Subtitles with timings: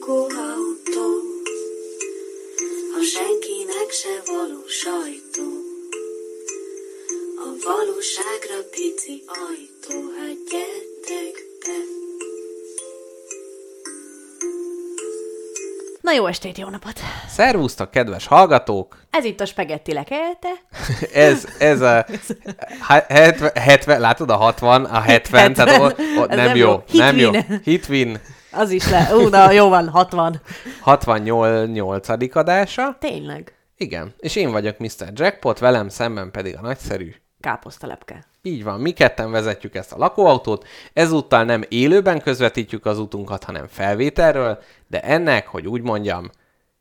[0.00, 1.08] lakóautó,
[2.98, 5.48] a senkinek se való sajtó.
[7.36, 11.34] A valóságra pici ajtó, hát gyertek
[11.64, 11.78] be.
[16.00, 17.00] Na jó estét, jó napot!
[17.28, 18.96] Szervusztok, kedves hallgatók!
[19.10, 20.48] Ez itt a spagetti lekelte.
[21.12, 22.06] Ez, ez a
[23.08, 25.84] 70, 70, látod a 60, a 70, tehát o,
[26.20, 26.82] o, nem, nem jó, jó.
[26.92, 27.30] nem jó.
[27.64, 28.20] Hitwin.
[28.52, 29.16] Az is le.
[29.16, 30.40] Ú, na jó van, 60.
[30.80, 32.08] 68.
[32.36, 32.96] adása.
[33.00, 33.54] Tényleg.
[33.76, 35.08] Igen, és én vagyok Mr.
[35.14, 37.14] Jackpot, velem szemben pedig a nagyszerű.
[37.40, 38.24] Káposztalepke.
[38.42, 43.66] Így van, mi ketten vezetjük ezt a lakóautót, ezúttal nem élőben közvetítjük az utunkat, hanem
[43.66, 46.30] felvételről, de ennek, hogy úgy mondjam,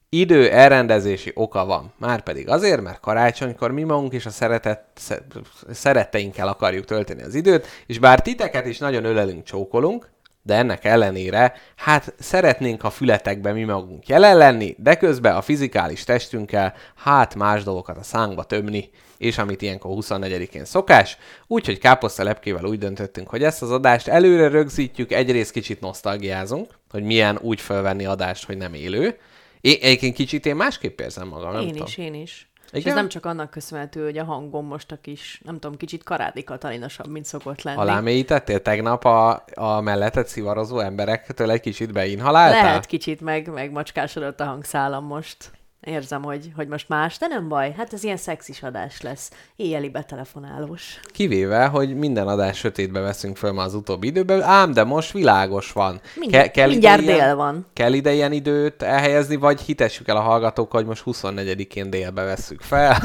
[0.10, 1.94] idő elrendezési oka van.
[1.98, 5.24] Márpedig azért, mert karácsonykor mi magunk is a szeretet, sze-
[5.72, 10.10] szeretteinkkel akarjuk tölteni az időt, és bár titeket is nagyon ölelünk, csókolunk,
[10.50, 16.04] de ennek ellenére, hát szeretnénk a fületekben mi magunk jelen lenni, de közben a fizikális
[16.04, 22.64] testünkkel hát más dolgokat a szánkba tömni, és amit ilyenkor 24-én szokás, úgyhogy káposzta lepkével
[22.64, 28.06] úgy döntöttünk, hogy ezt az adást előre rögzítjük, egyrészt kicsit nosztalgiázunk, hogy milyen úgy felvenni
[28.06, 29.18] adást, hogy nem élő.
[29.62, 31.86] Én egyébként kicsit én másképp érzem magam, nem Én tudom.
[31.88, 32.49] is, én is.
[32.72, 32.92] És Igen?
[32.92, 36.44] ez nem csak annak köszönhető, hogy a hangom most a kis, nem tudom, kicsit karádi
[36.44, 37.80] katalinosabb, mint szokott lenni.
[37.80, 42.64] Alámélyítettél tegnap a, a mellettet szivarozó emberektől egy kicsit beinhaláltál?
[42.64, 45.52] Lehet kicsit meg, megmacskásodott a hangszálam most.
[45.90, 47.74] Érzem, hogy, hogy most más, de nem baj.
[47.78, 49.32] Hát ez ilyen szexis adás lesz.
[49.56, 51.00] Éjjeli betelefonálós.
[51.12, 55.72] Kivéve, hogy minden adás sötétbe veszünk föl már az utóbbi időben, ám de most világos
[55.72, 56.02] van.
[56.16, 57.66] Mindjárt- ide mindjárt ilyen- dél van.
[57.74, 62.62] Kell ide ilyen időt elhelyezni, vagy hitessük el a hallgatókkal, hogy most 24-én délbe vesszük
[62.62, 62.98] fel.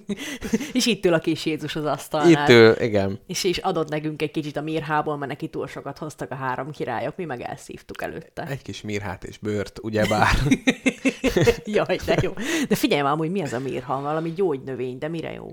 [0.72, 2.30] És itt ül a kis Jézus az asztalnál.
[2.30, 3.20] Itt ő, igen.
[3.26, 6.70] És, és adott nekünk egy kicsit a mirhából, mert neki túl sokat hoztak a három
[6.70, 8.46] királyok, mi meg elszívtuk előtte.
[8.50, 10.34] Egy kis mirhát és bőrt, ugyebár.
[11.64, 12.32] Jaj, de jó.
[12.68, 14.00] De figyelj már, hogy mi ez a mirha?
[14.00, 15.50] Valami gyógynövény, de mire jó?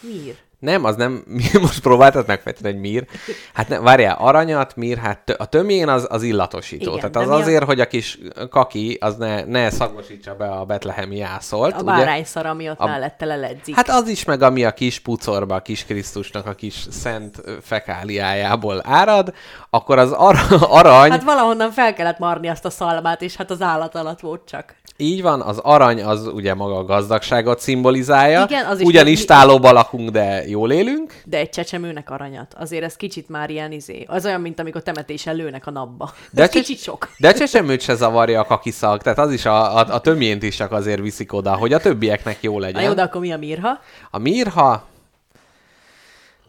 [0.00, 0.34] Mir.
[0.58, 1.24] Nem, az nem,
[1.60, 3.06] most próbáltad megfejteni, hogy mír.
[3.54, 6.82] Hát ne, várjál, aranyat, mír, hát tö- a tömjén az, az illatosító.
[6.96, 8.18] Igen, Tehát de az mi a- azért, hogy a kis
[8.50, 11.74] kaki az ne, ne szagosítsa be a betlehemi jászolt.
[11.74, 13.74] A bárányszar, ami ott A- mellette leledzik.
[13.74, 18.80] Hát az is meg, ami a kis pucorba, a kis Krisztusnak a kis szent fekáliájából
[18.84, 19.34] árad,
[19.70, 23.62] akkor az ar- arany, Hát valahonnan fel kellett marni azt a szalmát, és hát az
[23.62, 24.74] állat alatt volt csak.
[24.96, 28.44] Így van, az arany az ugye maga a gazdagságot szimbolizálja.
[28.48, 31.22] Igen, az is Ugyanis mi- tálóba lakunk, de jól élünk.
[31.24, 32.54] De egy csecsemőnek aranyat.
[32.58, 34.04] Azért ez kicsit már ilyen izé.
[34.08, 36.12] Az olyan, mint amikor temetésen lőnek a napba.
[36.30, 37.08] De ez cse- kicsit sok.
[37.18, 40.56] De a csecsemőt se zavarja a kakiszag, tehát az is a, a, a tömjént is
[40.56, 42.82] csak azért viszik oda, hogy a többieknek jó Na legyen.
[42.82, 43.78] jó, de akkor mi a mirha?
[44.10, 44.84] A mirha,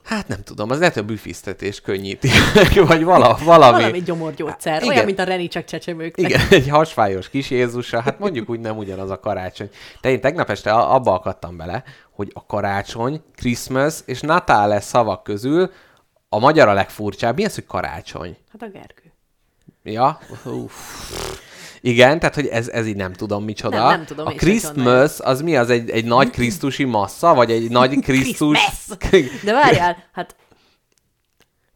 [0.04, 2.30] hát nem tudom, az lehet, hogy a büfisztetés könnyíti,
[2.88, 3.80] vagy vala, valami.
[3.82, 4.82] Valami gyomorgyógyszer.
[4.82, 4.94] Igen.
[4.94, 6.30] Olyan, mint a Reni csak csecsemőknek.
[6.30, 9.70] Igen, egy hasfájos kis Jézusra, hát mondjuk úgy nem ugyanaz a karácsony.
[10.02, 15.24] De én tegnap este a- abba akadtam bele, hogy a karácsony, Christmas és Natále szavak
[15.24, 15.72] közül
[16.30, 17.36] a magyar a legfurcsább.
[17.36, 18.38] Mi az, hogy karácsony?
[18.52, 19.12] Hát a Gergő.
[19.84, 20.20] Ja?
[20.46, 20.74] Uff.
[21.86, 23.78] Igen, tehát hogy ez, ez így nem tudom micsoda.
[23.78, 25.70] Nem, nem tudom a Christmas az mi az?
[25.70, 27.34] Egy, egy nagy krisztusi massza?
[27.34, 28.60] Vagy egy nagy Krisztus?
[29.44, 30.36] De várjál, hát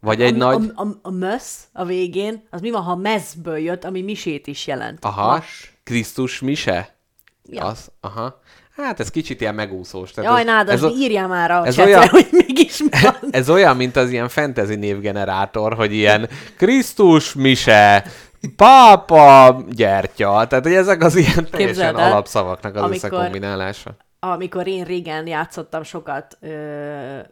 [0.00, 0.70] vagy egy a, nagy...
[0.74, 4.66] a, a, a mösz a végén, az mi van, ha mezből jött, ami misét is
[4.66, 5.04] jelent.
[5.04, 5.72] Aha, Mas.
[5.84, 6.96] Krisztus mise?
[7.50, 7.64] Ja.
[7.64, 8.40] Az, aha.
[8.76, 10.10] Hát ez kicsit ilyen megúszós.
[10.10, 13.16] Tehát Jaj, ez, nádas, ez, o- írjál már a ez csetre, olyan- hogy mégis van.
[13.30, 18.04] ez olyan, mint az ilyen fantasy névgenerátor, hogy ilyen Krisztus mise,
[18.56, 20.46] pápa gyertya.
[20.46, 23.96] Tehát, hogy ezek az ilyen teljesen Képzeld el, alapszavaknak az amikor- összekombinálása.
[24.20, 26.48] amikor én régen játszottam sokat ö,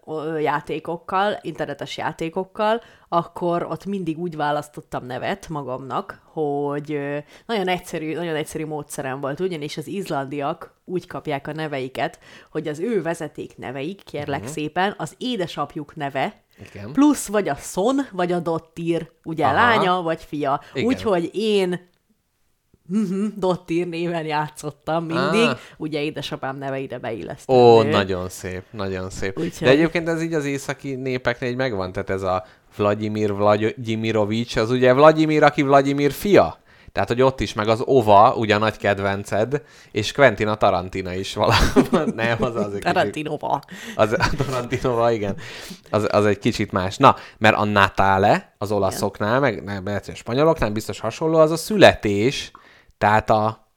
[0.07, 8.15] ö, játékokkal, internetes játékokkal, akkor ott mindig úgy választottam nevet magamnak, hogy ö, nagyon egyszerű,
[8.15, 12.19] nagyon egyszerű módszerem volt, ugyanis az izlandiak úgy kapják a neveiket,
[12.51, 14.55] hogy az ő vezeték neveik, kérlek uh-huh.
[14.55, 16.93] szépen, az édesapjuk neve, Igen.
[16.93, 19.55] plusz vagy a Son, vagy a Dottir, ugye Aha.
[19.55, 20.61] lánya, vagy fia.
[20.85, 21.89] Úgyhogy én
[22.89, 25.59] mhm, Dottir néven játszottam mindig, Ah.
[25.77, 27.57] ugye édesapám neve ide beillesztett.
[27.57, 29.39] Ó, nagyon szép, nagyon szép.
[29.39, 32.45] Úgyhogy- De egyébként ez így az északi népeknél így megvan, tehát ez a
[32.77, 36.59] Vladimir Vladimirovics, az ugye Vladimir, aki Vladimir fia.
[36.97, 41.15] Tehát, hogy ott is, meg az Ova, ugye a nagy kedvenced, és Quentin a Tarantina
[41.15, 42.05] is valahol.
[42.15, 43.61] Nem, az az egy kicsit, Tarantinova.
[43.97, 45.37] az, a Tarantinova, igen.
[45.91, 46.97] Az, az egy kicsit más.
[46.97, 52.51] Na, mert a Natale az olaszoknál, meg nem, a spanyoloknál biztos hasonló, az a születés,
[52.99, 53.69] tehát a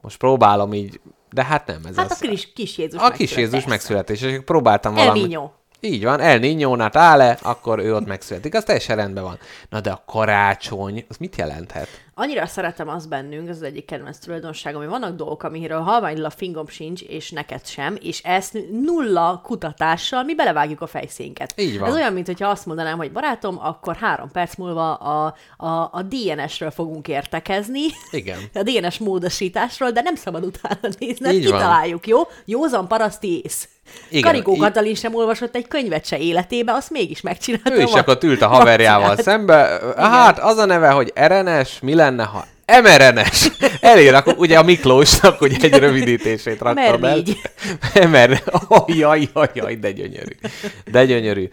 [0.00, 1.00] most próbálom így,
[1.30, 2.18] de hát nem ez Hát az.
[2.22, 5.18] a kis, kis Jézus A kis Jézus megszületés, és próbáltam valami...
[5.18, 5.52] Elminyó.
[5.80, 8.54] Így van, El Niño Natale, akkor ő ott megszületik.
[8.54, 9.38] Az teljesen rendben van.
[9.68, 11.88] Na de a karácsony, az mit jelenthet?
[12.20, 16.30] Annyira szeretem azt bennünk, ez az egyik kedvenc tulajdonságom, hogy vannak dolgok, amiről halványul a
[16.30, 21.52] fingom sincs, és neked sem, és ezt nulla kutatással mi belevágjuk a fejszénket.
[21.56, 21.88] Így van.
[21.88, 26.02] Ez olyan, mint hogyha azt mondanám, hogy barátom, akkor három perc múlva a, a, a
[26.02, 27.84] DNS-ről fogunk értekezni.
[28.10, 28.38] Igen.
[28.54, 31.58] A DNS módosításról, de nem szabad utána nézni, Így van.
[31.58, 32.20] kitaláljuk, jó?
[32.44, 33.68] Józan paraszti ész.
[34.08, 37.72] Igen, Karikó í- Katalin sem olvasott egy könyvet se életébe, azt mégis megcsinálta.
[37.74, 39.24] Ő is va- akkor ült a haverjával vakcinát.
[39.36, 39.80] szembe.
[39.96, 42.46] Hát az a neve, hogy RNS, mi lenne, ha?
[43.80, 46.98] Elér, akkor ugye a Miklósnak ugye egy rövidítését raktam el.
[46.98, 47.40] Mer-négy.
[48.10, 50.32] Mer, oh, jaj, jaj, jaj, de gyönyörű.
[50.90, 51.48] De gyönyörű.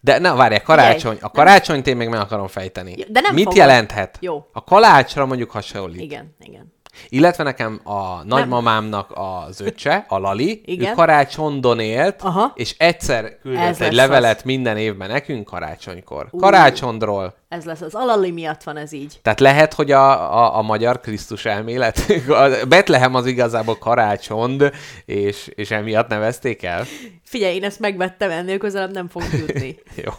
[0.00, 1.16] De na, várjál, karácsony.
[1.20, 2.94] A karácsonyt én még meg akarom fejteni.
[3.08, 3.58] De nem Mit fogod.
[3.58, 4.16] jelenthet?
[4.20, 4.46] Jó.
[4.52, 6.00] A kalácsra mondjuk hasonlít.
[6.00, 6.72] Igen, igen.
[7.08, 10.90] Illetve nekem a nagymamámnak az öccse, a Lali, Igen.
[10.90, 12.52] ő karácsondon élt, Aha.
[12.54, 16.28] és egyszer küldött Ez egy levelet minden évben nekünk karácsonykor.
[16.38, 17.34] Karácsondról.
[17.48, 19.20] Ez lesz, az alali miatt van ez így.
[19.22, 21.98] Tehát lehet, hogy a, a, a magyar Krisztus elmélet,
[22.28, 24.72] a Betlehem az igazából karácsond,
[25.04, 26.84] és, és emiatt nevezték el?
[27.24, 29.78] Figyelj, én ezt megvettem, ennél közelebb nem fogunk jutni.
[30.04, 30.12] Jó.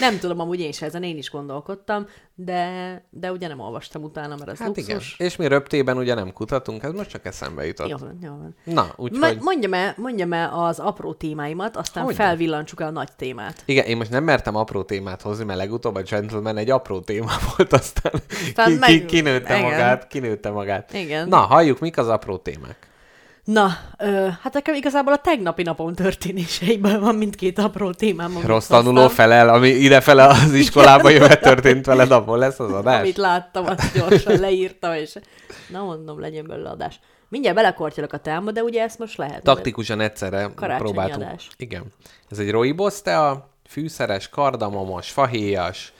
[0.00, 4.36] Nem tudom, amúgy én is ezen én is gondolkodtam, de, de ugye nem olvastam utána,
[4.36, 4.94] mert ez Hát igen.
[4.96, 5.18] luxus.
[5.18, 7.88] És mi röptében ugye nem kutatunk, ez most csak eszembe jutott.
[7.88, 8.54] Jó van, jó van.
[8.64, 9.38] Na, Ma- úgyhogy...
[9.40, 12.24] mondjam, el, mondjam el az apró témáimat, aztán Hogyne.
[12.24, 13.62] felvillancsuk el a nagy témát.
[13.64, 17.30] Igen, én most nem mertem apró témát hozni, mert legutóbb a Gentleman egy apró téma
[17.56, 18.12] volt, aztán
[18.46, 19.70] Aztán ki, ki, meg- kinőtte igen.
[19.70, 20.92] magát, kinőtte magát.
[20.92, 21.28] Igen.
[21.28, 22.87] Na, halljuk, mik az apró témák.
[23.52, 28.40] Na, ö, hát nekem igazából a tegnapi napom történéseiből van mindkét apró témám.
[28.46, 33.00] Rossz tanuló felel, ami idefele az iskolába jövet történt veled, abból lesz az adás?
[33.00, 35.14] Amit láttam, azt gyorsan leírtam, és
[35.68, 37.00] na mondom, legyen belőle adás.
[37.28, 39.42] Mindjárt belekortyolok a támba, de ugye ezt most lehet.
[39.42, 41.22] Taktikusan egyszerre próbáltunk.
[41.22, 41.48] adás.
[41.56, 41.84] Igen.
[42.30, 45.92] Ez egy rooibos tea, fűszeres, kardamomos, fahéjas,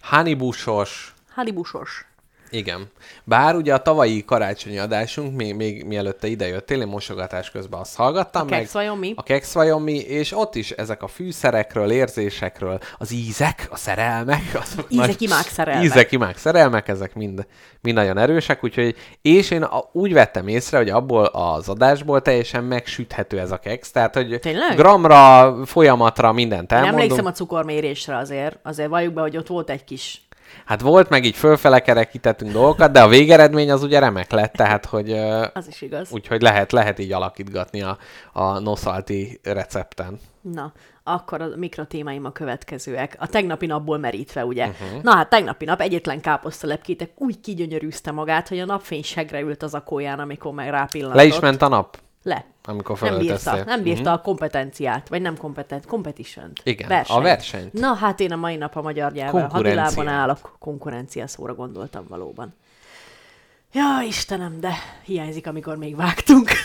[0.00, 2.06] hanibusos, Halibusos.
[2.52, 2.90] Igen.
[3.24, 7.96] Bár ugye a tavalyi karácsonyi adásunk, még, még mielőtt te idejöttél, én mosogatás közben azt
[7.96, 8.58] hallgattam A meg.
[8.58, 9.12] keksz vajon mi?
[9.16, 14.40] A keksz vajon mi, és ott is ezek a fűszerekről, érzésekről, az ízek, a szerelmek.
[14.54, 15.84] Az Ízek, imák, szerelmek.
[15.84, 17.46] Ízek, imák, szerelmek, ezek mind,
[17.80, 22.64] mind nagyon erősek, úgyhogy, és én a, úgy vettem észre, hogy abból az adásból teljesen
[22.64, 24.76] megsüthető ez a keksz, tehát, hogy Tényleg?
[24.76, 27.02] gramra, folyamatra mindent Nem elmondunk.
[27.02, 30.22] emlékszem a cukormérésre azért, azért valljuk be, hogy ott volt egy kis...
[30.64, 34.86] Hát volt, meg így fölfele kerekítettünk dolgokat, de a végeredmény az ugye remek lett, tehát,
[34.86, 35.12] hogy
[35.54, 36.12] Az is igaz.
[36.12, 37.98] úgyhogy lehet, lehet így alakítgatni a,
[38.32, 40.18] a noszalti recepten.
[40.40, 40.72] Na,
[41.04, 43.16] akkor a mikrotémáim a következőek.
[43.18, 44.66] A tegnapi napból merítve, ugye?
[44.66, 45.02] Uh-huh.
[45.02, 49.74] Na hát tegnapi nap egyetlen káposztalepkétek úgy kigyönyörűzte magát, hogy a napfény segre ült az
[49.74, 51.20] akóján, amikor meg rápillantott.
[51.20, 52.44] Le is ment a nap, Le.
[52.64, 54.14] Amikor Nem bírta, nem bírta uh-huh.
[54.14, 57.72] a kompetenciát, vagy nem kompetent, competition Igen, a versenyt.
[57.72, 62.54] Na hát én a mai nap a magyar nyelven hadilában állok, konkurencia szóra gondoltam valóban.
[63.72, 64.72] Ja, Istenem, de
[65.04, 66.50] hiányzik, amikor még vágtunk.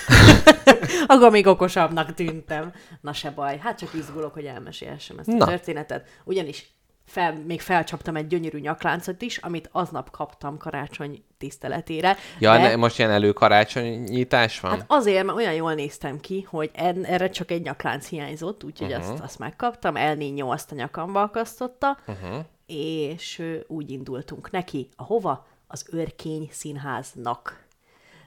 [1.08, 2.74] Akkor még okosabbnak tűntem.
[3.02, 5.46] Na se baj, hát csak izgulok, hogy elmesélhessem ezt Na.
[5.46, 6.08] a történetet.
[6.24, 6.76] Ugyanis
[7.08, 12.16] fel, még felcsaptam egy gyönyörű nyakláncot is, amit aznap kaptam karácsony tiszteletére.
[12.40, 14.72] Ja, de- ne, most ilyen előkarácsonyítás van?
[14.72, 18.94] Hát azért, mert olyan jól néztem ki, hogy en, erre csak egy nyaklánc hiányzott, úgyhogy
[18.94, 19.12] uh-huh.
[19.12, 19.96] azt, azt megkaptam.
[19.96, 22.46] El Niño azt a nyakamba akasztotta, uh-huh.
[22.66, 24.90] és úgy indultunk neki.
[24.96, 25.48] A hova?
[25.68, 27.66] Az Örkény Színháznak.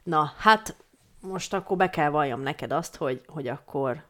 [0.02, 0.76] Na, hát
[1.20, 4.02] most akkor be kell valljam neked azt, hogy, hogy akkor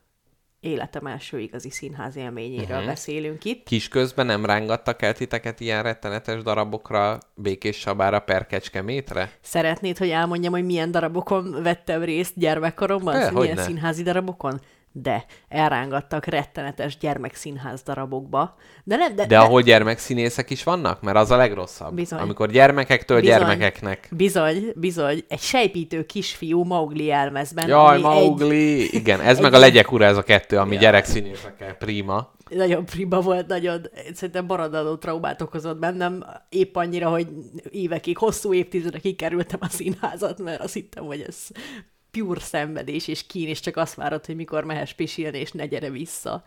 [0.61, 2.87] életem első igazi színház élményéről uh-huh.
[2.87, 3.65] beszélünk itt.
[3.65, 9.31] Kisközben nem rángattak el titeket ilyen rettenetes darabokra, Békés Sabára per Kecskemétre?
[9.41, 13.15] Szeretnéd, hogy elmondjam, hogy milyen darabokon vettem részt gyermekkoromban?
[13.15, 13.63] Eh, Milyen hogyne.
[13.63, 14.61] színházi darabokon?
[14.93, 18.57] De elrángattak rettenetes gyermekszínház darabokba.
[18.85, 21.01] De nem, de, De ahol gyermekszínészek is vannak?
[21.03, 21.95] Mert az a legrosszabb.
[21.95, 22.19] Bizony.
[22.19, 23.37] Amikor gyermekektől Bizony.
[23.39, 24.09] gyermekeknek.
[24.11, 25.25] Bizony, bizony.
[25.29, 27.69] Egy sejpítő kisfiú Maugli elmezben.
[27.69, 28.95] Jaj, Maugli!
[28.97, 30.81] Igen, ez egy- meg a legyek ura, ez a kettő, ami Ja.
[30.81, 32.33] gyerekszínészekkel prima.
[32.49, 37.27] Egy nagyon prima volt, nagyon, szerintem maradandó traumát okozott bennem, épp annyira, hogy
[37.71, 41.37] évekig, hosszú évtizedekig kerültem a színházat, mert azt hittem, hogy ez
[42.11, 45.91] pure szenvedés és kín, és csak azt várod, hogy mikor mehess pisilni, és ne gyere
[45.91, 46.45] vissza.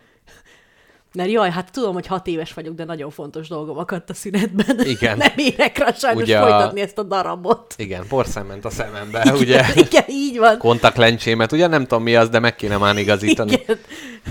[1.13, 4.79] Mert jaj, hát tudom, hogy hat éves vagyok, de nagyon fontos dolgom akadt a szünetben.
[4.79, 5.17] Igen.
[5.27, 7.73] Nem érek rá sajnos Ugye a- folytatni ezt a darabot.
[7.77, 9.65] Igen, porszem ment a szemembe, ugye?
[9.75, 10.57] Igen, így van.
[10.57, 13.51] Kontaktlencsémet, ugye nem tudom mi az, de meg kéne már igazítani.
[13.51, 13.79] Igen.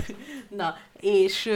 [0.57, 1.49] Na, és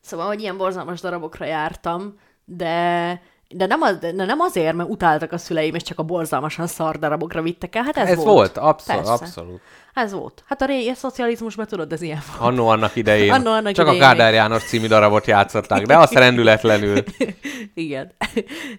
[0.00, 3.22] szóval, hogy ilyen borzalmas darabokra jártam, de
[3.54, 6.98] De nem, az, de nem azért, mert utáltak a szüleim, és csak a borzalmasan szar
[6.98, 7.82] darabokra vittek el.
[7.82, 8.28] Hát ez, Ez volt.
[8.28, 9.24] volt, abszolút, Persze.
[9.24, 9.60] abszolút.
[9.94, 10.42] Ez volt.
[10.46, 12.52] Hát a régi szocializmusban tudod, ez ilyen volt.
[12.52, 13.32] Annó annak idején.
[13.32, 14.32] Annó annak Csak idején a Kádár.
[14.32, 17.02] János című darabot játszották, de azt rendületlenül.
[17.74, 18.12] Igen.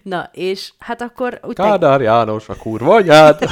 [0.02, 3.38] Na, és hát akkor úgy Kádár János a kurva anyád.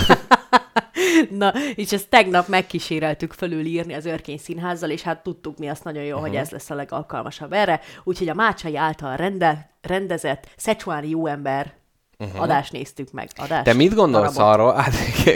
[1.38, 6.02] Na, és ezt tegnap megkíséreltük fölülírni az Örkény Színházzal, és hát tudtuk mi azt nagyon
[6.02, 6.28] jó, uh-huh.
[6.28, 7.80] hogy ez lesz a legalkalmasabb erre.
[8.04, 11.78] Úgyhogy a Mácsai által rende, rendezett Szecsuáni jó ember
[12.20, 12.42] uh-huh.
[12.42, 13.28] adást néztük meg.
[13.36, 14.54] Adást, Te mit gondolsz darabot.
[14.54, 14.94] arról, hát,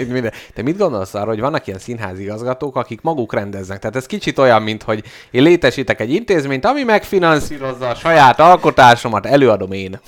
[0.09, 3.79] minden- te mit gondolsz arról, hogy vannak ilyen színházigazgatók, akik maguk rendeznek?
[3.79, 9.27] Tehát ez kicsit olyan, mint hogy én létesítek egy intézményt, ami megfinanszírozza a saját alkotásomat,
[9.27, 10.01] előadom én.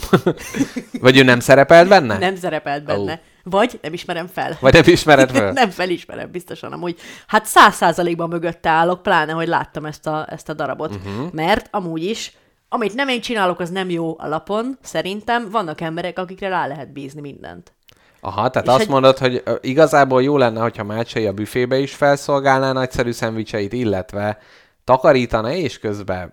[1.01, 2.19] Vagy ő nem szerepelt benne?
[2.19, 3.13] Nem szerepelt benne.
[3.13, 3.35] Ó.
[3.51, 4.57] Vagy nem ismerem fel.
[4.61, 5.53] Vagy nem ismered föl?
[5.53, 6.99] nem felismerem, biztosan amúgy.
[7.27, 10.95] Hát száz százalékban mögötte állok, pláne, hogy láttam ezt a, ezt a darabot.
[10.95, 11.33] Uh-huh.
[11.33, 12.33] Mert amúgy is,
[12.69, 14.79] amit nem én csinálok, az nem jó alapon.
[14.83, 17.73] Szerintem vannak emberek, akikre rá lehet bízni mindent.
[18.21, 21.95] Aha, tehát És azt egy- mondod, hogy igazából jó lenne, hogyha Mácsai a büfébe is
[21.95, 24.39] felszolgálná nagyszerű szendvicseit, illetve
[24.85, 26.33] takarítana, és közben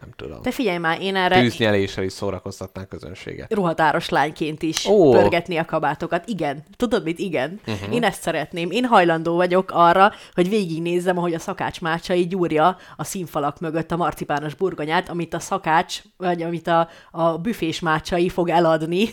[0.00, 3.52] nem tudom, Te figyelj már, én erre tűznyeléssel is szórakoztatná a közönséget.
[3.54, 4.92] ruhatáros lányként is Ó.
[4.92, 5.10] Ó.
[5.10, 6.22] pörgetni a kabátokat.
[6.28, 6.64] Igen.
[6.76, 7.18] Tudod mit?
[7.18, 7.60] Igen.
[7.66, 7.94] Uh-huh.
[7.94, 8.70] Én ezt szeretném.
[8.70, 13.96] Én hajlandó vagyok arra, hogy végignézzem, ahogy a szakács Mácsai gyúrja a színfalak mögött a
[13.96, 19.08] marcipános burgonyát, amit a szakács, vagy amit a, a büfés Mácsai fog eladni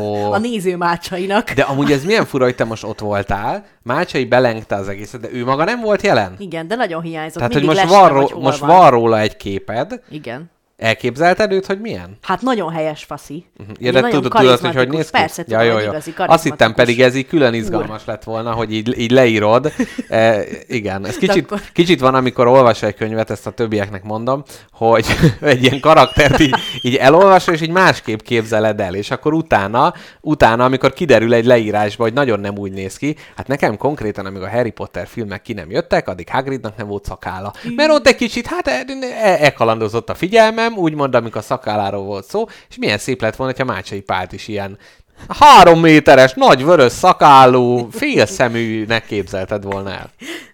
[0.00, 0.14] Ó.
[0.32, 1.50] a néző Mácsainak.
[1.50, 5.28] De amúgy ez milyen fura, hogy te most ott voltál, Mácsai belengte az egészet, de
[5.32, 6.34] ő maga nem volt jelen?
[6.38, 7.36] Igen, de nagyon hiányzott.
[7.36, 8.68] Tehát, hogy Mindig most, lestem, van, hogy ró- hol most van.
[8.68, 10.29] van róla egy képed, Igen.
[10.80, 12.18] Elképzelted őt, hogy milyen?
[12.22, 13.44] Hát nagyon helyes faszi.
[13.58, 15.18] Ja, Ugye de tudod, tudod, hogy hogy néz ki?
[15.18, 15.88] Persze, tudom, ja, jó, hogy jó.
[15.90, 19.72] igazi, Azt hittem pedig ez így külön izgalmas lett volna, hogy így, így leírod.
[20.08, 24.42] E, igen, ez kicsit, akkor- kicsit van, amikor olvas egy könyvet, ezt a többieknek mondom,
[24.72, 25.06] hogy
[25.40, 30.64] egy ilyen karaktert így, így elolvasol, és így másképp képzeled el, és akkor utána, utána,
[30.64, 34.50] amikor kiderül egy leírásba, hogy nagyon nem úgy néz ki, hát nekem konkrétan, amíg a
[34.50, 37.52] Harry Potter filmek ki nem jöttek, addig Hagridnak nem volt szakála.
[37.76, 38.84] Mert ott egy kicsit, hát e-
[39.22, 43.54] e- elkalandozott a figyelmem, úgymond, amikor a szakálláról volt szó, és milyen szép lett volna,
[43.58, 44.78] ha Mácsai Pált is ilyen
[45.28, 50.10] három méteres, nagy vörös szakállú, félszeműnek képzelted volna el.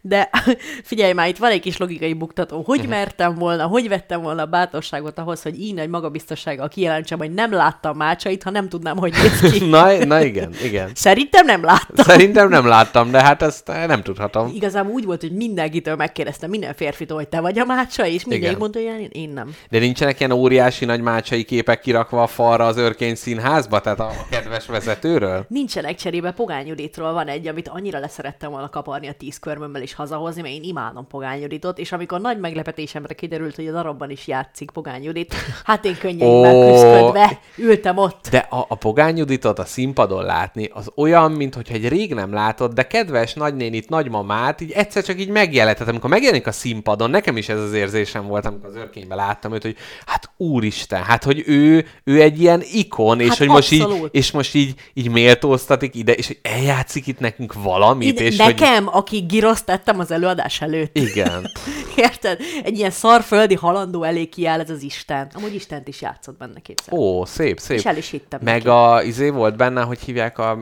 [0.08, 0.30] De
[0.84, 2.62] figyelj már, itt van egy kis logikai buktató.
[2.66, 2.88] Hogy Mhm.
[2.88, 7.52] mertem volna, hogy vettem volna a bátorságot ahhoz, hogy így nagy magabiztossággal kijelentsem, hogy nem
[7.52, 9.64] láttam Mácsait, ha nem tudnám, hogy néz ki.
[9.76, 10.90] Na, na igen, igen.
[10.94, 12.04] Szerintem nem láttam.
[12.04, 14.50] Szerintem nem láttam, de hát ezt nem tudhatom.
[14.54, 18.46] Igazából úgy volt, hogy mindenkitől megkérdeztem, minden férfitől, hogy te vagy a Mácsa, és mindegyik
[18.46, 18.58] Igen.
[18.58, 19.54] mondta, hogy én, én nem.
[19.70, 24.10] De nincsenek ilyen óriási nagy mácsai képek kirakva a falra az Örkény Színházba, tehát a
[24.30, 25.44] kedves vezetőről?
[25.48, 29.94] Nincsenek cserébe Pogány Juditról van egy, amit annyira leszerettem volna kaparni a tíz körmömmel és
[29.96, 34.26] hazahozni, mert én imádom Pogány Juditot, és amikor nagy meglepetésemre kiderült, hogy a darabban is
[34.26, 35.34] játszik Pogány Judit,
[35.64, 36.42] hát én Ó.
[36.70, 38.28] küzdködve ültem ott.
[38.30, 42.72] De a, a Pogány Juditot a színpadon látni, az olyan, mintha egy rég nem látod,
[42.72, 45.76] de kedves nagynénit, nagymamát, így egyszer csak így megjelent.
[45.76, 49.52] Tehát amikor megjelenik a színpadon, nekem is ez az érzésem volt, amikor az örkényben láttam
[49.52, 49.76] őt, hogy
[50.06, 54.14] hát úristen, hát hogy ő, ő egy ilyen ikon, és Hát hogy most így, abszolút.
[54.14, 58.46] és most így, így méltóztatik ide, és hogy eljátszik itt nekünk valamit, Ide, és hogy...
[58.46, 60.96] nekem, aki giroszt tettem az előadás előtt.
[60.98, 61.50] Igen.
[61.96, 62.40] Érted?
[62.64, 65.30] Egy ilyen szarföldi halandó elé kiáll ez az Isten.
[65.34, 66.94] Amúgy Istent is játszott benne kétszer.
[66.94, 67.76] Ó, szép, szép.
[67.78, 68.68] És el is hittem Meg neki.
[68.68, 70.58] a izé volt benne, hogy hívják a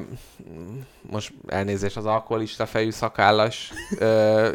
[1.10, 4.48] most elnézés az alkoholista fejű szakállas ö,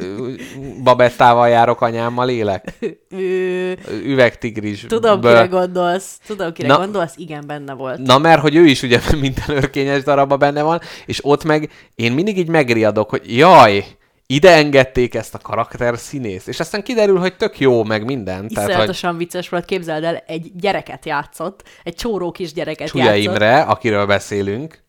[0.83, 2.73] babettával járok anyámmal élek.
[3.09, 4.85] Ő, Üvegtigris.
[4.87, 6.19] tudom, kire gondolsz.
[6.27, 7.13] Tudom, kire Na- gondolsz.
[7.15, 7.97] Igen, benne volt.
[7.97, 12.11] Na, mert hogy ő is ugye minden örkényes darabba benne van, és ott meg én
[12.11, 13.85] mindig így megriadok, hogy jaj,
[14.31, 18.47] ide engedték ezt a karakter színészt, és aztán kiderül, hogy tök jó, meg minden.
[18.47, 23.03] Tehát, hogy Iszonyatosan vicces volt, képzeld el, egy gyereket játszott, egy csóró kis gyereket Csúlya
[23.03, 23.23] játszott.
[23.23, 24.83] Imre, akiről beszélünk,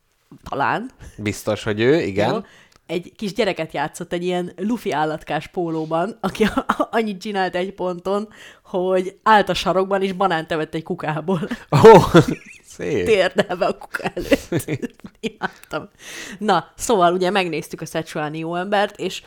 [0.48, 0.90] Talán.
[1.16, 2.32] biztos, hogy ő, igen.
[2.32, 2.38] Jó?
[2.86, 6.46] Egy kis gyereket játszott egy ilyen lufi állatkás pólóban, aki
[6.90, 8.28] annyit csinált egy ponton,
[8.64, 11.48] hogy állt a sarokban, és banánt evett egy kukából.
[11.84, 12.20] Ó,
[12.80, 13.04] szép.
[13.06, 14.70] Térdelve a kuka előtt.
[15.20, 15.88] Imádtam.
[16.38, 19.22] Na, szóval ugye megnéztük a Szecsuáni jó embert, és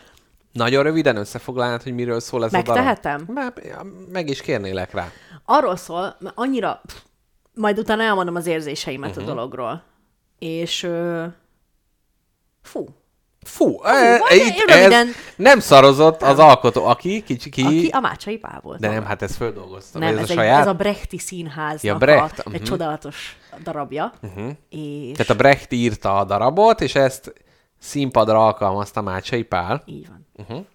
[0.51, 2.67] Nagyon röviden összefoglalnád, hogy miről szól ez a darab?
[2.85, 3.51] Megtehetem?
[4.11, 5.07] Meg is kérnélek rá.
[5.45, 6.95] arról szól, annyira, pff,
[7.53, 9.19] majd utána elmondom az érzéseimet Mhm.
[9.19, 9.31] uh-huh.
[9.31, 9.83] a dologról.
[10.39, 11.25] És ö,
[12.61, 12.85] fú,
[13.47, 18.37] Fú, e, egy ez röviden- nem szarozott az alkotó, aki, kicsi, ki, aki a Mácsai
[18.37, 18.79] Pál volt.
[18.79, 20.01] de nem, hát ezt földolgoztam.
[20.01, 20.59] nem, ez, ez, a egy, saját?
[20.61, 22.63] ez a Brechti színháznak Ja, Brecht, a, egy mhm.
[22.63, 24.13] csodálatos darabja.
[24.21, 24.51] Uh-huh.
[24.69, 27.33] És Tehát a Brecht írta a darabot, és ezt
[27.79, 29.83] színpadra alkalmazta Mácsai Pál.
[29.85, 30.27] így van.
[30.37, 30.65] Uh-huh.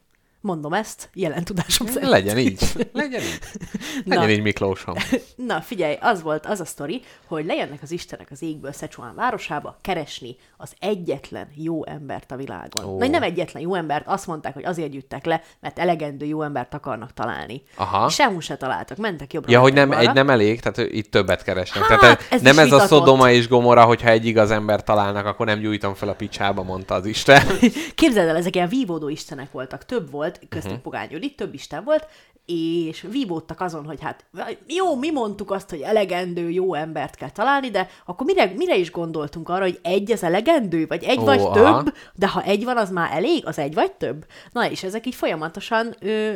[0.40, 2.10] Mondom ezt, jelen tudásom szerint.
[2.10, 2.88] Legyen így.
[2.92, 3.38] Legyen így.
[4.04, 4.30] Legyen Na.
[4.30, 4.94] így Miklósom.
[5.46, 9.78] Na, figyelj, az volt az a sztori, hogy lejönnek az istenek az égből Szecsuán városába
[9.80, 12.84] keresni az egyetlen jó embert a világon.
[12.84, 12.98] Oh.
[12.98, 16.74] Vagy nem egyetlen jó embert, azt mondták, hogy azért gyűjtek le, mert elegendő jó embert
[16.74, 17.62] akarnak találni.
[17.76, 18.08] Aha.
[18.08, 19.50] Sehol se találtak, mentek jobbra.
[19.50, 20.08] Ja, hogy nem, balra.
[20.08, 21.84] egy nem elég, tehát itt többet keresnek.
[21.84, 22.88] Hát, tehát ez nem ez a vitatott.
[22.88, 26.94] Szodoma és Gomora, hogyha egy igaz ember találnak, akkor nem gyújtom fel a picsába, mondta
[26.94, 27.42] az Isten.
[27.94, 29.84] Képzeld el, ezek ilyen vívódó istenek voltak.
[29.84, 30.66] Több volt, köztük Mhm.
[30.66, 30.82] uh-huh.
[30.82, 32.06] Pogány Judit, több isten volt,
[32.46, 34.24] és vívódtak azon, hogy hát
[34.66, 38.90] jó, mi mondtuk azt, hogy elegendő jó embert kell találni, de akkor mire, mire is
[38.90, 41.82] gondoltunk arra, hogy egy az elegendő, vagy egy Ó, vagy aha.
[41.82, 44.26] több, de ha egy van, az már elég, az egy vagy több?
[44.52, 46.32] Na és ezek így folyamatosan ö,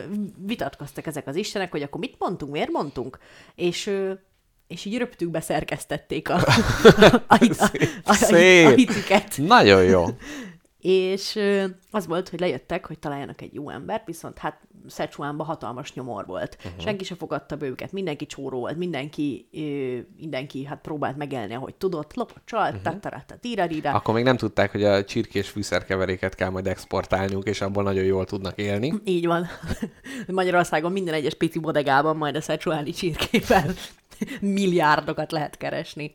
[0.46, 3.18] vitatkoztak ezek az istenek, hogy akkor mit mondtunk, miért mondtunk?
[3.54, 4.12] És ö,
[4.66, 6.42] és így röptükbe szerkesztették a, a,
[7.04, 7.70] a, a, a,
[8.04, 8.66] a, Szép.
[8.66, 9.36] a hitüket.
[9.36, 10.04] Nagyon jó.
[10.82, 11.38] És
[11.90, 16.56] az volt, hogy lejöttek, hogy találjanak egy jó embert, viszont hát Szecsuánban hatalmas nyomor volt.
[16.58, 16.66] Mhm.
[16.66, 16.82] Uh-huh.
[16.82, 19.48] Senki se fogadta be őket, mindenki csóró volt, mindenki,
[20.16, 22.82] mindenki hát próbált megelni, ahogy tudott, lopott, csalt, uh-huh.
[22.82, 23.90] tatarata, tíraríra.
[23.90, 28.24] Akkor még nem tudták, hogy a csirkés fűszerkeveréket kell majd exportálniuk, és abból nagyon jól
[28.24, 28.94] tudnak élni.
[29.04, 29.46] Így van.
[30.26, 33.74] Magyarországon minden egyes pici bodegában majd a szecsuáni csirkével
[34.40, 36.14] milliárdokat lehet keresni.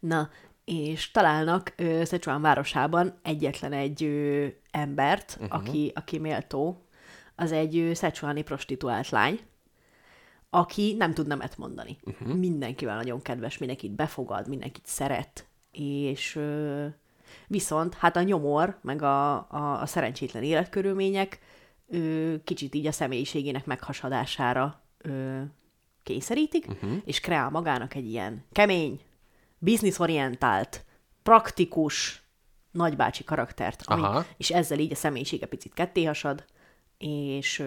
[0.00, 0.28] Na,
[0.64, 5.58] és találnak ö, Szecsuán városában egyetlen egy ö, embert, uh-huh.
[5.58, 6.86] aki, aki méltó,
[7.36, 9.40] az egy ö, szecsuáni prostituált lány,
[10.50, 11.98] aki nem tud nemet mondani.
[12.04, 12.34] Uh-huh.
[12.36, 16.86] Mindenkivel nagyon kedves, mindenkit befogad, mindenkit szeret, és ö,
[17.46, 21.38] viszont hát a nyomor, meg a, a, a szerencsétlen életkörülmények
[21.88, 25.40] ö, kicsit így a személyiségének meghasadására ö,
[26.02, 26.92] kényszerítik, uh-huh.
[27.04, 29.00] és kreál magának egy ilyen kemény,
[29.62, 30.84] bizniszorientált,
[31.22, 32.22] praktikus,
[32.70, 34.24] nagybácsi karaktert, ami, Aha.
[34.36, 36.44] és ezzel így a személyisége picit kettéhasad,
[36.98, 37.58] és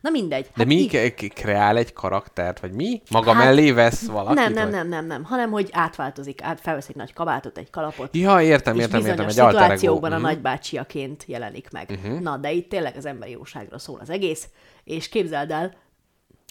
[0.00, 0.42] na mindegy.
[0.44, 3.02] De hát mi így- kreál egy karaktert, vagy mi?
[3.10, 4.34] Maga Hát, mellé vesz valakit?
[4.34, 4.72] nem, nem, vagy?
[4.72, 8.74] nem, nem, nem, hanem hogy átváltozik, át, felvesz egy nagy kabátot, egy kalapot, Ja, értem,
[8.76, 10.24] és értem, értem, egy szituációkban a Mhm.
[10.24, 11.90] nagybácsiaként jelenik meg.
[11.90, 12.20] Uh-huh.
[12.20, 14.48] Na, de itt tényleg az emberi jóságról szól az egész,
[14.84, 15.74] és képzeld el,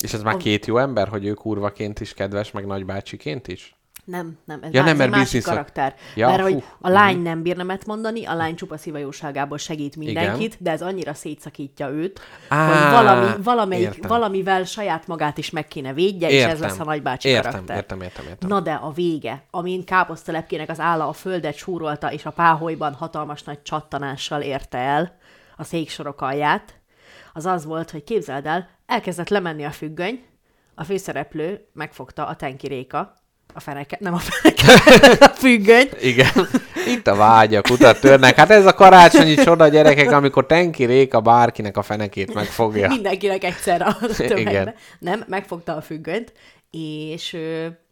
[0.03, 3.75] És ez már két jó ember, hogy ő kurvaként is kedves, meg nagybácsiként is?
[4.09, 5.95] Nem, nem, ez, Ja, ja, nem, ez mert egy másik karakter.
[6.15, 9.95] Ja, mert hogy hú, a lány nem bír nemet mondani, a lány csupa szívajóságából segít
[9.95, 10.57] mindenkit, Igen.
[10.59, 14.09] de ez annyira szétszakítja őt, Á, hogy valami, valamelyik, értem.
[14.09, 17.75] valamivel saját magát is meg kéne védje, és ez lesz a nagybácsi értem, karakter.
[17.75, 18.49] Értem, értem, értem.
[18.49, 23.43] Na de a vége, amin káposztelepkének az álla a földet súrolta, és a páholyban hatalmas
[23.43, 25.17] nagy csattanással érte el
[25.57, 26.73] a széksorok alját,
[27.33, 30.23] az az volt, hogy képzeld el, elkezdett lemenni a függöny,
[30.75, 33.13] a főszereplő megfogta a tenki réka,
[33.53, 34.73] a feneke, nem a feneke,
[35.25, 36.29] a függöny, Igen.
[36.95, 38.35] Itt a vágyak, utat törnek.
[38.35, 42.87] Hát ez a karácsonyi csoda, gyerekek, amikor Tenki Réka bárkinek a fenekét megfogja.
[42.87, 44.39] mindenkinek egyszerre a tömegbe.
[44.39, 44.75] Igen.
[44.99, 46.33] Nem, megfogta a függönyt,
[46.71, 47.33] és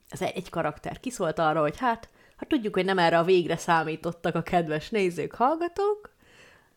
[0.09, 3.57] ez egy, egy karakter kiszólt arra, hogy hát, hát tudjuk, hogy nem erre a végre
[3.57, 6.15] számítottak a kedves nézők, hallgatók,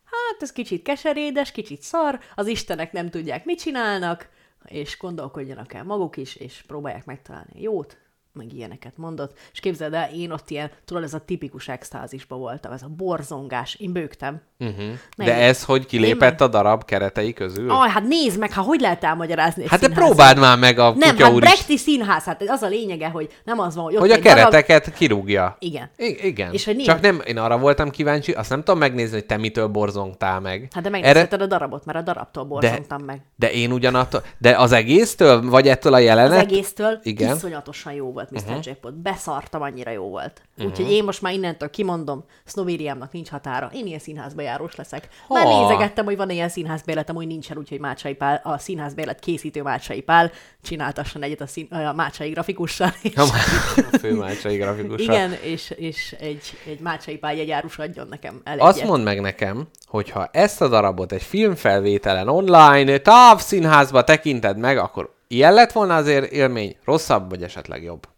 [0.04, 4.28] hát ez kicsit keserédes, kicsit szar, az istenek nem tudják, mit csinálnak,
[4.64, 7.96] és gondolkodjanak el maguk is, és próbálják megtalálni jót,
[8.32, 12.72] meg ilyeneket mondott, és képzeld el, én ott ilyen, tudod, ez a tipikus extázisban voltam,
[12.72, 14.40] ez a borzongás, én bőgtem.
[14.58, 14.84] Uh-huh.
[15.16, 17.70] De ez hogy kilépett a darab keretei közül?
[17.70, 20.06] Aj, hát nézd meg, hát hogy lehet elmagyarázni Hát de színházban?
[20.06, 23.58] próbáld már meg a Nem, hát úr Brechti színház, hát az a lényege, hogy nem
[23.58, 25.56] az van, hogy ott hogy a egy darab- kereteket kirúgja.
[25.58, 25.90] Igen.
[25.96, 26.52] I- igen.
[26.52, 29.36] És hogy nincs- Csak nem, én arra voltam kíváncsi, azt nem tudom megnézni, hogy te
[29.36, 30.68] mitől borzongtál meg.
[30.74, 33.20] Hát de Erre, megnézheted a darabot, mert a darabtól borzongtam meg.
[33.36, 36.38] de én ugyanattól, de az egésztől, vagy ettől a Az jelenet?
[36.40, 37.36] egésztől Igen.
[37.36, 38.50] iszonyatosan jó volt Mr.
[38.50, 38.66] Uh-huh.
[38.66, 38.94] Jackpot.
[38.94, 40.42] Beszartam, annyira jó volt.
[40.56, 40.70] Uh-huh.
[40.70, 43.70] Úgyhogy én most már innentől kimondom, Sznobériámnak nincs határa.
[43.74, 45.08] Én ilyen színházba járós leszek.
[45.28, 45.60] Már Ha.
[45.60, 50.30] nézegettem, hogy van ilyen színházbérletem, hogy nincsen, úgyhogy Mácsai Pál, a színházbérlet készítő Mácsai Pál
[50.62, 52.92] csináltasson egyet a, szín, a Mácsai grafikussal.
[53.02, 55.14] És, A főmácsai grafikussal.
[55.14, 59.68] igen, és, és egy, egy Mácsai Pál jegyárus adjon nekem el Azt mondd meg nekem,
[59.86, 66.32] hogyha ezt a darabot egy filmfelvételen online távszínházba tekinted meg, akkor ilyen lett volna azért
[66.32, 68.08] élmény, rosszabb vagy esetleg jobb?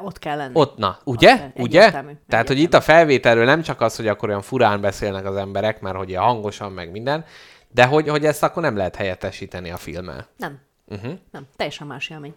[0.00, 0.52] Ott kell lenni.
[0.54, 1.36] Ott, na, ugye?
[1.36, 1.80] kell, ugye?
[1.80, 5.36] egyértelmű, Tehát, hogy itt a felvételről nem csak az, hogy akkor olyan furán beszélnek az
[5.36, 7.24] emberek, mert hogy hangosan, meg minden,
[7.68, 10.28] de hogy, hogy ezt akkor nem lehet helyettesíteni a filmmel.
[10.36, 10.58] Nem.
[10.86, 11.12] Uh-huh.
[11.30, 12.34] Nem, teljesen más élmény.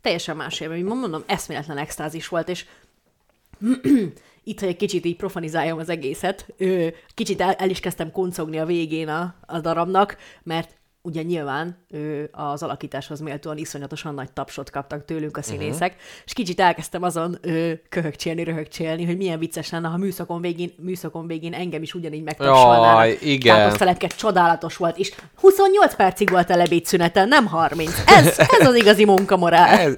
[0.00, 0.84] Teljesen más élmény.
[0.84, 2.66] Mondom, eszméletlen extázis volt, és
[4.44, 6.46] itt, hogy egy kicsit így profanizáljam az egészet,
[7.14, 10.70] kicsit el, el is kezdtem kuncogni a végén a, a darabnak, mert
[11.06, 16.04] ugye nyilván ő az alakításhoz méltóan iszonyatosan nagy tapsot kaptak tőlünk a színészek, uh-huh.
[16.24, 21.26] és kicsit elkezdtem azon ő, köhögcsélni, röhögcsélni, hogy milyen vicces lenne, ha műszakon végén, műszakon
[21.26, 23.04] végén engem is ugyanígy megtapsolnának.
[23.04, 23.56] Jaj, igen.
[23.56, 28.02] Káposztelepke csodálatos volt, és 28 percig volt a lebédszüneten, nem 30.
[28.06, 29.78] Ez, ez az igazi munkamorál.
[29.78, 29.92] Ez,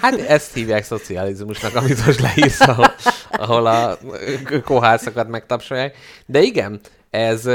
[0.00, 2.94] hát ezt hívják szocializmusnak, amit most leírsz, ahol,
[3.30, 3.98] ahol a
[4.64, 5.96] kohászokat megtapsolják.
[6.26, 7.46] De igen, ez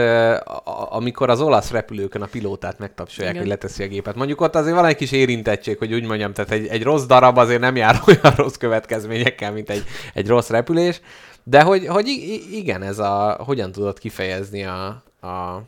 [0.90, 4.16] amikor az olasz repülőkön a pilótát megtapsolják, hogy leteszi a gépet.
[4.16, 7.38] Mondjuk ott azért van egy kis érintettség, hogy úgy mondjam, tehát egy, egy rossz darab
[7.38, 11.02] azért nem jár olyan rossz következményekkel, mint egy, egy rossz repülés,
[11.44, 12.08] de hogy, hogy
[12.52, 15.62] igen, ez a, hogyan tudod kifejezni a, a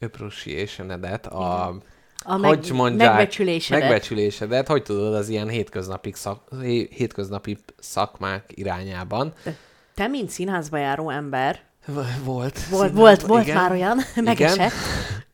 [0.00, 1.74] appreciation-edet, a,
[2.22, 3.82] a meg, hogy mondják, megbecsülésedet.
[3.82, 6.48] megbecsülésedet, hogy tudod az ilyen hétköznapi, szak,
[6.90, 9.32] hétköznapi szakmák irányában.
[9.94, 11.60] Te, mint színházba járó ember,
[12.24, 12.66] volt.
[12.68, 13.56] Volt, volt, volt igen.
[13.56, 14.72] már olyan, megesett.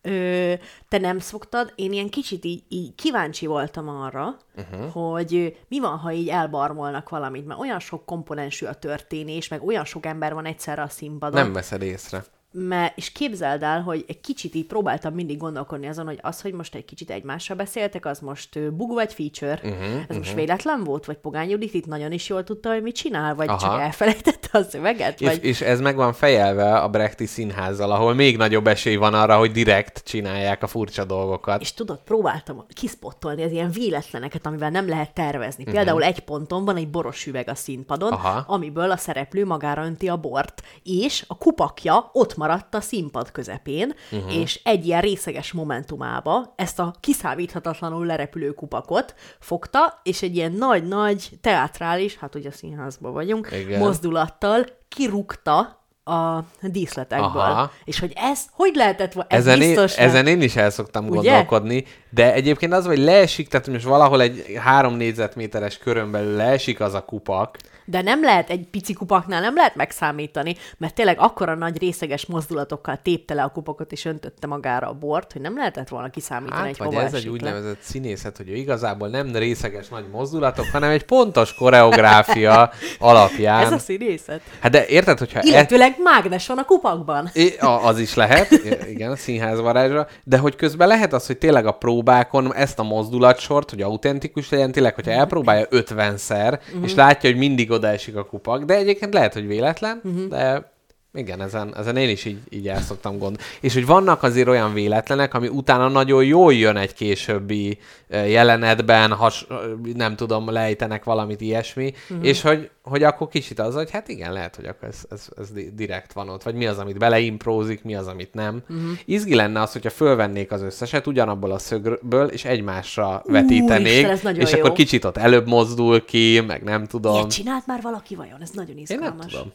[0.02, 0.52] Ö,
[0.88, 4.92] te nem szoktad, én ilyen kicsit így, így kíváncsi voltam arra, uh-huh.
[4.92, 9.84] hogy mi van, ha így elbarmolnak valamit, mert olyan sok komponensű a történés, meg olyan
[9.84, 11.42] sok ember van egyszerre a színpadon.
[11.42, 16.06] Nem veszed észre mert, és képzeld el, hogy egy kicsit így próbáltam mindig gondolkodni azon,
[16.06, 20.00] hogy az, hogy most egy kicsit egymással beszéltek, az most bug vagy feature, uh-huh, ez
[20.00, 20.16] uh-huh.
[20.16, 23.48] most véletlen volt, vagy Pogány Judit itt nagyon is jól tudta, hogy mit csinál, vagy
[23.48, 23.58] Aha.
[23.58, 25.20] csak elfelejtette a szöveget?
[25.20, 25.44] És, vagy...
[25.44, 29.52] és ez meg van fejelve a Brechti színházzal, ahol még nagyobb esély van arra, hogy
[29.52, 31.60] direkt csinálják a furcsa dolgokat.
[31.60, 35.62] És tudod, próbáltam kispottolni az ilyen véletleneket, amivel nem lehet tervezni.
[35.62, 35.76] Uh-huh.
[35.76, 38.44] Például egy ponton van egy boros üveg a színpadon, Aha.
[38.46, 43.94] amiből a szereplő magára önti a bort, és a kupakja ott maradt a színpad közepén,
[44.10, 44.36] uh-huh.
[44.36, 51.30] és egy ilyen részeges momentumába ezt a kiszámíthatatlanul lerepülő kupakot fogta, és egy ilyen nagy-nagy
[51.40, 53.78] teátrális, hát ugye színházban vagyunk, Igen.
[53.78, 57.42] mozdulattal kirúgta a díszletekből.
[57.42, 57.70] Aha.
[57.84, 59.28] És hogy ez, hogy lehetett volna?
[59.28, 61.14] Ez ezen, biztos én, ezen én is el szoktam Ugye?
[61.14, 66.80] gondolkodni, de egyébként az, hogy leesik, tehát most valahol egy három négyzetméteres körön belül leesik
[66.80, 67.56] az a kupak,
[67.90, 72.98] de nem lehet egy pici kupaknál, nem lehet megszámítani, mert tényleg akkora nagy részeges mozdulatokkal
[73.02, 76.68] tépte le a kupakot és öntötte magára a bort, hogy nem lehetett volna kiszámítani, hát,
[76.68, 81.04] egy vagy ez egy úgynevezett színészet, hogy ő igazából nem részeges nagy mozdulatok, hanem egy
[81.04, 83.64] pontos koreográfia alapján.
[83.64, 84.40] Ez a színészet.
[84.60, 85.38] Hát de érted, hogyha...
[85.38, 86.02] E- Illetőleg e...
[86.02, 87.30] mágnes van a kupakban.
[87.32, 88.50] É, az is lehet,
[88.94, 93.70] igen, a színházvarázsra, de hogy közben lehet az, hogy tényleg a próbákon ezt a mozdulatsort,
[93.70, 96.84] hogy autentikus legyen, tényleg, hogyha elpróbálja 50-szer, uh-huh.
[96.84, 100.28] és látja, hogy mindig odaesik a kupak, de egyébként lehet, hogy véletlen, uh-huh.
[100.28, 100.72] de
[101.12, 103.38] igen, ezen, ezen én is így, így el szoktam gondolni.
[103.60, 109.46] És hogy vannak azért olyan véletlenek, ami utána nagyon jól jön egy későbbi jelenetben, has,
[109.94, 112.26] nem tudom, lejtenek valamit ilyesmi, uh-huh.
[112.26, 115.48] és hogy, hogy akkor kicsit az, hogy hát igen, lehet, hogy akkor ez, ez, ez
[115.74, 118.62] direkt van ott, vagy mi az, amit beleimprózik, mi az, amit nem.
[118.68, 118.90] Uh-huh.
[119.04, 124.36] Izgi lenne az, hogyha fölvennék az összeset ugyanabból a szögből, és egymásra vetítenék, Ú, Isten,
[124.36, 124.58] és jó.
[124.58, 127.14] akkor kicsit ott előbb mozdul ki, meg nem tudom.
[127.14, 128.40] Ilyet csinált már valaki vajon?
[128.42, 129.08] Ez nagyon izgalmas.
[129.08, 129.52] Én nem tudom.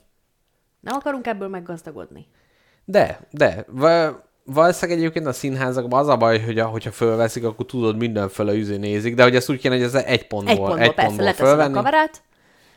[0.86, 2.28] Nem akarunk ebből meggazdagodni.
[2.86, 3.66] De, de.
[4.44, 8.78] Valószínűleg egyébként a színházakban az a baj, hogy a, hogyha fölveszik, akkor tudod mindenféle üzé
[8.78, 11.34] nézik, de hogy ezt úgy kéne, hogy ez egy pontból, egy pontból, egy persze, pontból
[11.34, 11.72] fölvenni.
[11.72, 12.22] a kamerát.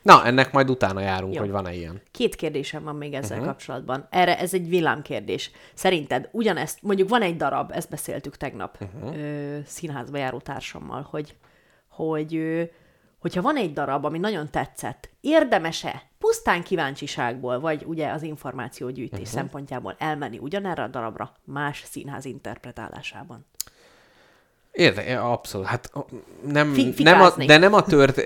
[0.03, 1.40] Na, ennek majd utána járunk, Jó.
[1.40, 2.03] hogy van-e ilyen.
[2.11, 3.53] Két kérdésem van még ezzel uh-huh.
[3.53, 4.07] kapcsolatban.
[4.11, 5.51] Erre ez egy villámkérdés.
[5.75, 9.16] Szerinted ugyanezt, mondjuk van egy darab, ezt beszéltük tegnap uh-huh.
[9.18, 11.35] ö, színházba járó társammal, hogy,
[11.88, 12.62] hogy ö,
[13.19, 19.35] hogyha van egy darab, ami nagyon tetszett, érdemese pusztán kíváncsiságból, vagy ugye az információgyűjtés uh-huh.
[19.35, 23.47] szempontjából elmenni ugyanerre a darabra más színház interpretálásában?
[24.73, 25.67] Érde, abszolút.
[25.67, 25.93] Hát
[26.43, 28.21] nem, nem a, de, nem a tört,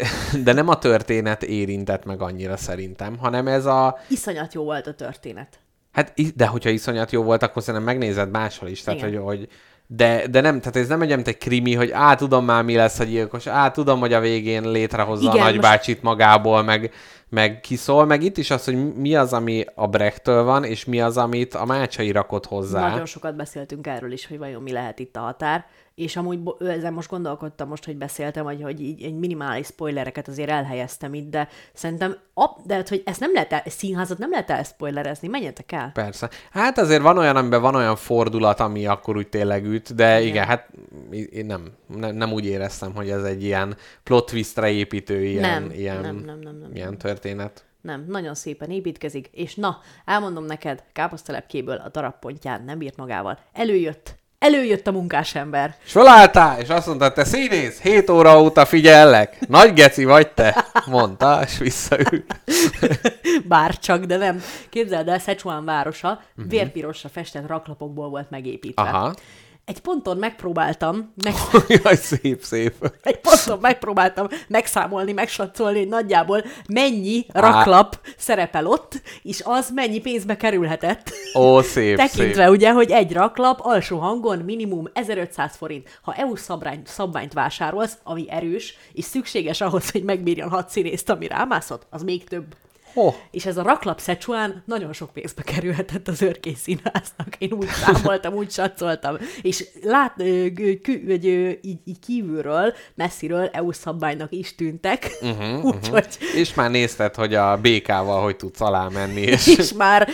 [0.45, 3.99] de nem a történet érintett meg annyira szerintem, hanem ez a...
[4.09, 5.61] Iszonyat jó volt a történet.
[5.93, 8.83] Hát, de hogyha iszonyat jó volt, akkor szerintem megnézed máshol is.
[8.83, 9.49] Tehát, hogy, hogy
[9.97, 12.99] de, de nem, tehát ez nem egy, egy krimi, hogy á, tudom már mi lesz
[12.99, 16.17] a gyilkos, á, tudom, hogy a végén létrehozza Igen, a nagybácsit most...
[16.17, 16.93] magából, meg,
[17.29, 21.01] meg kiszól, meg itt is az, hogy mi az, ami a Brechttől van, és mi
[21.01, 22.89] az, amit a Mácsai rakott hozzá.
[22.89, 26.93] Nagyon sokat beszéltünk erről is, hogy vajon mi lehet itt a határ és amúgy ezen
[26.93, 31.49] most gondolkodtam most, hogy beszéltem, hogy, hogy így egy minimális spoilereket azért elhelyeztem itt, de
[31.73, 35.91] szerintem, ap, de hát, hogy ezt nem lehet el, színházat nem lehet spoilerezni, menjetek el.
[35.95, 36.31] Persze.
[36.51, 40.29] Hát azért van olyan, amiben van olyan fordulat, ami akkor úgy tényleg üt, de igen,
[40.29, 40.69] igen hát
[41.31, 45.71] én nem, nem, nem, úgy éreztem, hogy ez egy ilyen plot twistre építő ilyen, nem,
[45.71, 47.65] ilyen, nem, nem, nem, nem, ilyen történet.
[47.81, 53.39] Nem, nagyon szépen építkezik, és na, elmondom neked, káposztelepkéből a darabpontján nem bírt magával.
[53.53, 55.75] Előjött Előjött a munkásember.
[55.85, 59.49] És felálltál, és azt mondta, te színész, 7 óra óta figyellek.
[59.49, 62.41] Nagy geci vagy te, mondta, és visszaült.
[63.49, 64.43] Bár csak, de nem.
[64.71, 66.51] Képzeld el, Szecsuán városa uh-huh.
[66.51, 68.83] vérpirosra festett raklapokból volt megépítve.
[68.83, 69.15] Aha
[69.73, 71.35] egy ponton megpróbáltam, meg,
[71.83, 72.93] Jaj, szép, szép.
[73.03, 80.37] egy ponton megpróbáltam megszámolni, megsatszolni, hogy nagyjából mennyi raklap szerepel ott, és az mennyi pénzbe
[80.37, 81.11] kerülhetett.
[81.39, 82.55] Ó, szép, Tekintve szép.
[82.55, 85.99] ugye, hogy egy raklap alsó hangon minimum 1500 forint.
[86.03, 91.27] Ha EU szabványt, szabványt vásárolsz, ami erős, és szükséges ahhoz, hogy megbírjon hat színészt, ami
[91.27, 92.45] rámászott, az még több.
[92.95, 97.35] Oh, És ez a raklap Szecsuán nagyon sok pénzbe kerülhetett az őrkész színháznak.
[97.39, 99.17] Én úgy számoltam, úgy satszoltam.
[99.43, 105.11] És lát, ö, így, így kívülről, messziről EU szabványnak is tűntek.
[105.21, 110.09] Uh-huh, Úgyhogy és már nézted, hogy a békával hogy tudsz alá menni, és és már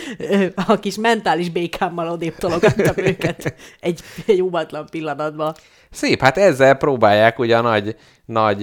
[0.67, 5.55] a kis mentális békámmal odébb tologattam őket egy, egy óvatlan pillanatban.
[5.91, 7.95] Szép, hát ezzel próbálják ugye a nagy,
[8.29, 8.61] nagy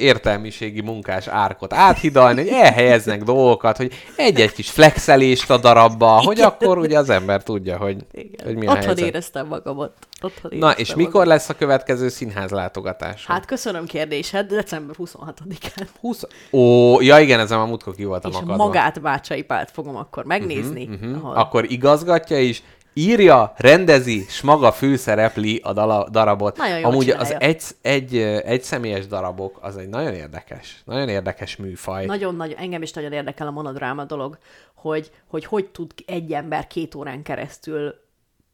[0.00, 6.78] értelmiségi munkás árkot áthidalni, hogy elhelyeznek dolgokat, hogy egy-egy kis flexelést a darabba, hogy akkor
[6.78, 8.46] ugye az ember tudja, hogy, Igen.
[8.46, 9.06] hogy mi a Otthon helyzet.
[9.06, 9.92] éreztem magamat.
[10.22, 11.26] Otthon Na, és mikor magamat.
[11.28, 13.26] lesz a következő színház látogatás?
[13.26, 15.86] Hát köszönöm kérdésed, december 26-án.
[16.00, 16.22] 20...
[16.52, 18.56] Ó, ja igen, ezen már múltkor ki voltam És akadva.
[18.56, 20.88] magát Bácsai Pált fogom akkor megnézni.
[20.92, 21.36] Uh-huh, ahol...
[21.36, 22.62] Akkor igazgatja is,
[22.98, 26.56] írja, rendezi, s maga főszerepli a dala, darabot.
[26.56, 27.38] Nagyon Amúgy az csinálja.
[27.48, 32.06] egy, egy, egy személyes darabok, az egy nagyon érdekes, nagyon érdekes műfaj.
[32.06, 34.38] Nagyon-nagyon, engem is nagyon érdekel a monodráma dolog,
[34.74, 37.94] hogy, hogy hogy tud egy ember két órán keresztül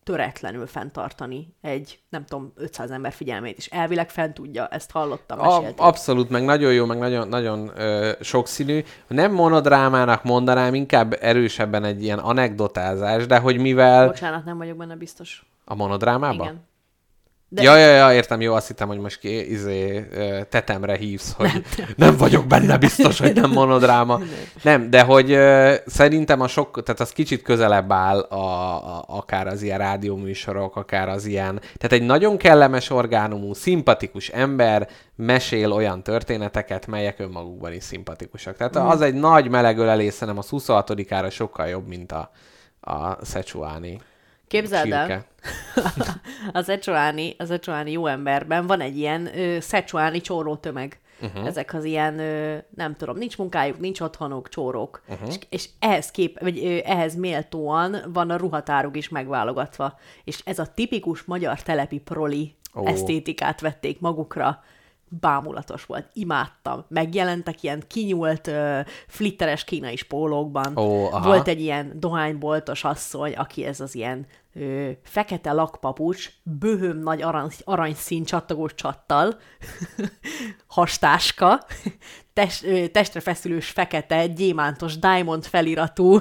[0.05, 5.63] töretlenül fenntartani egy, nem tudom, 500 ember figyelmét, és elvileg fent tudja, ezt hallottam, A,
[5.77, 8.85] abszolút, meg nagyon jó, meg nagyon, nagyon ö, sokszínű.
[9.07, 14.97] Nem monodrámának mondanám, inkább erősebben egy ilyen anekdotázás, de hogy mivel Bocsánat, nem vagyok benne
[14.97, 15.45] biztos.
[15.65, 16.47] a monodrámában?
[16.47, 16.73] Igen.
[17.55, 17.63] De...
[17.63, 20.09] Ja, ja, ja, értem, jó, azt hittem, hogy most ki, izé,
[20.49, 24.21] tetemre hívsz, hogy nem, nem vagyok benne biztos, hogy nem monodráma.
[24.63, 29.47] Nem, de hogy ö, szerintem a sok, tehát az kicsit közelebb áll a, a, akár
[29.47, 36.03] az ilyen rádióműsorok, akár az ilyen, tehát egy nagyon kellemes orgánumú, szimpatikus ember mesél olyan
[36.03, 38.57] történeteket, melyek önmagukban is szimpatikusak.
[38.57, 38.87] Tehát Mm.
[38.87, 42.31] az egy nagy meleg ölelés, szerintem a 26-ára sokkal jobb, mint a,
[42.81, 44.01] a Szecsuáni.
[44.61, 45.27] Képzeld el, csirke.
[46.59, 50.99] az Ecsoáni, az Ecsoáni jó emberben van egy ilyen ö, Szecsuáni csóró tömeg.
[51.23, 51.47] Uh-huh.
[51.47, 55.03] Ezek az ilyen, ö, nem tudom, nincs munkájuk, nincs otthonuk, csórók.
[55.09, 55.29] Uh-huh.
[55.29, 59.99] És, és ehhez, kép, vagy, ö, ehhez méltóan van a ruhatáruk is megválogatva.
[60.25, 62.91] És ez a tipikus magyar telepi proli oh.
[62.91, 64.63] esztétikát vették magukra.
[65.21, 66.85] Bámulatos volt, imádtam.
[66.89, 70.77] Megjelentek ilyen kinyúlt, ö, flitteres kínai pólókban.
[70.77, 71.29] Ó, aha.
[71.29, 77.49] Volt egy ilyen dohányboltos asszony, aki ez az ilyen ö, fekete lakpapucs, böhöm nagy arany,
[77.65, 79.39] aranyszín csattogós csattal,
[80.67, 81.67] hastáska,
[82.35, 86.21] test, ö, testre feszülős fekete, gyémántos, diamond feliratú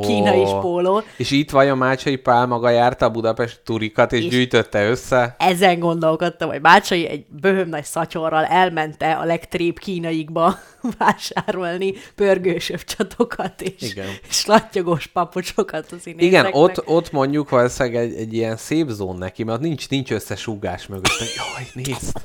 [0.00, 0.58] kínai Ó.
[0.60, 1.02] póló.
[1.16, 5.36] És itt vajon Mácsai Pál maga járta a Budapest turikat, és, És- gyűjtötte össze?
[5.38, 10.58] Ezen gondolkodtam, hogy Bácsai egy böhöm nagy szatyorral elmente a legtrébb kínaikba
[10.98, 14.06] vásárolni pörgősöbb csatokat és, Igen.
[14.28, 16.22] és lattyogós papocsokat az színészeknek.
[16.50, 20.86] Igen, ott, ott mondjuk valószínűleg egy, egy ilyen szép zón neki, mert nincs, nincs összesúgás
[20.86, 21.06] mögött.
[21.18, 22.16] hogy Jaj, nézd!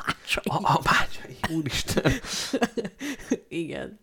[0.43, 2.11] A, a Mácsai, úristen!
[3.47, 3.99] Igen.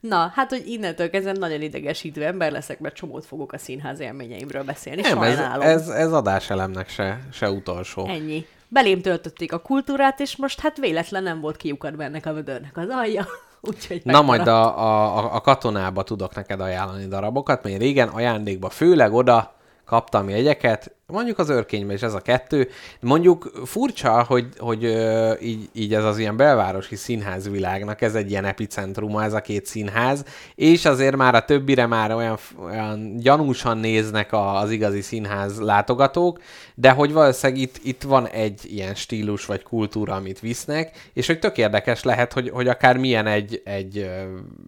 [0.00, 4.62] Na, hát, hogy innentől kezdve nagyon idegesítő ember leszek, mert csomót fogok a színház élményeimről
[4.62, 5.00] beszélni.
[5.00, 5.66] Nem, ez, Sajnálom.
[5.66, 8.06] ez, ez adáselemnek se, se utolsó.
[8.06, 8.46] Ennyi.
[8.68, 12.88] Belém töltötték a kultúrát, és most hát véletlen nem volt kiukat bennek a vödörnek az
[12.88, 13.26] alja.
[13.60, 18.70] Úgyhogy Na majd a, a, a katonába tudok neked ajánlani darabokat, mert én régen ajándékba
[18.70, 19.54] főleg oda
[19.84, 22.68] kaptam jegyeket, mondjuk az örkényben is ez a kettő.
[23.00, 28.44] Mondjuk furcsa, hogy, hogy ö, így, így ez az ilyen belvárosi színházvilágnak, ez egy ilyen
[28.44, 34.32] epicentruma, ez a két színház, és azért már a többire már olyan, olyan gyanúsan néznek
[34.32, 36.40] a, az igazi színház látogatók,
[36.74, 41.38] de hogy valószínűleg itt, itt van egy ilyen stílus vagy kultúra, amit visznek, és hogy
[41.38, 44.10] tök érdekes lehet, hogy, hogy akár milyen egy, egy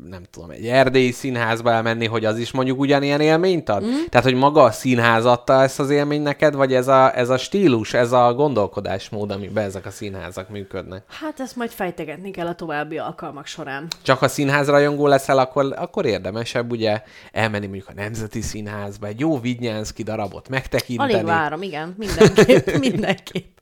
[0.09, 3.85] nem tudom, egy erdélyi színházba elmenni, hogy az is mondjuk ugyanilyen élményt ad?
[3.85, 3.91] Mm.
[4.09, 7.39] Tehát, hogy maga a színház adta ezt az élményt neked, vagy ez a, ez a
[7.39, 11.03] stílus, ez a gondolkodásmód, amiben ezek a színházak működnek?
[11.21, 13.87] Hát ezt majd fejtegetni kell a további alkalmak során.
[14.03, 19.41] Csak ha színházrajongó leszel, akkor, akkor érdemesebb ugye elmenni mondjuk a Nemzeti Színházba, egy jó
[19.41, 21.13] Vignyánszki darabot megtekinteni.
[21.13, 23.59] Alig várom, igen, mindenképp, mindenképp.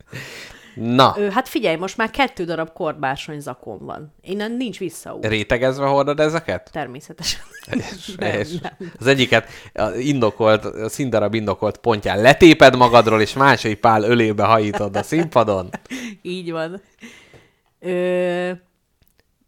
[0.77, 4.15] Na, Ö, hát figyelj, most már kettő darab korbásony zakon van.
[4.23, 5.27] Innen nincs visszaút.
[5.27, 6.71] rétegezve hordod ezeket?
[6.73, 7.41] Természetesen.
[7.71, 8.93] És, Nem, és nem.
[8.99, 9.49] az egyiket
[9.99, 15.69] indokolt, a színdarab indokolt pontján letéped magadról, és másik pál ölébe hajítod a színpadon.
[16.23, 16.83] Így van.
[17.81, 18.51] Ö,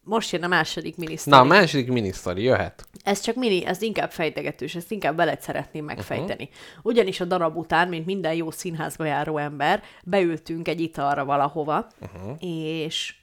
[0.08, 1.40] most jön a második Na, miniszter.
[1.40, 2.84] a második minisztori jöhet.
[3.02, 6.48] Ez csak mini, ez inkább fejtegetős, ezt inkább veled szeretném megfejteni.
[6.50, 6.84] Uh-huh.
[6.86, 12.36] Ugyanis a darab után, mint minden jó színházba járó ember, beültünk egy italra valahova, uh-huh.
[12.40, 13.14] és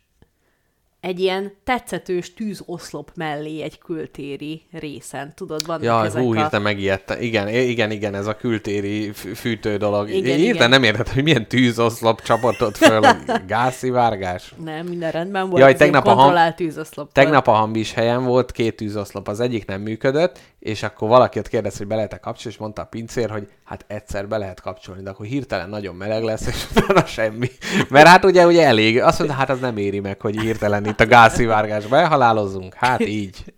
[1.05, 5.33] egy ilyen tetszetős tűzoszlop mellé egy kültéri részen.
[5.35, 6.35] Tudod, vannak Jaj, ezek hú, a...
[6.35, 7.21] hirtelen megijedtem.
[7.21, 10.09] Igen, igen, igen, ez a kültéri fű- fűtő dolog.
[10.09, 13.01] Igen, hirtelen nem értettem, hogy milyen tűzoszlop csapatott föl,
[13.47, 14.53] gázszivárgás.
[14.63, 15.61] Nem, minden rendben volt.
[15.61, 17.11] Jaj, tegnap a kontrollált tűzoszlop.
[17.11, 21.47] Tegnap a hambis helyen volt két tűzoszlop, az egyik nem működött, és akkor valaki ott
[21.47, 25.01] kérdezte, hogy be lehet kapcsolni, és mondta a pincér, hogy hát egyszer be lehet kapcsolni,
[25.01, 27.47] de akkor hirtelen nagyon meleg lesz, és utána semmi.
[27.89, 31.01] Mert hát ugye, ugye elég, azt mondta, hát az nem éri meg, hogy hirtelen itt
[31.01, 32.73] a gázszivárgásba elhalálozzunk.
[32.73, 33.53] Hát így.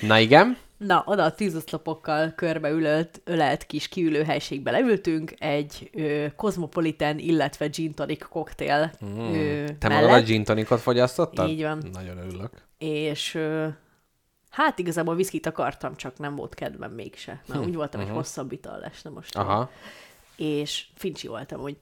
[0.00, 0.56] Na igen.
[0.76, 6.26] Na, oda a tűzoszlopokkal körbe ülött, ölelt kis kiülő helységbe leültünk, egy ö,
[7.16, 9.18] illetve gin tonic koktél mm.
[9.18, 11.48] ö, Te mellett, magad a gin tonicot fogyasztottad?
[11.48, 11.82] Így van.
[11.92, 12.50] Nagyon örülök.
[12.78, 13.66] és ö,
[14.50, 17.42] hát igazából viszkit akartam, csak nem volt kedvem mégse.
[17.46, 19.34] Na, úgy voltam, hogy hosszabb ital lesz, na most.
[19.34, 19.40] Hm.
[19.40, 19.70] Aha.
[20.36, 21.76] És fincsi voltam úgy.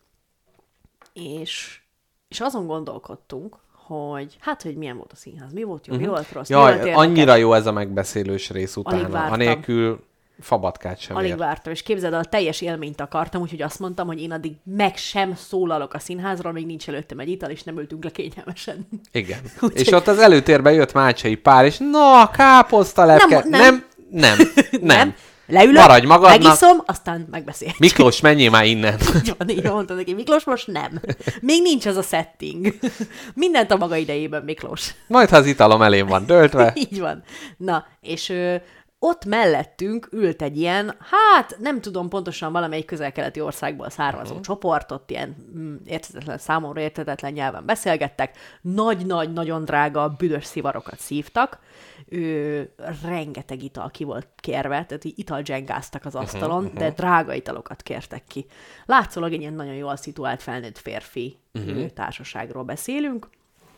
[1.13, 1.81] És,
[2.29, 6.33] és azon gondolkodtunk, hogy hát, hogy milyen volt a színház, mi volt jó, mi volt
[6.33, 6.77] rossz, mi volt Mhm.
[6.79, 7.07] Jaj, érdekes.
[7.09, 9.13] annyira jó ez a megbeszélős rész Alig utána.
[9.13, 9.33] vártam.
[9.33, 10.05] Anélkül
[10.41, 11.37] fabatkát sem Alig ér.
[11.37, 14.97] vártam, és képzeld el, a teljes élményt akartam, úgyhogy azt mondtam, hogy én addig meg
[14.97, 18.89] sem szólalok a színházról, még nincs előttem egy ital, és nem ültünk le kényelmesen.
[19.13, 19.39] Igen.
[19.61, 23.45] Úgyhogy- És ott az előtérben jött Mácsai pár, és na, káposzta lepke.
[23.49, 24.37] Nem, Nem, nem.
[24.71, 25.15] nem, nem.
[25.47, 26.43] Leülök, Maradj magadnak.
[26.43, 27.79] megiszom, aztán megbeszéljük.
[27.79, 28.99] Miklós, menjél már innen.
[29.17, 31.01] Így van, így mondta neki, Miklós, most nem.
[31.41, 32.75] Még nincs az a setting.
[33.35, 34.95] Mindent a maga idejében, Miklós.
[35.07, 36.73] Majd, ha az italom elém van döltve.
[36.91, 37.23] Így van.
[37.57, 38.57] Na, és ö,
[38.99, 44.45] ott mellettünk ült egy ilyen, hát nem tudom pontosan valamelyik közel-keleti országból származó uh-huh.
[44.45, 51.59] csoport, ott ilyen mm, értetetlen, számomra értetetlen nyelven beszélgettek, nagy-nagy-nagyon drága büdös szivarokat szívtak,
[52.09, 52.63] ö,
[53.03, 58.25] rengeteg ital ki volt kérve, tehát így italdzsengáztak az asztalon, uh-huh, de drága italokat kértek
[58.29, 58.47] ki.
[58.85, 61.87] Látszólag egy ilyen nagyon jól szituált felnőtt férfi uh-huh.
[61.89, 63.29] társaságról beszélünk,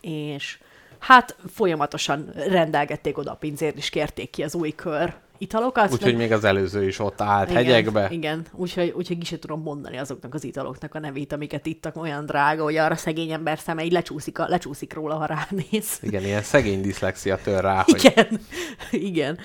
[0.00, 0.58] és
[0.98, 5.92] hát folyamatosan rendelgették oda a pincért, és kérték ki az új kör italokat.
[5.92, 8.00] Úgyhogy még az előző is ott állt hegyekbe.
[8.00, 8.46] Igen, igen.
[8.52, 12.62] Úgyhogy, úgyhogy ki sem tudom mondani azoknak az italoknak a nevét, amiket ittak, olyan drága,
[12.62, 15.98] hogy arra szegény ember szeme így lecsúszik, a, lecsúszik róla, ha ránéz.
[16.00, 18.40] Igen, ilyen szegény diszlexia tör rá, hogy Igen,
[19.10, 19.38] igen.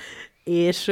[0.44, 0.92] És,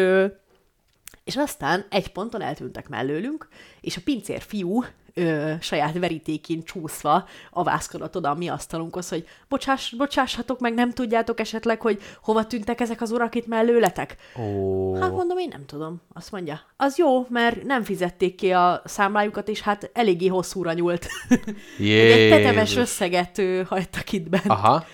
[1.23, 3.47] és aztán egy ponton eltűntek mellőlünk,
[3.81, 4.83] és a pincér fiú
[5.13, 11.39] ö, saját verítékén csúszva avászkodott oda a mi asztalunkhoz, hogy bocsáss, bocsássatok meg, nem tudjátok
[11.39, 14.15] esetleg, hogy hova tűntek ezek az urak itt mellőletek?
[14.39, 16.02] ó, Hát mondom, én nem tudom.
[16.13, 21.08] Azt mondja, az jó, mert nem fizették ki a számlájukat, és hát eléggé hosszúra nyúlt.
[21.80, 24.47] egy tetemes összeget ő, hagytak itt bent.
[24.47, 24.86] Aha.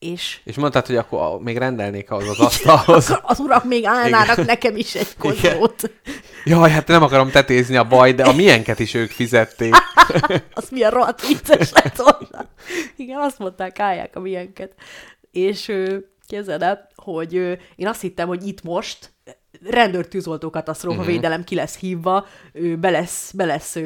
[0.00, 3.18] És És mondtad, hogy akkor még rendelnék ahhoz az asztalhoz.
[3.22, 4.44] az urak még állnának Igen.
[4.44, 5.90] nekem is egy kozót.
[6.44, 9.74] Jaj, hát nem akarom tetézni a baj, de a milyenket is ők fizették.
[10.52, 12.48] Az milyen rohadt vicces lett volna.
[12.96, 14.72] Igen, azt mondták, állják a milyenket.
[15.30, 15.72] És
[16.26, 17.34] képzeld el, hogy
[17.76, 19.12] én azt hittem, hogy itt most
[19.64, 21.12] rendőrtűzoltó katasztrófa uh-huh.
[21.12, 22.26] védelem ki lesz hívva,
[22.78, 23.76] be lesz, be lesz,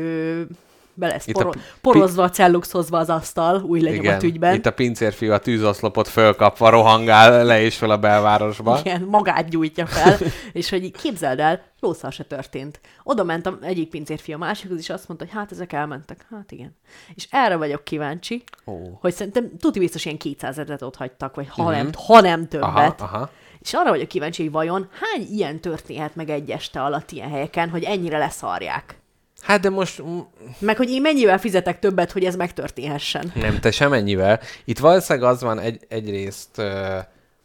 [0.95, 4.55] be lesz Itt a poro- pi- porozva, celluxhozva az asztal, új lenyomat ügyben.
[4.55, 8.79] itt a pincérfiú a tűzoszlopot fölkapva rohangál le és fel a belvárosba.
[8.79, 10.19] Igen, magát gyújtja fel,
[10.53, 12.81] és hogy képzeld el, lószal se történt.
[13.03, 16.27] Oda ment a egyik pincérfi a másikhoz, és azt mondta, hogy hát ezek elmentek.
[16.31, 16.77] Hát igen.
[17.15, 18.73] És erre vagyok kíváncsi, Ó.
[19.01, 23.01] hogy szerintem tuti biztos ilyen 200 ezeret ott hagytak, vagy ha, nem, ha nem többet.
[23.01, 23.31] Aha, aha.
[23.61, 27.69] És arra vagyok kíváncsi, hogy vajon hány ilyen történhet meg egy este alatt ilyen helyeken,
[27.69, 28.97] hogy ennyire leszarják.
[29.45, 30.03] Hát de most
[30.59, 33.33] Meg hogy én mennyivel fizetek többet, hogy ez megtörténhessen.
[33.35, 34.41] nem, te semennyivel.
[34.65, 36.99] Itt valószínűleg az van egy, egyrészt, ö,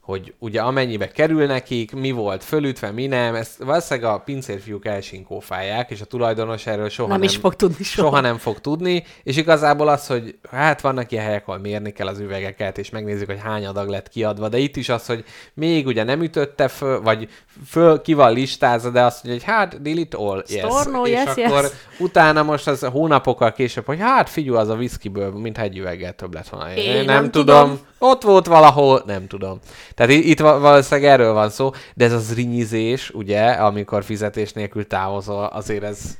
[0.10, 5.89] hogy ugye amennyibe kerül nekik, mi volt fölütve, mi nem, ezt valószínűleg a pincérfiúk elsinkófálják,
[5.89, 8.08] és a tulajdonos erről soha Nem nem, is fog tudni soha.
[8.08, 12.08] soha nem fog tudni, és igazából az, hogy hát vannak ilyen helyek, ahol mérni kell
[12.08, 15.88] az üvegeket, és megnézzük, hogy hány adag lett kiadva, de itt is az, hogy még
[15.88, 17.30] ugye nem ütötte föl, vagy
[17.65, 20.60] föl ki van listázva, de azt mondja, hogy hát delete all, yes.
[20.60, 21.72] Store no, és yes, akkor yes.
[22.00, 26.34] utána most az hónapokkal később, hogy hát figyelj, az a viszkiből, mint egy üveggel több
[26.34, 26.74] lett volna.
[26.74, 27.62] Én, Én nem, nem tudom.
[27.62, 27.80] tudom.
[28.02, 29.60] Ott volt valahol, nem tudom.
[29.99, 34.88] Tehát itt va- valószínűleg erről van szó, de ez az rinyizés, ugye, amikor fizetés nélkül
[34.88, 36.17] távozol, azért ez...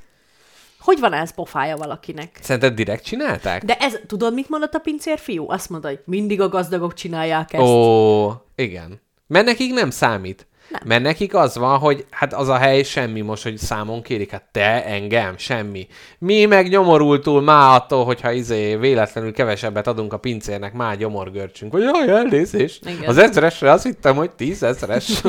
[0.80, 2.40] Hogy van ez pofája valakinek?
[2.42, 3.64] Szerinted direkt csinálták?
[3.64, 5.50] De ez, tudod, mit mondott a pincér fiú?
[5.50, 7.64] Azt mondta, hogy mindig a gazdagok csinálják ezt.
[7.64, 9.02] Ó, igen.
[9.28, 10.48] Mert nekik nem számít.
[10.70, 10.82] Nem.
[10.86, 14.32] Mert nekik az van, hogy hát az a hely semmi most, hogy számon kérik.
[14.32, 15.88] Hát te, engem, semmi.
[16.20, 21.72] Mi meg nyomorultul már attól, hogyha izé véletlenül kevesebbet adunk a pincérnek, már gyomorgörcsünk.
[21.72, 22.90] Vagy jaj, elnézést.
[23.06, 25.22] Az ezresre azt hittem, hogy tízezeres.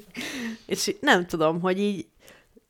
[0.66, 2.06] És nem tudom, hogy így,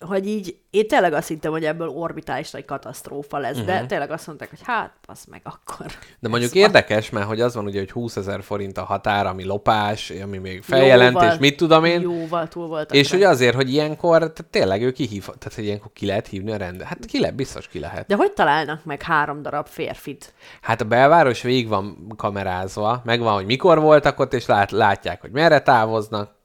[0.06, 3.66] hogy így, én tényleg azt hittem, hogy ebből orbitális nagy katasztrófa lesz, uh-huh.
[3.66, 5.86] de tényleg azt mondták, hogy hát, az meg akkor.
[6.18, 6.62] De mondjuk van.
[6.62, 10.38] érdekes, mert hogy az van ugye, hogy 20 ezer forint a határ, ami lopás, ami
[10.38, 12.00] még feljelentés, Jóval- mit tudom én.
[12.00, 12.96] Jóval túl voltak.
[12.96, 16.52] És hogy azért, hogy ilyenkor tehát tényleg ő kihív, tehát hogy ilyenkor ki lehet hívni
[16.52, 16.86] a rendet.
[16.86, 18.06] Hát ki lehet, biztos ki lehet.
[18.06, 20.34] De hogy találnak meg három darab férfit?
[20.60, 25.30] Hát a belváros végig van kamerázva, megvan, hogy mikor voltak ott, és lát, látják, hogy
[25.30, 26.36] merre távoznak.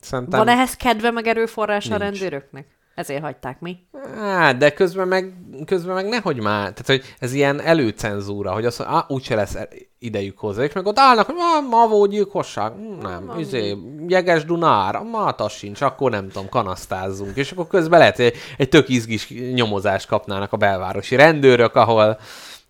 [0.00, 0.38] Szerintem...
[0.38, 2.75] Van ehhez kedve meg erőforrása a rendőröknek?
[2.96, 3.78] Ezért hagyták mi.
[4.20, 5.34] Á, de közben meg,
[5.66, 6.60] közben meg nehogy már.
[6.60, 9.56] Tehát, hogy ez ilyen előcenzúra, hogy azt mondja, úgyse lesz
[9.98, 13.76] idejük hozzá, és meg ott állnak, hogy ah, Mavó gyilkosság, Hm, nem, izé,
[14.08, 18.36] Jeges Dunár, ma az sincs, akkor nem tudom, kanasztázzunk, és akkor közben lehet, hogy egy,
[18.56, 22.18] egy tök izgis nyomozást kapnának a belvárosi rendőrök, ahol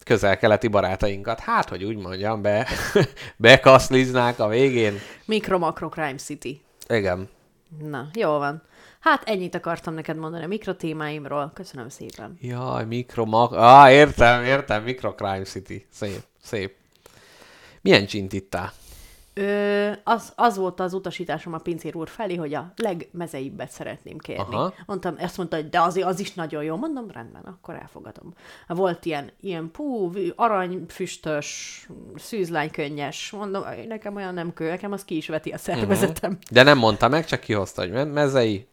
[0.04, 2.66] közel-keleti barátainkat, hát, hogy úgy mondjam, be,
[3.36, 4.98] bekaszliznák a végén.
[5.24, 6.60] Mikro-makro Crime City.
[6.88, 7.28] Igen.
[7.82, 8.62] Na, jó van.
[9.06, 11.50] Hát ennyit akartam neked mondani a mikrotémáimról.
[11.54, 12.38] Köszönöm szépen.
[12.40, 13.52] Jaj, mikro, mak...
[13.52, 15.86] Ah, értem, értem, Micro Crime City.
[15.90, 16.74] Szép, szép.
[17.80, 18.72] Milyen csint ittál?
[19.34, 24.54] Ö, az, az volt az utasításom a pincér úr felé, hogy a legmezeibbet szeretném kérni.
[24.54, 24.74] Aha.
[24.86, 26.76] Mondtam, ezt mondta, hogy de azért az is nagyon jó.
[26.76, 28.34] Mondom, rendben, akkor elfogadom.
[28.66, 33.30] Volt ilyen, ilyen pú, aranyfüstös, szűzlánykönnyes.
[33.30, 36.30] Mondom, nekem olyan nem kő, nekem az ki is veti a szervezetem.
[36.30, 36.50] Uh-huh.
[36.50, 38.66] De nem mondta meg, csak kihozta, hogy me- mezei.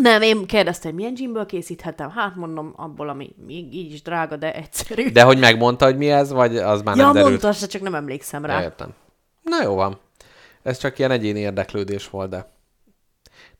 [0.00, 2.10] Nem, én kérdeztem, milyen gymből készíthetem?
[2.10, 5.10] Hát mondom, abból, ami még így is drága, de egyszerű.
[5.10, 7.30] De hogy megmondta, hogy mi ez, vagy az már ja, nem derült?
[7.30, 8.58] mondta, azt csak nem emlékszem rá.
[8.58, 8.94] Ja, értem.
[9.42, 10.00] Na jó van.
[10.62, 12.52] Ez csak ilyen egyéni érdeklődés volt, de...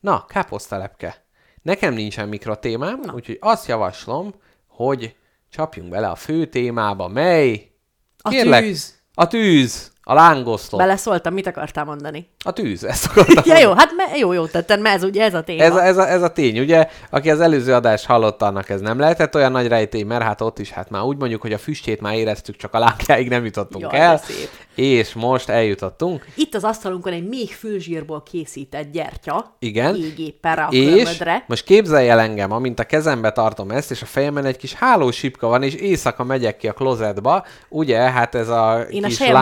[0.00, 1.24] Na, káposztelepke.
[1.62, 3.12] Nekem nincsen mikrotémám, Na.
[3.12, 4.34] úgyhogy azt javaslom,
[4.66, 5.16] hogy
[5.50, 7.70] csapjunk bele a fő témába, mely...
[8.18, 8.98] A Kérlek, tűz.
[9.14, 9.89] A tűz.
[10.02, 10.80] A lángoszlop.
[10.80, 12.28] Beleszóltam, mit akartál mondani?
[12.44, 13.42] A tűz, ezt akartam.
[13.54, 15.62] Ja, jó, hát me, jó, jó tetted, mert ez ugye ez a téma.
[15.62, 16.88] Ez a, ez, a, ez a tény, ugye?
[17.10, 20.58] Aki az előző adást hallotta, annak ez nem lehetett olyan nagy rejtély, mert hát ott
[20.58, 23.92] is hát már úgy mondjuk, hogy a füstjét már éreztük, csak a lángjáig nem jutottunk
[23.92, 24.18] Jaj, el.
[24.18, 24.48] szép.
[24.74, 26.26] És most eljutottunk.
[26.34, 29.56] Itt az asztalunkon egy még fülzsírból készített gyertya.
[29.58, 29.96] Igen.
[29.96, 31.44] Égéppen rá a És körmödre.
[31.46, 35.46] most képzelj el engem, amint a kezembe tartom ezt, és a fejemen egy kis hálósipka
[35.46, 39.34] van, és éjszaka megyek ki a klozetba, ugye, hát ez a Én a kis sejem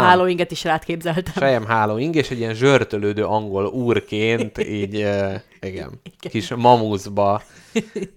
[0.49, 1.33] hálóinget is rád képzeltem.
[1.37, 5.07] Sejem hálóing, és egy ilyen zsörtölődő angol úrként, így,
[5.63, 7.43] uh, igen, kis mamuszba.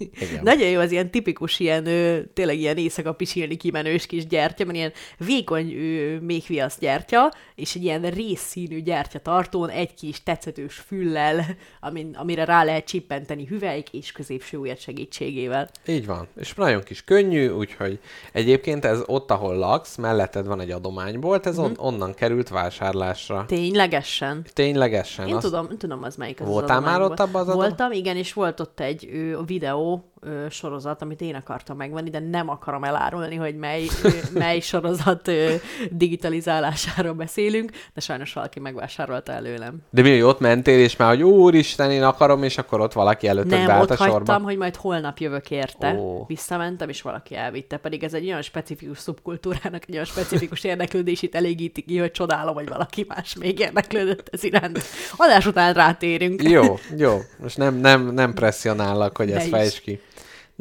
[0.10, 0.44] Igen.
[0.44, 4.78] Nagyon jó, az ilyen tipikus, ilyen, ö, tényleg ilyen éjszaka pisilni kimenős kis gyertya, mert
[4.78, 11.46] ilyen vékony ö, méhviasz gyertya, és egy ilyen részszínű gyertya tartón egy kis tetszetős füllel,
[11.80, 15.70] amin, amire rá lehet csippenteni hüvelyk és középső ujjad segítségével.
[15.88, 16.28] Így van.
[16.40, 18.00] És nagyon kis könnyű, úgyhogy
[18.32, 23.46] egyébként ez ott, ahol laksz, melletted van egy adománybolt, ez on- onnan került vásárlásra.
[23.48, 24.46] Ténylegesen.
[24.54, 25.28] Ténylegesen.
[25.28, 27.92] Én azt- tudom, tudom, az melyik az Voltál az már ott abban az adom- Voltam,
[27.92, 32.50] igen, és volt ott egy ö, videó ö, sorozat, amit én akartam megvenni, de nem
[32.50, 35.54] akarom elárulni, hogy mely, ö, mely sorozat ö,
[35.92, 39.78] digitalizálásáról beszélünk, de sajnos valaki megvásárolta előlem.
[39.90, 43.52] De mi, ott mentél, és már, hogy úristen, én akarom, és akkor ott valaki előtted
[43.58, 44.14] Nem, beállt ott a sorba.
[44.14, 45.94] hagytam, hogy majd holnap jövök érte.
[45.94, 46.26] Ó.
[46.28, 47.78] Visszamentem, és valaki elvitte.
[47.78, 52.68] Pedig ez egy olyan specifikus szubkultúrának, egy olyan specifikus érdeklődését elégíti ki, hogy csodálom, hogy
[52.70, 54.80] valaki más még érdeklődött ez iránt.
[55.18, 56.44] Adás után rátérünk.
[56.44, 56.64] Jó,
[56.98, 57.18] jó.
[57.40, 60.00] Most nem, nem, nem presszionállak, hogy Ne ezt fejtsd ki.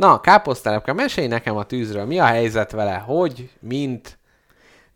[0.01, 2.05] Na, káposztelepke, mesélj nekem a tűzről.
[2.05, 2.95] Mi a helyzet vele?
[2.95, 4.19] Hogy, mint?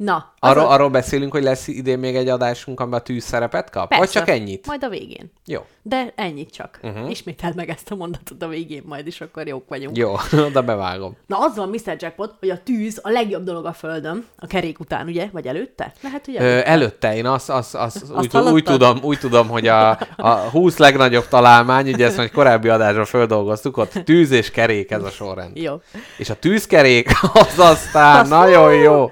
[0.05, 3.25] Na, az Arról, a- arról beszélünk, hogy lesz idén még egy adásunk, amiben a tűz
[3.25, 3.89] szerepet kap?
[3.89, 4.19] Vagy Persze.
[4.19, 4.67] csak ennyit?
[4.67, 5.33] Majd a végén.
[5.47, 5.67] Jó.
[5.83, 6.79] De ennyit csak.
[6.83, 7.11] Uh-huh.
[7.11, 9.97] Ismételd meg ezt a mondatot a végén majd, és akkor jók vagyunk.
[9.97, 10.15] Jó,
[10.49, 11.17] oda bevágom.
[11.27, 11.97] Na, az van, Mr.
[11.99, 15.29] Jackpot, hogy a tűz a legjobb dolog a Földön, a kerék után, ugye?
[15.33, 15.93] Vagy előtte?
[16.03, 16.65] Lehet, hogy Ö, előtte.
[16.67, 18.55] előtte én azt, azt, azt, azt úgy, hallottad?
[18.55, 23.05] úgy, tudom, úgy tudom, hogy a, a 20 legnagyobb találmány, ugye ezt majd korábbi adásra
[23.05, 25.57] földolgoztuk, ott tűz és kerék ez a sorrend.
[25.57, 25.81] Jó.
[26.19, 29.11] És a tűzkerék az aztán Az nagyon jó.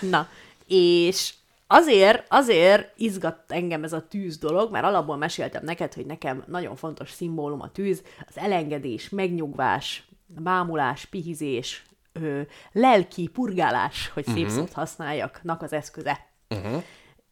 [0.00, 0.28] Na,
[0.66, 1.34] és
[1.66, 6.76] azért, azért izgat engem ez a tűz dolog, mert alapból meséltem neked, hogy nekem nagyon
[6.76, 12.40] fontos szimbólum a tűz, az elengedés, megnyugvás, bámulás, pihizés, ö,
[12.72, 16.26] lelki purgálás, hogy szép szót használjak, az eszköze.
[16.48, 16.82] Uh-huh.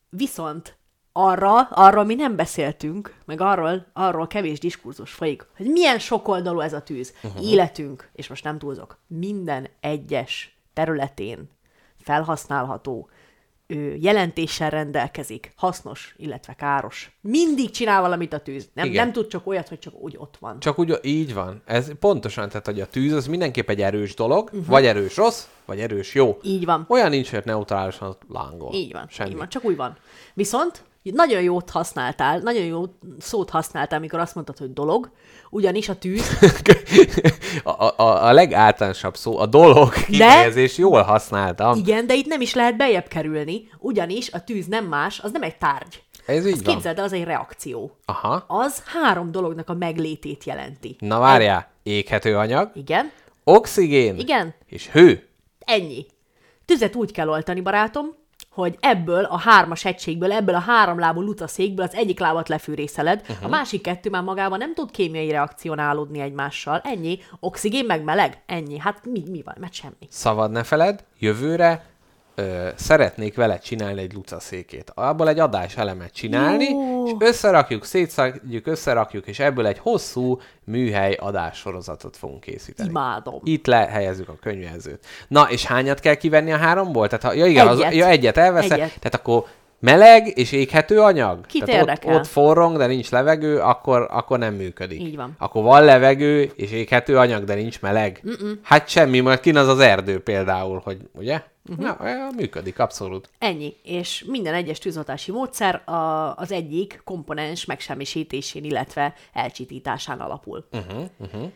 [0.09, 0.77] Viszont
[1.12, 6.73] arra, arról mi nem beszéltünk, meg arról, arról kevés diskurzus folyik, hogy milyen sokoldalú ez
[6.73, 7.14] a tűz.
[7.23, 7.47] Uh-huh.
[7.51, 11.51] Életünk, és most nem túlzok, minden egyes területén
[12.07, 13.09] felhasználható
[13.99, 17.17] jelentéssel rendelkezik, hasznos, illetve káros.
[17.21, 18.69] Mindig csinál valamit a tűz.
[18.75, 19.05] Nem, Igen.
[19.05, 20.61] nem tud csak olyat, hogy csak úgy ott van.
[20.61, 21.63] Csak úgy, így van.
[21.65, 24.67] Ez pontosan, tehát hogy a tűz az mindenképp egy erős dolog, uh-huh.
[24.67, 26.39] vagy erős rossz, vagy erős jó.
[26.43, 26.85] Így van.
[26.89, 28.75] Olyan nincs, hogy neutrálisan lángol.
[28.75, 29.31] Így van, Semmi.
[29.31, 29.97] így van, csak úgy van.
[30.35, 32.85] Viszont nagyon jót használtál, nagyon jó
[33.19, 35.11] szót használtál, amikor azt mondtad, hogy dolog,
[35.51, 36.39] ugyanis a tűz,
[37.65, 41.79] a, a, a legáltalánosabb szó, a dolog kifejezés jól használtam.
[41.79, 45.43] igen, de itt nem is lehet bejebb kerülni, ugyanis a tűz nem más, az nem
[45.43, 46.03] egy tárgy.
[46.27, 46.75] Ez így Azt van.
[46.75, 47.97] képzeld, el, az egy reakció.
[48.05, 48.45] Aha.
[48.47, 50.97] Az három dolognak a meglétét jelenti.
[50.99, 53.11] Na várjál, éghető anyag, Igen,
[53.45, 55.27] oxigén igen, és hő.
[55.59, 56.07] ennyi.
[56.65, 58.07] Tüzet úgy kell oltani, barátom,
[58.57, 63.45] hogy ebből a hármas egységből, ebből a háromlábú lutaszékből az egyik lábat lefűrészeled, uh-huh.
[63.45, 66.81] a másik kettő már magában nem tud kémiai reakcionálódni egymással.
[66.85, 67.19] Ennyi.
[67.41, 68.43] Oxigén meg meleg.
[68.47, 68.79] Ennyi.
[68.79, 69.55] Hát mi, mi van?
[69.61, 70.07] Mert semmi.
[70.09, 71.85] Szabad ne feled, jövőre
[72.39, 74.93] ö, szeretnék vele csinálni egy lucaszékét.
[74.95, 77.07] Abból egy adás elemet csinálni, Jó.
[77.07, 82.89] és összerakjuk, szétszedjük, összerakjuk, és ebből egy hosszú műhely adássorozatot fogunk készíteni.
[82.89, 83.41] Imádom.
[83.45, 85.07] Itt lehelyezzük a könyvelzőt.
[85.28, 87.09] Na, és hányat kell kivenni a háromból?
[87.09, 87.87] Tehát, ha, ja igen, Egyet.
[87.87, 88.99] Az, ja, egyet elveszek, Egyet.
[88.99, 89.45] tehát akkor
[89.79, 91.47] meleg és éghető anyag?
[91.47, 92.14] Kit tehát érdekel?
[92.14, 95.01] Ott, ott forrong, de nincs levegő, akkor, akkor nem működik.
[95.01, 95.35] Így van.
[95.39, 98.22] Akkor van levegő és éghető anyag, de nincs meleg.
[98.27, 98.53] Mm-mm.
[98.62, 101.43] Hát semmi, majd kin az az erdő például, hogy ugye?
[101.68, 101.85] Uh-huh.
[101.85, 103.31] Na, működik, abszolút.
[103.39, 103.77] Ennyi.
[103.83, 110.66] És minden egyes tűzoltási módszer a, az egyik komponens megsemmisítésén, illetve elcsitításán alapul.
[110.72, 111.51] Uh-huh, uh-huh.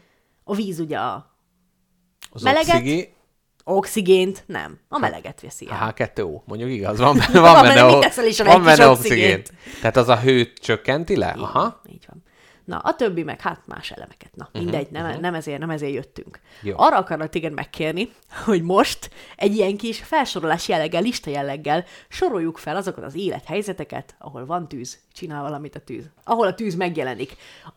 [0.44, 1.34] A víz ugye a
[2.30, 2.74] Az Meleget?
[2.74, 3.12] oxigé...
[3.64, 5.94] oxigént nem, a meleget veszi el.
[5.96, 9.48] H2O, mondjuk igaz, van benne, Van van benne, benne, teszel is van benne oxigént?
[9.48, 9.80] oxigén.
[9.80, 11.34] Tehát az a hőt csökkenti le?
[11.38, 11.80] Aha.
[11.88, 12.22] Így van.
[12.70, 14.30] Na, a többi meg hát más elemeket.
[14.34, 15.20] Na, mindegy, nem, uh-huh.
[15.20, 16.40] nem, ezért, nem ezért jöttünk.
[16.62, 16.74] Jó.
[16.76, 18.10] Arra akarnak téged megkérni,
[18.44, 24.46] hogy most egy ilyen kis felsorolás jelleggel, lista jelleggel soroljuk fel azokat az élethelyzeteket, ahol
[24.46, 26.04] van tűz, csinál valamit a tűz.
[26.24, 27.36] Ahol a tűz megjelenik.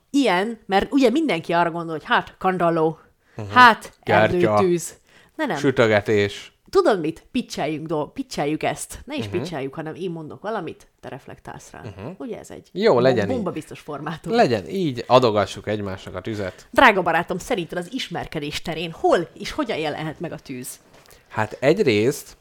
[0.09, 2.99] Ilyen, mert ugye mindenki arra gondol, hogy hát kandalló,
[3.36, 3.53] uh-huh.
[3.53, 5.01] hát erdőtűz.
[5.45, 5.57] Ne nem.
[5.61, 6.51] Sütögetés.
[6.69, 7.23] Tudod mit?
[7.31, 8.99] Pitcheljük, do, pitcheljük ezt.
[9.05, 9.27] Ne is Mhm.
[9.29, 9.41] uh-huh.
[9.41, 11.81] pitcheljük, hanem én mondok valamit, te reflektálsz rá.
[11.85, 12.13] Uh-huh.
[12.17, 13.33] Ugye ez egy Jó, legyen így.
[13.35, 14.33] bomba biztos formátum.
[14.33, 16.67] Legyen így, adogassuk egymásnak a tüzet.
[16.71, 20.79] Drága barátom, szerinted az ismerkedés terén hol és hogyan jelenhet meg a tűz?
[21.27, 22.37] Hát egyrészt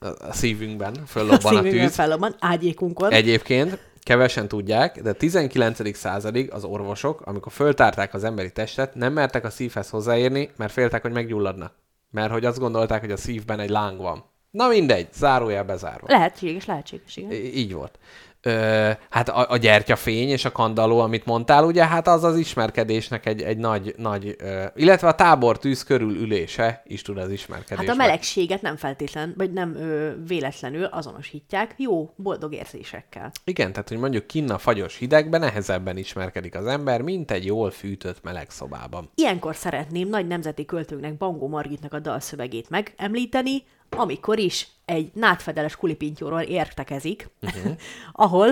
[0.00, 1.94] a szívünkben A föllobban a, szívünkön tűz.
[1.94, 3.10] fellobban, ágyékunkon.
[3.12, 5.96] Egyébként kevesen tudják, de a 19.
[5.96, 11.02] századig az orvosok, amikor föltárták az emberi testet, nem mertek a szívhez hozzáérni, mert féltek,
[11.02, 11.70] hogy meggyulladna.
[12.12, 14.24] Mert hogy azt gondolták, hogy a szívben egy láng van.
[14.50, 16.06] Na mindegy, zárójel bezárva.
[16.08, 17.32] Lehetséges, lehetséges, igen.
[17.32, 17.98] Így volt.
[18.42, 23.26] Ö, hát a, a gyertyafény és a kandalló, amit mondtál, ugye, hát az az ismerkedésnek
[23.26, 27.86] egy, egy nagy, nagy ö, illetve a tábor tűz körül ülése is tud az ismerkedés.
[27.86, 33.30] Hát a melegséget nem feltétlen, vagy nem ö, véletlenül azonosítják jó, boldog érzésekkel.
[33.44, 37.70] Igen, tehát hogy mondjuk kinn a fagyos hidegben nehezebben ismerkedik az ember, mint egy jól
[37.70, 39.10] fűtött meleg szobában.
[39.14, 43.62] Ilyenkor szeretném nagy nemzeti költőnknek, Bangó Margitnak a dalszövegét megemlíteni,
[43.94, 47.72] amikor is egy nátfedeles kulipintyóról értekezik, uh-huh.
[48.12, 48.48] ahol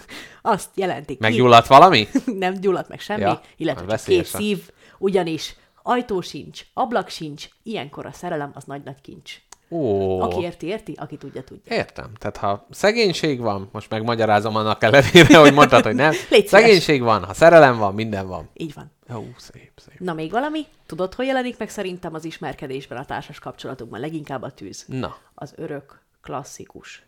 [0.42, 2.08] azt jelentik Meggyulladt valami?
[2.38, 8.06] nem gyulladt meg semmi, Ja, illetve csak két szív, ugyanis ajtó sincs, ablak sincs, ilyenkor
[8.06, 9.32] a szerelem az nagy-nagy kincs.
[9.70, 11.76] Ó, Aki érti, érti, aki tudja, tudja.
[11.76, 12.10] értem.
[12.18, 16.12] Tehát ha szegénység van, most megmagyarázom annak ellenére, hogy mondtad, hogy nem.
[16.30, 16.46] Légy.
[16.46, 18.50] Szegénység van, ha szerelem van, minden van.
[18.54, 18.92] Így van.
[19.12, 19.98] Ó, szép, szép.
[19.98, 20.66] Na még valami?
[20.86, 24.84] Tudod, hogy jelenik meg szerintem az ismerkedésben, a társas kapcsolatokban leginkább a tűz?
[24.86, 27.02] Na, Az örök, klasszikus,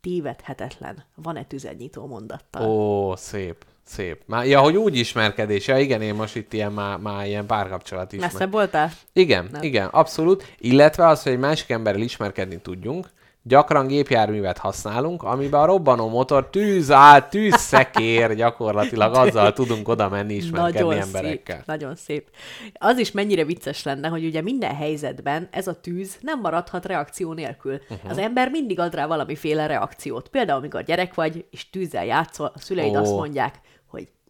[0.00, 2.68] tévedhetetlen, van-e tüzennyitó mondattal?
[2.70, 4.22] ó, szép, szép.
[4.26, 5.66] Már, ja, hogy úgy ismerkedés.
[5.66, 8.20] Ja, igen, én most itt ilyen, már, már ilyen párkapcsolat is.
[8.20, 8.90] Messze voltál?
[9.12, 9.62] Igen, Nem.
[9.62, 10.54] igen, abszolút.
[10.58, 13.10] Illetve az, hogy egy másik emberrel ismerkedni tudjunk,
[13.46, 20.34] gyakran gépjárművet használunk, amiben a robbanó motor tűz át, tűzszekér, gyakorlatilag azzal tudunk oda menni
[20.34, 21.56] ismerkedni emberekkel.
[21.56, 22.28] szép, nagyon szép.
[22.72, 27.32] Az is mennyire vicces lenne, hogy ugye minden helyzetben ez a tűz nem maradhat reakció
[27.32, 27.80] nélkül.
[27.88, 28.10] Uh-huh.
[28.10, 30.28] Az ember mindig ad rá valamiféle reakciót.
[30.28, 33.00] Például, amikor gyerek vagy, és tűzzel játszol, a szüleid Ó.
[33.00, 33.60] azt mondják,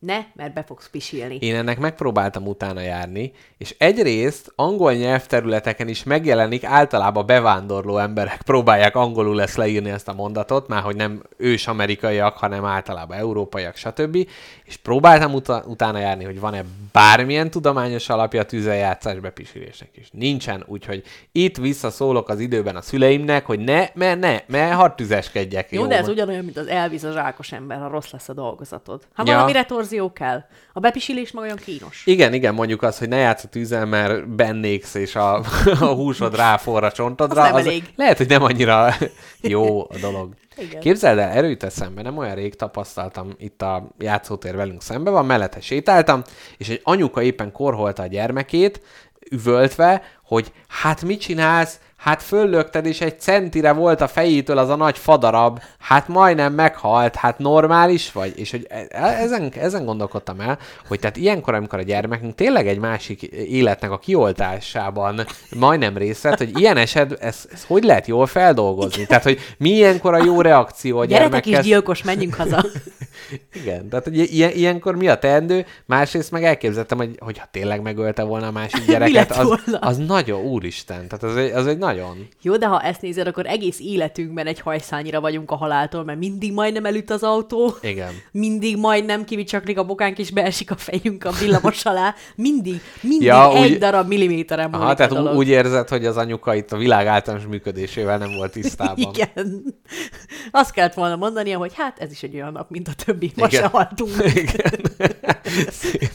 [0.01, 1.39] ne, mert be fogsz pisilni.
[1.41, 8.97] Én ennek megpróbáltam utána járni, és egyrészt angol nyelvterületeken is megjelenik, általában bevándorló emberek próbálják
[8.97, 14.29] angolul ezt leírni ezt a mondatot, már hogy nem ős amerikaiak, hanem általában európaiak, stb.
[14.65, 20.09] És próbáltam uta- utána járni, hogy van-e bármilyen tudományos alapja a tűzeljátszás bepisilésnek is.
[20.13, 25.71] Nincsen, úgyhogy itt visszaszólok az időben a szüleimnek, hogy ne, mert ne, mert hadd tüzeskedjek.
[25.71, 29.03] Jó, de ez ugyanolyan, mint az elvisz a zsákos ember, ha rossz lesz a dolgozatod.
[29.15, 29.33] Ha Ja.
[29.33, 30.45] valami retorzió verzió kell.
[30.73, 32.03] A bepisilés meg olyan kínos.
[32.07, 35.35] Igen, igen, mondjuk az, hogy ne játsz a tűzzel, mert bennéksz, és a,
[35.81, 37.43] a húsod ráforra a csontodra.
[37.43, 37.93] Az nem elég.
[37.97, 38.95] Lehet, hogy nem annyira
[39.41, 40.35] jó a dolog.
[40.57, 40.81] Igen.
[40.81, 45.61] Képzeld el, erőt eszembe, nem olyan rég tapasztaltam itt a játszótér velünk szembe van, mellette
[45.61, 46.23] sétáltam,
[46.57, 48.81] és egy anyuka éppen korholta a gyermekét,
[49.31, 54.77] üvöltve, hogy hát mit csinálsz, hát föllökted, és egy centire volt a fejétől az a
[54.77, 58.39] nagy fadarab, hát majdnem meghalt, hát normális vagy?
[58.39, 62.69] És hogy e- e- ezen, ezen gondolkodtam el, hogy tehát ilyenkor, amikor a gyermekünk tényleg
[62.69, 65.27] egy másik életnek a kioltásában
[65.57, 69.07] majdnem részt vett, hogy ilyen eset, ez, ez hogy lehet jól feldolgozni?
[69.07, 71.67] Tehát, hogy mi ilyenkor a jó reakció a Gyeretek is gyermekhez?
[71.67, 72.65] gyilkos, menjünk haza.
[73.63, 75.67] Igen, tehát hogy ilyen, ilyenkor mi a teendő?
[75.87, 81.09] Másrészt meg elképzeltem, hogy hogyha tényleg megölte volna a másik gyereket, az, az nagyon, úristen,
[81.09, 82.29] tehát az egy, az egy nagyon...
[82.43, 86.53] Jó, de ha ezt nézed, akkor egész életünkben egy hajszányira vagyunk a haláltól, mert mindig
[86.53, 88.13] majdnem elüt az autó, Igen.
[88.33, 92.15] mindig majdnem kivicsaklik a bokánk, és beesik a fejünk a villamos alá.
[92.37, 95.37] Mindig, mindig Ja, egy úgy- darab milliméteren Aha, tehát dolog.
[95.37, 98.99] úgy érzed, hogy az anyuka itt a világ általános működésével nem volt tisztában.
[99.15, 99.63] Igen.
[100.51, 103.33] Azt kellett volna mondania, hogy hát ez is egy olyan nap, mint a többi.
[103.37, 103.61] Ma Igen.
[103.63, 104.11] se haltunk.
[104.35, 104.81] Igen.
[105.71, 106.11] Szép.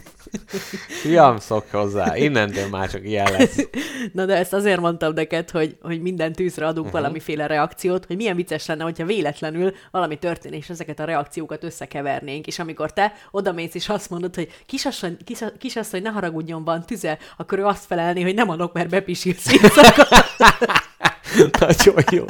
[1.02, 3.68] Fiam, szokj hozzá, innentől már csak ilyen lesz.
[4.14, 7.02] Na de ezt azért mondtam neked, hogy, hogy minden tűzre adunk uh-huh.
[7.02, 12.48] valamiféle reakciót, hogy milyen vicces lenne, hogyha véletlenül valami történik, és ezeket a reakciókat összekevernénk,
[12.48, 17.18] és amikor te odamész és azt mondod, hogy kisasszony, kisa, kisasszony ne haragudjon, van tüze,
[17.38, 20.08] akkor ő azt felelni, hogy nem adok, mert bepisilsz éjszaka.
[21.60, 22.26] Nagyon jó.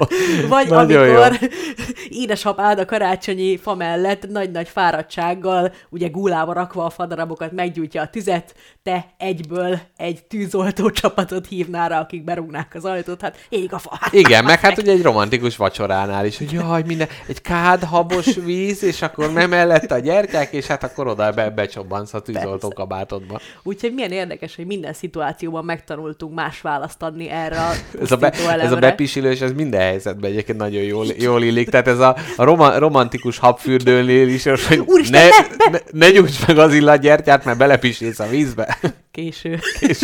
[0.48, 1.48] Vagy Nagyon amikor jó.
[2.22, 8.56] édesapád a karácsonyi fa mellett nagy-nagy fáradtsággal, ugye gúlába rakva a fadarabokat meggyújtja a tüzet,
[8.84, 13.98] te egyből egy tűzoltó csapatot hívnál rá, akik berúgnák az ajtót, hát ég a fa.
[14.00, 18.36] Hát, Igen, meg hát ugye egy romantikus vacsoránál is, hogy jaj, minden, egy kád habos
[18.36, 22.70] víz, és akkor nem mellette a gyertyák, és hát akkor oda be, becsobbansz a tűzoltó
[22.70, 23.40] kabátodba.
[23.64, 27.72] Úgyhogy milyen érdekes, hogy minden szituációban megtanultunk más választ adni erre a
[28.02, 29.04] Ez a, be, ez a elemre.
[29.04, 31.70] bepisilős, ez minden helyzetben egyébként nagyon jól, jól illik.
[31.70, 36.48] Tehát ez a, a roma, romantikus habfürdőnél is, hogy Úristen, ne, ne, ne, ne gyújts
[36.48, 38.78] meg az illatgyertyát, mert belepisilsz a vízbe.
[39.12, 39.60] Késő.
[39.80, 39.98] És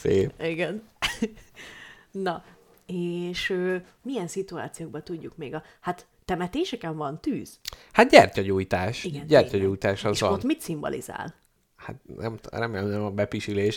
[0.00, 0.32] szép.
[0.42, 0.82] Igen.
[2.10, 2.44] Na,
[2.86, 5.62] és ö, milyen szituációkban tudjuk még a...
[5.80, 7.58] Hát temetéseken van tűz.
[7.92, 9.04] Hát gyertyagyújtás.
[9.04, 10.32] Igen, gyertyagyújtás az És van.
[10.32, 11.34] ott mit szimbolizál?
[11.86, 13.76] Hát nem, remélem nem a bepisilés.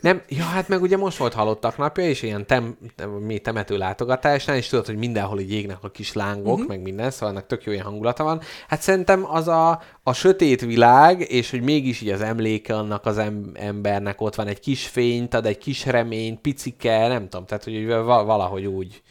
[0.00, 2.76] nem, ja, hát meg ugye most volt halottak napja, és ilyen tem,
[3.20, 6.68] mi temető látogatásnál, és tudod, hogy mindenhol így égnek a kis lángok, uh-huh.
[6.68, 8.40] meg minden, szóval ennek tök jó ilyen hangulata van.
[8.68, 13.18] Hát szerintem az a, a sötét világ, és hogy mégis így az emléke annak az
[13.18, 17.64] em- embernek, ott van egy kis fényt, ad egy kis remény, picike, nem tudom, tehát
[17.64, 19.02] hogy va- valahogy úgy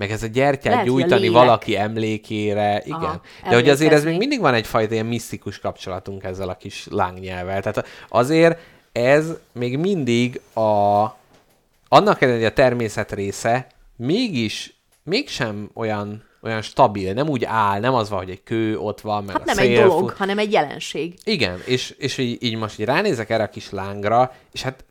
[0.00, 1.36] meg ez a gyertyát Lehet, a gyújtani lélek.
[1.36, 2.98] valaki emlékére, igen.
[3.00, 6.86] Aha, De hogy azért ez még mindig van egyfajta ilyen misztikus kapcsolatunk ezzel a kis
[6.90, 7.62] lángnyelvel.
[7.62, 8.58] Tehát azért
[8.92, 10.60] ez még mindig a
[11.88, 17.94] annak ellenére, hogy a természet része, mégis mégsem olyan olyan stabil, nem úgy áll, nem
[17.94, 20.18] az van, hogy egy kő ott van, meg Hát a nem szél egy dolog, fut.
[20.18, 21.14] hanem egy jelenség.
[21.24, 24.84] Igen, és, és így, így most így ránézek erre a kis lángra, és hát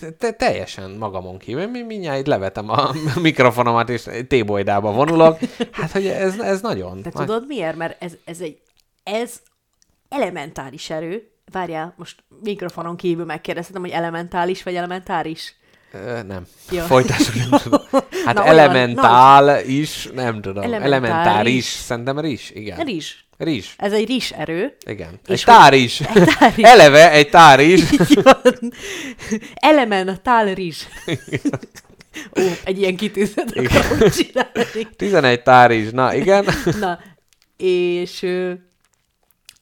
[0.00, 2.90] te- te- te- teljesen magamon kívül, mi mindjárt levetem a
[3.20, 5.38] mikrofonomat, és tébolydába vonulok.
[5.72, 7.02] Hát, hogy ez, ez nagyon...
[7.02, 7.76] De tudod miért?
[7.76, 8.58] Mert ez, ez egy
[9.02, 9.40] ez
[10.08, 11.30] elementáris erő.
[11.52, 15.54] Várjál, most mikrofonon kívül megkérdeztem, hogy elementális vagy elementáris?
[15.92, 16.46] Ö, nem.
[16.70, 16.80] Jó.
[16.84, 17.80] Folytassuk, nem tudom.
[18.24, 20.62] Hát Na, na, olyan, elementál is, nem tudom.
[20.62, 21.08] Elementáris.
[21.10, 21.64] Elementáris.
[21.64, 22.84] Szerintem rizs, igen.
[22.84, 23.14] Rizs.
[23.42, 23.74] Rizs.
[23.76, 24.76] Ez egy rizs erő.
[24.86, 25.20] Igen.
[25.26, 26.00] És egy hogy- tár is.
[26.14, 26.64] Egy tár is.
[26.64, 27.80] Eleve egy tár is.
[27.92, 28.36] Így van.
[29.54, 30.82] Elementál rizs.
[32.40, 34.88] Ó, egy ilyen kitűzet akarok csinálni.
[34.96, 35.90] 11 tár is.
[35.90, 36.46] Na, igen.
[36.80, 36.98] Na,
[37.56, 38.26] és,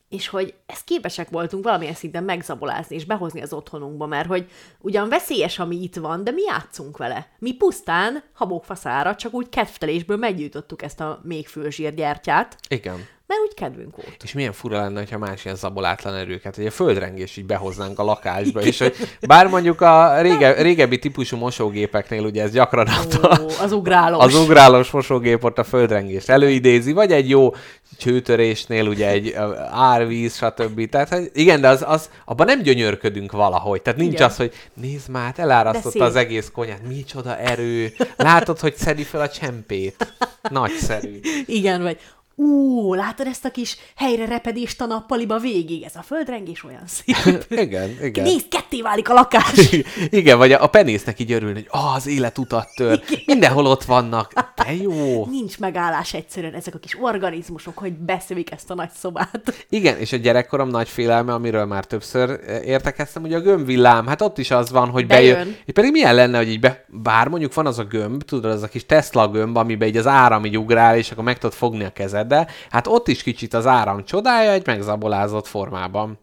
[0.08, 4.46] és hogy ezt képesek voltunk valamilyen szinten megzabolázni és behozni az otthonunkba, mert hogy
[4.80, 7.28] ugyan veszélyes, ami itt van, de mi játszunk vele.
[7.38, 13.06] Mi pusztán, habók faszára, csak úgy kedvtelésből meggyújtottuk ezt a még fölzsír gyertyát, Igen.
[13.28, 14.22] Mert úgy kedvünk volt.
[14.22, 18.04] És milyen fura lenne, ha más ilyen zabolátlan erőket, hogy a földrengés így behoznánk a
[18.04, 23.46] lakásba, és hogy bár mondjuk a rége, régebbi típusú mosógépeknél ugye ez gyakran a, Ó,
[23.62, 24.24] az ugrálós.
[24.24, 27.54] az ugrálós mosógép ott a földrengést előidézi, vagy egy jó
[27.98, 29.34] csőtörésnél ugye egy
[29.70, 30.88] árvíz, stb.
[30.88, 33.82] Tehát hogy igen, de az, az, abban nem gyönyörködünk valahogy.
[33.82, 34.26] Tehát nincs Igen.
[34.26, 37.92] az, hogy nézd már, hát elárasztotta az egész konyát, micsoda erő.
[38.16, 40.14] Látod, hogy szedi fel a csempét.
[40.50, 41.20] Nagyszerű.
[41.46, 41.98] Igen, vagy
[42.38, 45.82] ú, látod ezt a kis helyre repedést a nappaliba végig?
[45.82, 47.44] Ez a földrengés olyan szép.
[47.48, 48.24] Igen, igen.
[48.24, 49.70] Nézd, ketté válik a lakás.
[50.10, 54.74] Igen, vagy a, penésznek így örülni, hogy ah, az életutat tör, mindenhol ott vannak, de
[54.74, 55.26] jó.
[55.26, 59.66] Nincs megállás egyszerűen ezek a kis organizmusok, hogy beszövik ezt a nagy szobát.
[59.68, 64.22] Igen, és a gyerekkorom nagy félelme, amiről már többször eh, értekeztem, hogy a gömbvillám, hát
[64.22, 65.34] ott is az van, hogy bejön.
[65.34, 65.56] Bejön.
[65.64, 68.62] És pedig milyen lenne, hogy így be, bár mondjuk van az a gömb, tudod, az
[68.62, 71.84] a kis Tesla gömb, amiben így az áram így ugrál, és akkor meg tudod fogni
[71.84, 71.92] a
[72.28, 76.18] kezeddel, hát ott is kicsit az áram csodája egy megzabolázott formában.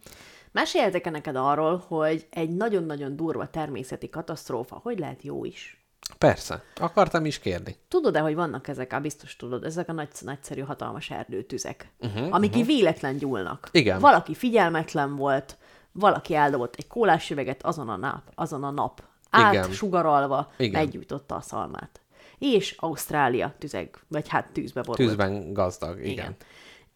[0.52, 5.80] Meséltek-e neked arról, hogy egy nagyon-nagyon durva természeti katasztrófa, hogy lehet jó is?
[6.18, 7.76] Persze, akartam is kérni.
[7.88, 12.52] Tudod-e, hogy vannak ezek, á, biztos tudod, ezek a nagy, nagyszerű, hatalmas erdőtüzek, uh-huh, amik
[12.52, 12.66] uh-huh.
[12.66, 13.70] véletlen gyúlnak.
[13.72, 14.00] Igen.
[14.00, 15.58] Valaki figyelmetlen volt,
[15.92, 19.04] valaki eldobott egy kólás üveget azon a nap, azon a nap.
[19.38, 19.64] Igen.
[19.64, 20.82] Átsugarolva Igen.
[20.82, 22.02] meggyújtotta a szalmát.
[22.38, 25.08] És Ausztrália tüzeg, vagy hát tűzbe borult.
[25.08, 26.12] Tűzben gazdag, igen.
[26.12, 26.36] igen.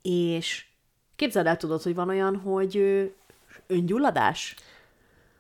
[0.02, 0.66] És
[1.16, 2.78] képzeld el, tudod, hogy van olyan, hogy
[3.68, 4.56] öngyulladás?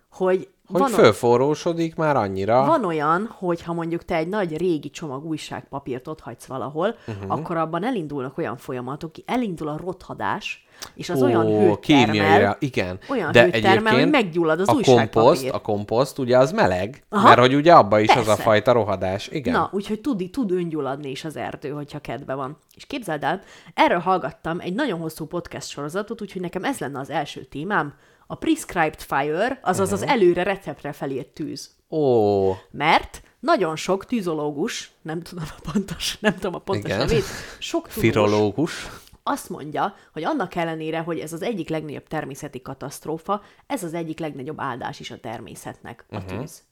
[0.10, 2.65] Hogy, Hogy van, fölforrósodik már annyira.
[2.65, 7.32] van olyan, hogy ha mondjuk te egy nagy régi csomag újságpapírt ott hagysz valahol, uh-huh.
[7.32, 12.99] akkor abban elindulnak olyan folyamatok, elindul a rothadás, és az Ó, olyan hőt termel, igen.
[13.09, 17.28] olyan De hőt termel, hogy meggyullad az a komposzt, a komposzt ugye az meleg, Aha.
[17.28, 18.41] mert hogy ugye abba is az a Persze.
[18.41, 19.28] fajta rohadás.
[19.28, 19.53] Igen.
[19.53, 22.57] Na, úgyhogy tud, tud öngyulladni is az erdő, hogyha kedve van.
[22.76, 23.41] És képzeld el,
[23.74, 27.93] erről hallgattam egy nagyon hosszú podcast sorozatot, úgyhogy nekem ez lenne az első témám,
[28.32, 30.01] a Prescribed Fire, azaz Mhm.
[30.01, 31.75] az előre receptre felírt tűz.
[31.89, 36.97] Ó, Mert nagyon sok tűzológus, nem tudom a pontos, nem tudom a pontos Igen.
[37.05, 37.23] nevét,
[37.59, 38.88] sok tudós firológus.
[39.23, 44.19] azt mondja, hogy annak ellenére, hogy ez az egyik legnagyobb természeti katasztrófa, ez az egyik
[44.19, 46.25] legnagyobb áldás is a természetnek, a Mhm.
[46.27, 46.63] tűz.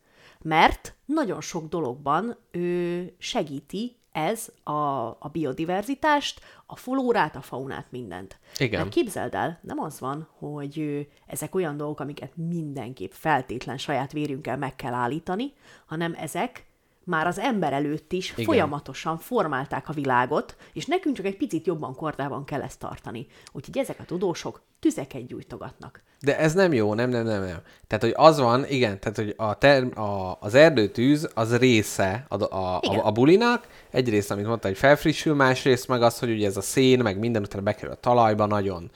[0.41, 4.71] Mert nagyon sok dologban ő segíti ez a,
[5.07, 8.39] a biodiverzitást, a flórát, a faunát, mindent.
[8.57, 8.83] Igen.
[8.83, 14.57] De képzeld el, nem az van, hogy ezek olyan dolgok, amiket mindenképp feltétlen saját vérünkkel
[14.57, 15.53] meg kell állítani,
[15.85, 16.65] hanem ezek
[17.03, 18.45] már az ember előtt is Igen.
[18.45, 23.27] folyamatosan formálták a világot, és nekünk csak egy picit jobban kordában kell ezt tartani.
[23.51, 26.05] Úgyhogy ezek a tudósok tüzeket gyújtogatnak.
[26.21, 27.61] De ez nem jó, nem, nem, nem, nem.
[27.87, 32.43] Tehát, hogy az van, igen, tehát, hogy a ter- a, az erdőtűz az része a,
[32.43, 32.99] a, Igen.
[32.99, 36.61] a, a bulinak, egyrészt, amit mondta, hogy felfrissül, másrészt meg az, hogy ugye ez a
[36.61, 38.91] szén, meg minden utána bekerül a talajba, nagyon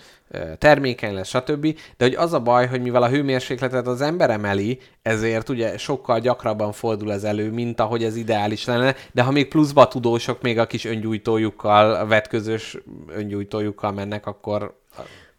[0.58, 1.78] termékeny lesz, stb.
[1.98, 6.20] De hogy az a baj, hogy mivel a hőmérsékletet az ember emeli, ezért ugye sokkal
[6.20, 10.42] gyakrabban fordul ez elő, mint ahogy ez ideális lenne, de ha még pluszba a tudósok
[10.42, 12.78] még a kis öngyújtójukkal, a vetközös
[13.08, 14.80] öngyújtójukkal mennek, akkor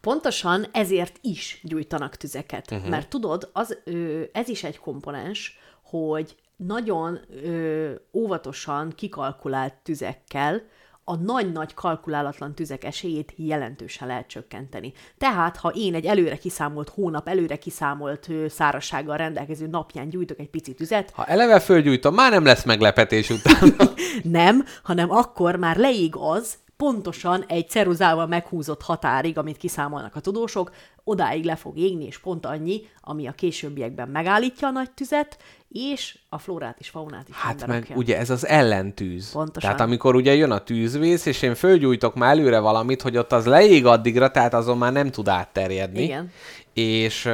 [0.03, 2.70] Pontosan ezért is gyújtanak tüzeket.
[2.70, 2.88] Uh-huh.
[2.88, 10.62] Mert tudod, az, ö, ez is egy komponens, hogy nagyon ö, óvatosan kikalkulált tüzekkel
[11.05, 14.92] a nagy-nagy kalkulálatlan tüzek esélyét jelentősen lehet csökkenteni.
[15.18, 20.50] Tehát, ha én egy előre kiszámolt hónap, előre kiszámolt ö, szárazsággal rendelkező napján gyújtok egy
[20.50, 23.74] pici tüzet, ha eleve fölgyújtom, már nem lesz meglepetés után.
[24.22, 30.72] nem, hanem akkor már leég az, pontosan egy ceruzával meghúzott határig, amit kiszámolnak a tudósok,
[31.05, 35.37] odáig le fog égni, és pont annyi, ami a későbbiekben megállítja a nagy tüzet,
[35.68, 37.97] és a flórát és faunát is Hát meg rakja.
[37.97, 39.33] ugye ez az ellentűz.
[39.33, 39.70] Pontosan.
[39.70, 43.47] Tehát amikor ugye jön a tűzvész, és én fölgyújtok már előre valamit, hogy ott az
[43.47, 46.03] leég addigra, tehát azon már nem tud átterjedni.
[46.03, 46.30] Igen.
[46.72, 47.28] És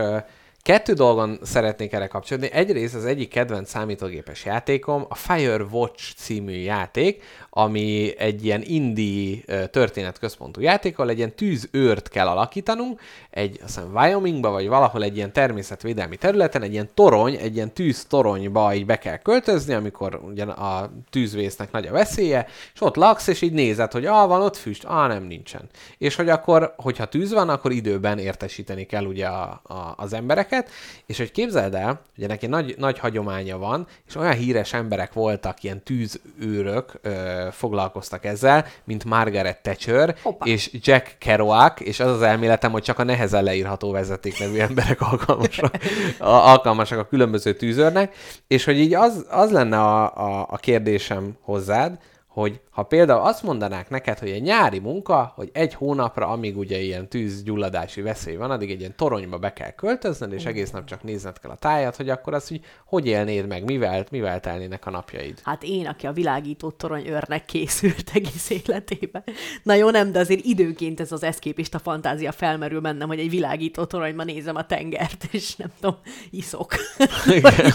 [0.69, 2.51] kettő dolgon szeretnék erre kapcsolódni.
[2.53, 7.23] Egyrészt az egyik kedvenc számítógépes játékom a Firewatch című játék,
[7.59, 13.01] ami egy ilyen indie ö, történetközpontú játék, ahol egy ilyen tűzőrt kell alakítanunk,
[13.31, 17.73] egy azt hiszem Wyomingba, vagy valahol egy ilyen természetvédelmi területen, egy ilyen torony, egy ilyen
[17.73, 23.27] tűztoronyba így be kell költözni, amikor ugye a tűzvésznek nagy a veszélye, és ott laksz,
[23.27, 25.69] és így nézed, hogy ah, van ott füst, ah, nem, nincsen.
[25.99, 30.71] És hogy akkor, hogyha tűz van, akkor időben értesíteni kell ugye a, a, az embereket,
[31.07, 35.63] és hogy képzeld el, ugye neki nagy, nagy hagyománya van, és olyan híres emberek voltak,
[35.63, 37.01] ilyen tűzőrök
[37.51, 40.47] foglalkoztak ezzel, mint Margaret Thatcher Hoppá.
[40.47, 45.01] és Jack Kerouac, és az az elméletem, hogy csak a nehezen leírható vezeték nevű emberek
[45.01, 45.75] alkalmasak
[46.19, 48.15] a, alkalmasak a különböző tűzőrnek,
[48.47, 51.99] és hogy így az, az lenne a, a, a kérdésem hozzád,
[52.39, 56.78] hogy ha például azt mondanák neked, hogy egy nyári munka, hogy egy hónapra, amíg ugye
[56.78, 61.03] ilyen tűzgyulladási veszély van, addig egy ilyen toronyba be kell költözned, és egész nap csak
[61.03, 64.91] nézned kell a tájat, hogy akkor azt hogy, hogy élnéd meg, mivel, mivel telnének a
[64.91, 65.41] napjaid.
[65.43, 69.24] Hát én, aki a világító torony őrnek készült egész életében.
[69.62, 73.84] Na jó, nem, de azért időnként ez az eszképista fantázia felmerül bennem, hogy egy világító
[73.84, 75.97] toronyban nézem a tengert, és nem tudom,
[76.30, 76.74] iszok.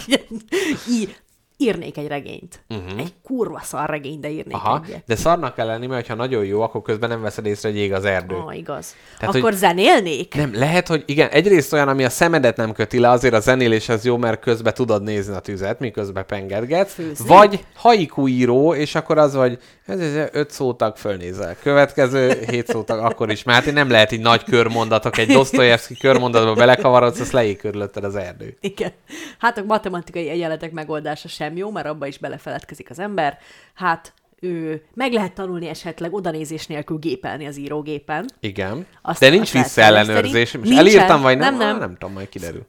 [0.07, 0.41] Ilyen-
[0.89, 1.22] Í-
[1.63, 2.63] írnék egy regényt.
[2.69, 2.99] Uh-huh.
[2.99, 4.55] Egy kurva szar regényt, de írnék.
[4.55, 5.03] Aha, egyet.
[5.05, 7.93] de szarnak kell lenni, mert ha nagyon jó, akkor közben nem veszed észre, hogy ég
[7.93, 8.35] az erdő.
[8.35, 8.95] Ah, igaz.
[9.19, 10.35] Tehát, Akkor hogy- zenélnék?
[10.35, 13.89] Nem, lehet, hogy igen, egyrészt olyan, ami a szemedet nem köti le, azért a zenélés
[13.89, 16.93] az jó, mert közben tudod nézni a tüzet, miközben pengetgetsz.
[16.93, 17.27] Főzni.
[17.27, 21.55] Vagy haiku író, és akkor az vagy, ez, ez öt szótag fölnézel.
[21.61, 23.43] Következő hét szótag akkor is.
[23.43, 28.57] Mert nem lehet így nagy körmondatok, egy Dostoyevsky körmondatba belekavarodsz, azt leég körülötted az erdő.
[28.59, 28.91] Igen.
[29.39, 33.37] Hát a matematikai egyenletek megoldása sem jó, mert abba is belefeledkezik az ember.
[33.73, 38.29] Hát ő, meg lehet tanulni esetleg odanézés nélkül gépelni az írógépen.
[38.39, 38.85] Igen.
[39.01, 40.57] Azt- De nincs visszaellenőrzés.
[40.57, 41.55] Most elírtam, vagy nem?
[41.55, 41.73] Nem, nem.
[41.75, 42.65] Ah, nem tudom, majd kiderül.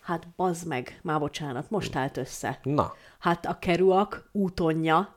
[0.00, 2.58] Hát bazd meg, már bocsánat, most állt össze.
[2.62, 5.15] Na, Hát a Kerouac útonja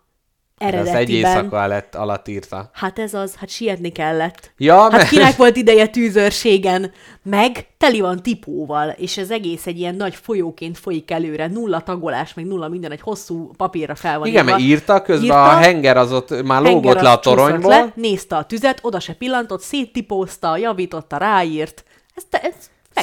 [0.60, 1.32] ez egy eredetiben...
[1.32, 2.70] éjszaka lett, alatt írta.
[2.74, 4.51] Hát ez az, hát sietni kellett.
[4.57, 6.91] Ja, Hát mert- kinek volt ideje tűzőrségen?
[7.24, 12.34] Meg teli van tipóval, és ez egész egy ilyen nagy folyóként folyik előre, nulla tagolás,
[12.34, 14.55] meg nulla minden, egy hosszú papírra fel van Igen, írva.
[14.57, 17.72] mert írta, közben Írta, a henger az ott már lógott le a toronyból.
[17.72, 21.84] Le, nézte a tüzet, oda se pillantott, széttipózta, javította, ráírt.
[22.16, 22.53] Ez, te, ez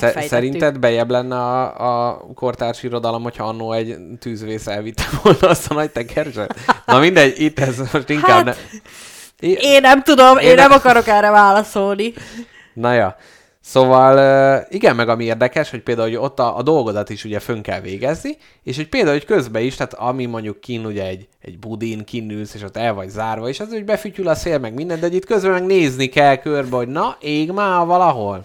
[0.01, 0.31] megfejtettük.
[0.31, 5.75] Szerinted bejebb lenne a, a kortárs irodalom, hogyha annó egy tűzvész elvitte volna azt a
[5.75, 6.55] nagy tekercset?
[6.87, 8.55] Na mindegy, itt ez most inkább Hát, ne...
[9.41, 12.13] É- Én nem tudom, én, Én nem akarok erre válaszolni.
[12.75, 13.17] Na ja.
[13.69, 17.61] Szóval igen, meg ami érdekes, hogy például hogy ott a, a dolgodat is ugye fönn
[17.61, 21.59] kell végezni, és hogy például, hogy közben is, tehát ami mondjuk kín ugye egy, egy
[21.59, 25.01] budin, kinülsz, és ott el vagy zárva, és az, hogy befütyül a szél, meg minden,
[25.01, 28.45] de hogy itt közben meg nézni kell körbe, hogy na, ég már valahol.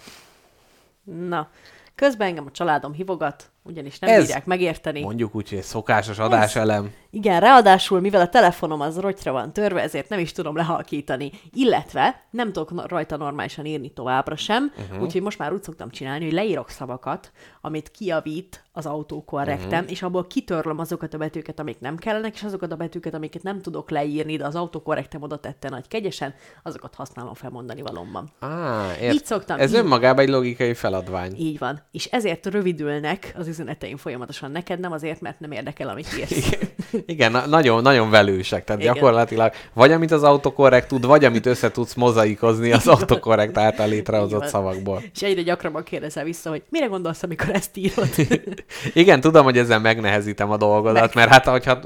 [1.27, 1.49] Na,
[1.95, 5.01] közben engem a családom hívogat, ugyanis nem Ez- bírják megérteni.
[5.01, 6.93] Mondjuk úgy, hogy szokásos adáselem.
[7.13, 11.31] Igen, ráadásul, mivel a telefonom az rotyra van törve, ezért nem is tudom lehalkítani.
[11.53, 15.03] Illetve nem tudok rajta normálisan írni továbbra sem, uh-huh.
[15.03, 17.31] úgyhogy most már úgy szoktam csinálni, hogy leírok szavakat,
[17.61, 19.91] amit kijavít az autokorrektem, uh-huh.
[19.91, 23.61] és abból kitörlöm azokat a betűket, amik nem kellenek, és azokat a betűket, amiket nem
[23.61, 26.33] tudok leírni, de az autokorrektem oda tette nagy kegyesen,
[26.63, 28.31] azokat használom felmondani valomban.
[28.39, 29.13] Á, ért.
[29.13, 29.77] Így szoktam, Ez így.
[29.77, 31.35] önmagában egy logikai feladvány.
[31.37, 31.81] Így van.
[31.91, 36.31] És ezért rövidülnek az üzeneteim folyamatosan neked, nem azért, mert nem érdekel, amit írsz.
[36.31, 36.69] Igen,
[37.31, 38.63] na- nagyon, nagyon velősek.
[38.63, 38.93] Tehát Igen.
[38.93, 44.47] gyakorlatilag vagy amit az autokorrekt tud, vagy amit össze tudsz mozaikozni az autokorrekt által létrehozott
[44.47, 45.03] szavakból.
[45.13, 48.09] És egyre gyakrabban kérdezel vissza, hogy mire gondolsz, amikor ezt írod?
[48.93, 51.15] Igen, tudom, hogy ezzel megnehezítem a dolgodat, Meg.
[51.15, 51.79] mert hát hogyha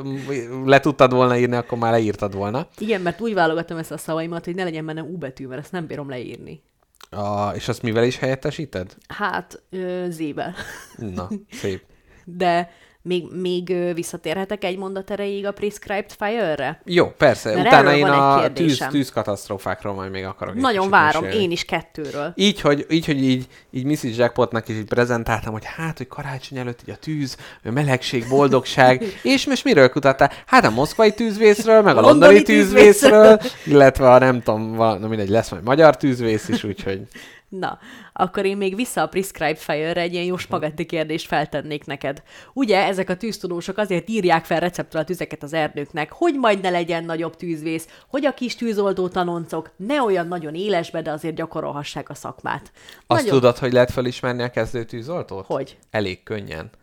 [0.66, 2.68] le tudtad volna írni, akkor már leírtad volna.
[2.78, 5.72] Igen, mert úgy válogatom ezt a szavaimat, hogy ne legyen benne U betű, mert ezt
[5.72, 6.64] nem bírom leírni.
[7.10, 8.96] Ah, és azt mivel is helyettesíted?
[9.08, 10.08] Hát, ö.
[10.98, 11.30] Na,
[11.62, 11.82] szép.
[12.26, 12.72] De
[13.06, 16.82] még, még visszatérhetek egy mondat erejéig a Prescribed Fire-re?
[16.86, 17.56] Jó, persze.
[17.56, 21.44] Mert Utána én a tűz, tűzkatasztrófákról majd még akarok Nagyon várom, mesélni.
[21.44, 22.32] én is kettőről.
[22.36, 24.18] Így, hogy, így, hogy így, így Mrs.
[24.18, 29.04] Jackpotnak is így prezentáltam, hogy hát, hogy karácsony előtt így a tűz, a melegség, boldogság,
[29.24, 30.32] és most miről kutattál?
[30.46, 35.00] Hát a moszkvai tűzvészről, meg a, A londoni londoni tűzvészről, illetve a nem tudom, val-
[35.00, 37.02] na mindegy, lesz majd magyar tűzvész is, úgyhogy
[37.50, 37.80] Na,
[38.14, 42.24] akkor én még vissza a Prescribed Fire-re egy ilyen jó spagetti kérdést feltennék neked.
[42.54, 46.70] Ugye ezek a tűztudósok azért írják fel receptről a tüzeket az erdőknek, hogy majd ne
[46.70, 52.10] legyen nagyobb tűzvész, hogy a kis tűzoldó tanoncok ne olyan nagyon élesbe, de azért gyakorolhassák
[52.10, 52.72] a szakmát.
[53.08, 53.40] azt nagyon...
[53.40, 55.46] tudod, hogy lehet felismerni a kezdő tűzoltót?
[55.46, 55.78] Hogy?
[55.92, 56.70] Elég könnyen.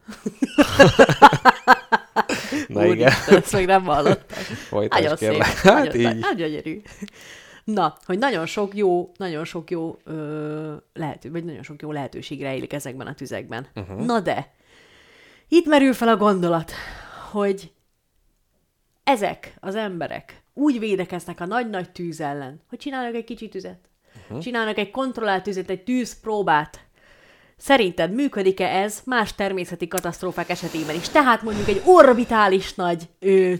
[2.68, 4.38] Na igen, Úristen, ezt még nem hallottam.
[4.88, 5.42] Nagyon szép.
[5.42, 6.18] Hát nagyon, így.
[6.18, 6.82] Nagyon gyönyörű.
[7.64, 12.42] Na, hogy nagyon sok jó, nagyon sok jó ö, lehető, vagy nagyon sok jó lehetőség
[12.42, 13.66] rejlik ezekben a tüzekben.
[13.74, 14.04] Uh-huh.
[14.04, 14.52] Na de,
[15.48, 16.72] itt merül fel a gondolat,
[17.30, 17.72] hogy
[19.04, 23.78] ezek az emberek úgy védekeznek a nagy-nagy tűz ellen, hogy csinálnak egy kicsi tüzet.
[24.22, 24.38] Uh-huh.
[24.38, 26.80] Csinálnak egy kontrollált tüzet, egy tűzpróbát.
[27.56, 31.08] Szerinted működik-e ez más természeti katasztrófák esetében is?
[31.08, 33.54] Tehát mondjuk egy orbitális nagy ö,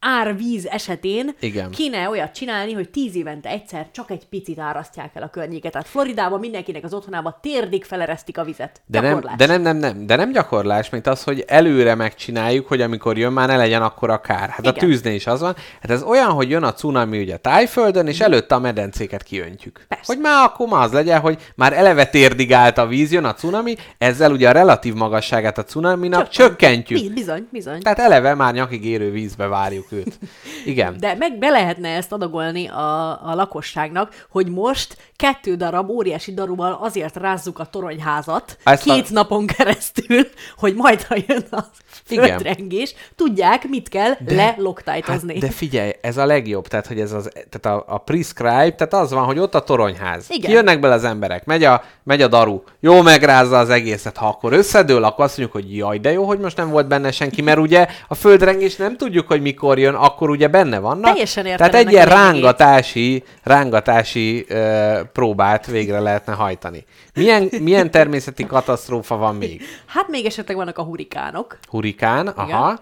[0.00, 1.70] árvíz esetén Igen.
[1.70, 5.72] kéne olyat csinálni, hogy tíz évente egyszer csak egy picit árasztják el a környéket.
[5.72, 8.80] Tehát Floridában mindenkinek az otthonába térdig feleresztik a vizet.
[8.86, 12.80] De nem, de nem, nem, nem, de nem gyakorlás, mint az, hogy előre megcsináljuk, hogy
[12.80, 14.48] amikor jön, már ne legyen akkor a kár.
[14.48, 14.72] Hát Igen.
[14.74, 15.54] a tűznél is az van.
[15.80, 19.84] Hát ez olyan, hogy jön a cunami ugye tájföldön, és előtte a medencéket kiöntjük.
[19.88, 20.04] Persze.
[20.06, 23.34] Hogy már akkor már az legyen, hogy már eleve térdig állt a víz, jön a
[23.34, 27.00] cunami, ezzel ugye a relatív magasságát a cunaminak csökkentjük.
[27.00, 27.80] Bi- Bizony, bizony.
[27.80, 30.18] Tehát eleve már nyakig érő vízbe várjuk főt.
[30.64, 30.96] Igen.
[30.98, 36.78] De meg be lehetne ezt adagolni a, a lakosságnak, hogy most kettő darab óriási daruval
[36.82, 40.26] azért rázzuk a toronyházat Ezt a- két napon keresztül,
[40.56, 41.60] hogy majd, ha jön a
[42.04, 45.32] földrengés, tudják, mit kell leloktájtozni.
[45.32, 48.94] Hát, de figyelj, ez a legjobb, tehát hogy ez az, tehát a, a prescribe, tehát
[48.94, 50.26] az van, hogy ott a toronyház.
[50.28, 50.50] Igen.
[50.50, 54.52] Jönnek bele az emberek, megy a, megy a daru, jó megrázza az egészet, ha akkor
[54.52, 57.58] összedől, akkor azt mondjuk, hogy jaj, de jó, hogy most nem volt benne senki, mert
[57.58, 61.12] ugye a földrengés nem tudjuk, hogy mikor jön, akkor ugye benne vannak.
[61.12, 66.84] Teljesen Tehát egy ilyen rángatási, rángatási ö, próbát végre lehetne hajtani.
[67.14, 69.62] Milyen, milyen természeti katasztrófa van még?
[69.86, 71.58] Hát még esetleg vannak a hurikánok.
[71.68, 72.78] Hurikán, aha.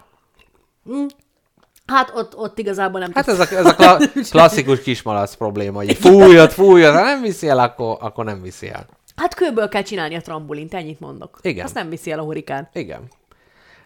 [1.85, 5.95] Hát ott, ott igazából nem Hát ez a, ez a kla- klasszikus kismalac probléma, hogy
[5.95, 8.85] fújod, fújod, ha nem viszi el, akkor, akkor nem viszi el.
[9.15, 11.39] Hát kőből kell csinálni a trambolint, ennyit mondok.
[11.41, 11.65] Igen.
[11.65, 12.69] Azt nem viszi el a hurikán.
[12.73, 13.01] Igen.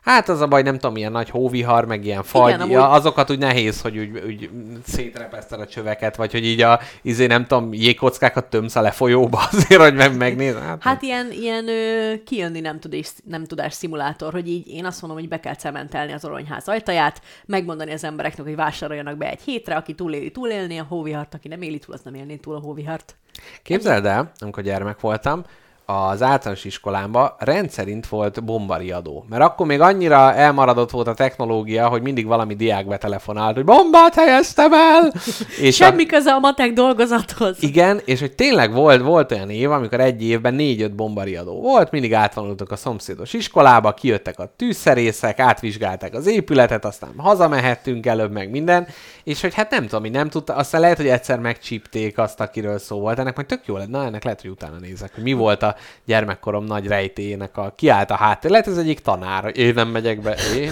[0.01, 3.29] Hát az a baj, nem tudom, ilyen nagy hóvihar, meg ilyen fagy, Igen, amúgy- azokat
[3.31, 4.49] úgy nehéz, hogy úgy, úgy
[4.85, 9.81] szétrepeszted a csöveket, vagy hogy így a, izé nem tudom, jégkockákat tömsz a lefolyóba azért,
[9.81, 10.55] hogy meg megnéz.
[10.55, 15.01] Hát, Hát ilyen, ilyen ö, kijönni nem, tudás, nem tudás szimulátor, hogy így én azt
[15.01, 19.41] mondom, hogy be kell cementelni az oronyház ajtaját, megmondani az embereknek, hogy vásároljanak be egy
[19.41, 22.59] hétre, aki túléli, túlélni a hóvihart, aki nem éli túl, az nem élné túl a
[22.59, 23.15] hóvihart.
[23.63, 25.43] Képzeld el, amikor gyermek voltam,
[25.91, 29.25] az általános iskolámban rendszerint volt bombariadó.
[29.29, 34.13] Mert akkor még annyira elmaradott volt a technológia, hogy mindig valami diák betelefonált, hogy bombát
[34.13, 35.11] helyeztem el!
[35.61, 37.63] És a- Semmi köze a matek dolgozathoz.
[37.63, 42.13] Igen, és hogy tényleg volt, volt olyan év, amikor egy évben négy-öt bombariadó volt, mindig
[42.13, 48.87] átvonultak a szomszédos iskolába, kijöttek a tűzszerészek, átvizsgálták az épületet, aztán hazamehettünk előbb, meg minden,
[49.23, 52.79] és hogy hát nem tudom, hogy nem tudta, aztán lehet, hogy egyszer megcsípték azt, akiről
[52.79, 55.33] szó volt, ennek majd tök jó lett, na ennek lehet, hogy utána nézek, hogy mi
[55.33, 58.51] volt a gyermekkorom nagy rejtéjének a kiállt a háttér.
[58.51, 60.71] Lehet ez egyik tanár, én nem megyek be, én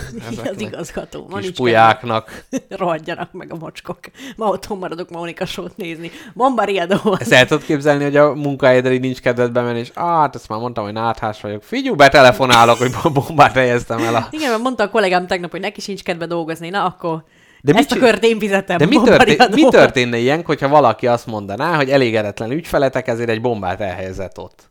[0.54, 1.26] az igazgató.
[1.26, 2.44] Kis pulyáknak.
[2.70, 4.00] Rohadjanak meg a mocskok.
[4.36, 6.12] Ma otthon maradok Mónika sót nézni.
[6.34, 7.18] Bombariadó.
[7.20, 10.84] Ezt el tudod képzelni, hogy a munkahelyedre nincs kedved bemenni, és hát ezt már mondtam,
[10.84, 11.64] hogy náthás vagyok.
[11.64, 14.28] Figyú, betelefonálok, hogy bombát helyeztem el a...
[14.32, 17.24] Igen, mert mondta a kollégám tegnap, hogy neki sincs kedve dolgozni, na akkor
[17.62, 18.78] De de mit ezt a kört én fizetem.
[18.78, 23.42] De mi, történ- mi történne ilyen, hogyha valaki azt mondaná, hogy elégedetlen ügyfeletek, ezért egy
[23.42, 24.69] bombát elhelyezett ott?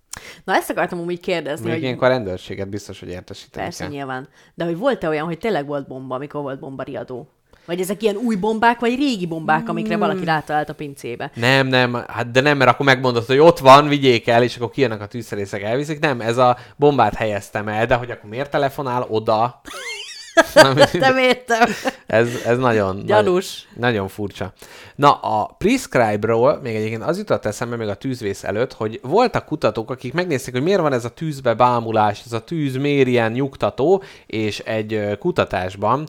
[0.48, 3.92] Na ezt akartam úgy kérdezni, Még hogy ilyenkor a rendőrséget biztos, hogy értesíteni persze kell.
[3.92, 7.28] nyilván, de hogy volt-e olyan, hogy tényleg volt bomba, amikor volt bombariadó?
[7.66, 10.06] Vagy ezek ilyen új bombák, vagy régi bombák, amikre Hmm.
[10.06, 11.30] valaki rátalált a pincébe?
[11.34, 14.70] Nem, nem, hát de nem, mert akkor megmondod, hogy ott van, vigyék el, és akkor
[14.70, 16.00] kijönnek a tűzszerészek, elviszik.
[16.00, 19.60] Nem, ez a bombát helyeztem el, de hogy akkor miért telefonál oda?
[20.92, 21.68] Nem értem.
[22.06, 23.68] Ez, ez nagyon, Gyanús.
[23.74, 24.52] Nagyon, nagyon furcsa.
[24.94, 29.90] Na, a Prescribe-ról még egyébként az jutott eszembe még a tűzvész előtt, hogy voltak kutatók,
[29.90, 34.02] akik megnézték, hogy miért van ez a tűzbe bámulás, ez a tűz miért ilyen nyugtató,
[34.26, 36.06] és egy kutatásban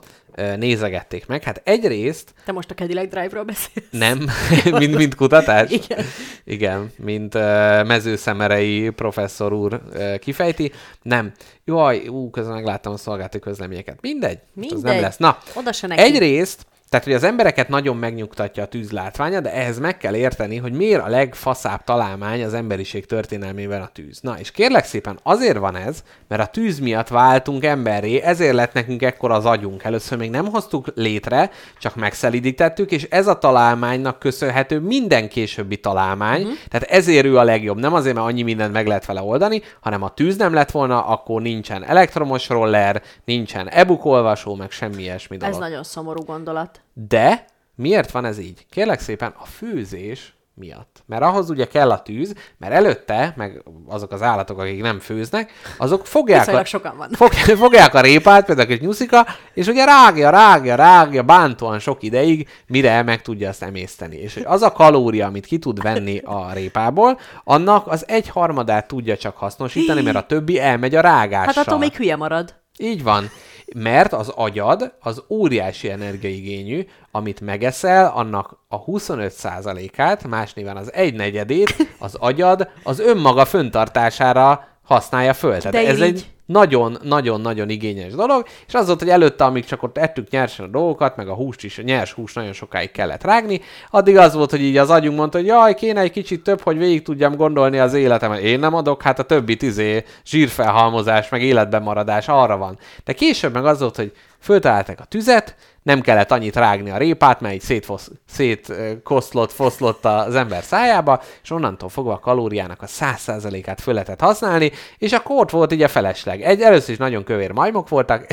[0.58, 1.44] nézegették meg.
[1.44, 3.88] Hát egyrészt Te most a Cadillac Drive-ról beszélsz?
[3.92, 4.30] nem,
[4.80, 5.72] mint, mint kutatás.
[5.72, 6.06] Igen.
[6.44, 7.42] Igen, mint uh,
[7.86, 10.72] mezőszemerei professzor úr uh, kifejti.
[11.02, 11.32] Nem.
[11.66, 13.98] Jaj, ú, közben megláttam a szolgálati közleményeket.
[14.02, 14.40] Mindegy.
[14.54, 15.02] most Az nem Mindegy.
[15.02, 15.18] lesz.
[15.18, 16.02] Na, Oda se neki.
[16.02, 20.58] egyrészt, tehát, hogy az embereket nagyon megnyugtatja a tűz látványa, de ehhez meg kell érteni,
[20.58, 24.20] hogy miért a legfaszább találmány az emberiség történelmében a tűz.
[24.22, 28.74] Na, és kérlek szépen azért van ez, mert a tűz miatt váltunk emberré, ezért lett
[28.74, 29.84] nekünk ekkora az agyunk.
[29.84, 36.42] Először még nem hoztuk létre, csak megszelidítettük, és ez a találmánynak köszönhető minden későbbi találmány,
[36.42, 36.58] uh-huh.
[36.70, 37.80] tehát ezért ő a legjobb.
[37.80, 41.06] Nem azért, mert annyi mindent meg lehet vele oldani, hanem a tűz nem lett volna,
[41.06, 45.54] akkor nincsen elektromos roller, nincsen e-book olvasó, meg semmi ilyesmi dolog.
[45.54, 46.79] Ez nagyon szomorú gondolat.
[46.94, 48.66] De miért van ez így?
[48.70, 51.04] Kérlek szépen, a főzés miatt.
[51.06, 55.52] Mert ahhoz ugye kell a tűz, mert előtte, meg azok az állatok, akik nem főznek,
[55.78, 60.76] azok fogják a, sokan fog, fogják a répát, például egy nyuszika, és ugye rágja, rágja,
[60.76, 64.16] rágja bántóan sok ideig, mire meg tudja azt emészteni.
[64.16, 69.18] És az a kalória, amit ki tud venni a répából, annak az egy harmadát tudja
[69.18, 71.54] csak hasznosítani, mert a többi elmegy a rágással.
[71.54, 72.56] Hát attól még hülye marad.
[72.78, 73.30] Így van.
[73.76, 81.76] Mert az agyad az óriási energiaigényű, amit megeszel, annak a 25%-át, más néven az egynegyedét,
[82.00, 85.58] az agyad az önmaga föntartására használja föl.
[85.58, 86.04] Tehát De ez így.
[86.04, 90.70] egy nagyon-nagyon-nagyon igényes dolog, és az volt, hogy előtte, amíg csak ott ettük nyersen a
[90.70, 94.50] dolgokat, meg a húst is, a nyers húst nagyon sokáig kellett rágni, addig az volt,
[94.50, 97.80] hogy így az agyunk mondta, hogy jaj, kéne egy kicsit több, hogy végig tudjam gondolni
[97.80, 98.40] az életemet.
[98.40, 102.78] Én nem adok, hát a többi izé zsírfelhalmozás, meg életben maradás arra van.
[103.04, 105.56] De később meg az volt, hogy föltalálták a tüzet,
[105.90, 111.52] nem kellett annyit rágni a répát, mert így szétfosz, szétkoszlott, foszlott az ember szájába, és
[111.52, 115.88] onnantól fogva a kalóriának a 100%-át föl lehetett használni, és akkor ott volt így a
[115.88, 116.42] felesleg.
[116.42, 118.26] Egy, először is nagyon kövér majmok voltak,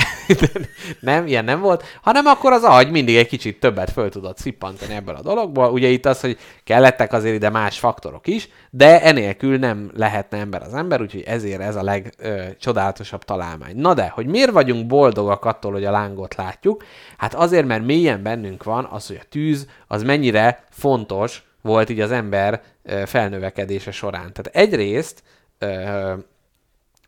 [1.00, 4.94] nem, ilyen nem volt, hanem akkor az agy mindig egy kicsit többet föl tudott szippantani
[4.94, 5.70] ebből a dologból.
[5.70, 10.62] Ugye itt az, hogy kellettek azért ide más faktorok is, de enélkül nem lehetne ember
[10.62, 13.76] az ember, úgyhogy ezért ez a legcsodálatosabb találmány.
[13.76, 16.84] Na de, hogy miért vagyunk boldogak attól, hogy a lángot látjuk?
[17.16, 22.00] Hát azért, mert mélyen bennünk van az, hogy a tűz az mennyire fontos volt így
[22.00, 22.62] az ember
[23.04, 24.32] felnövekedése során.
[24.32, 25.22] Tehát egyrészt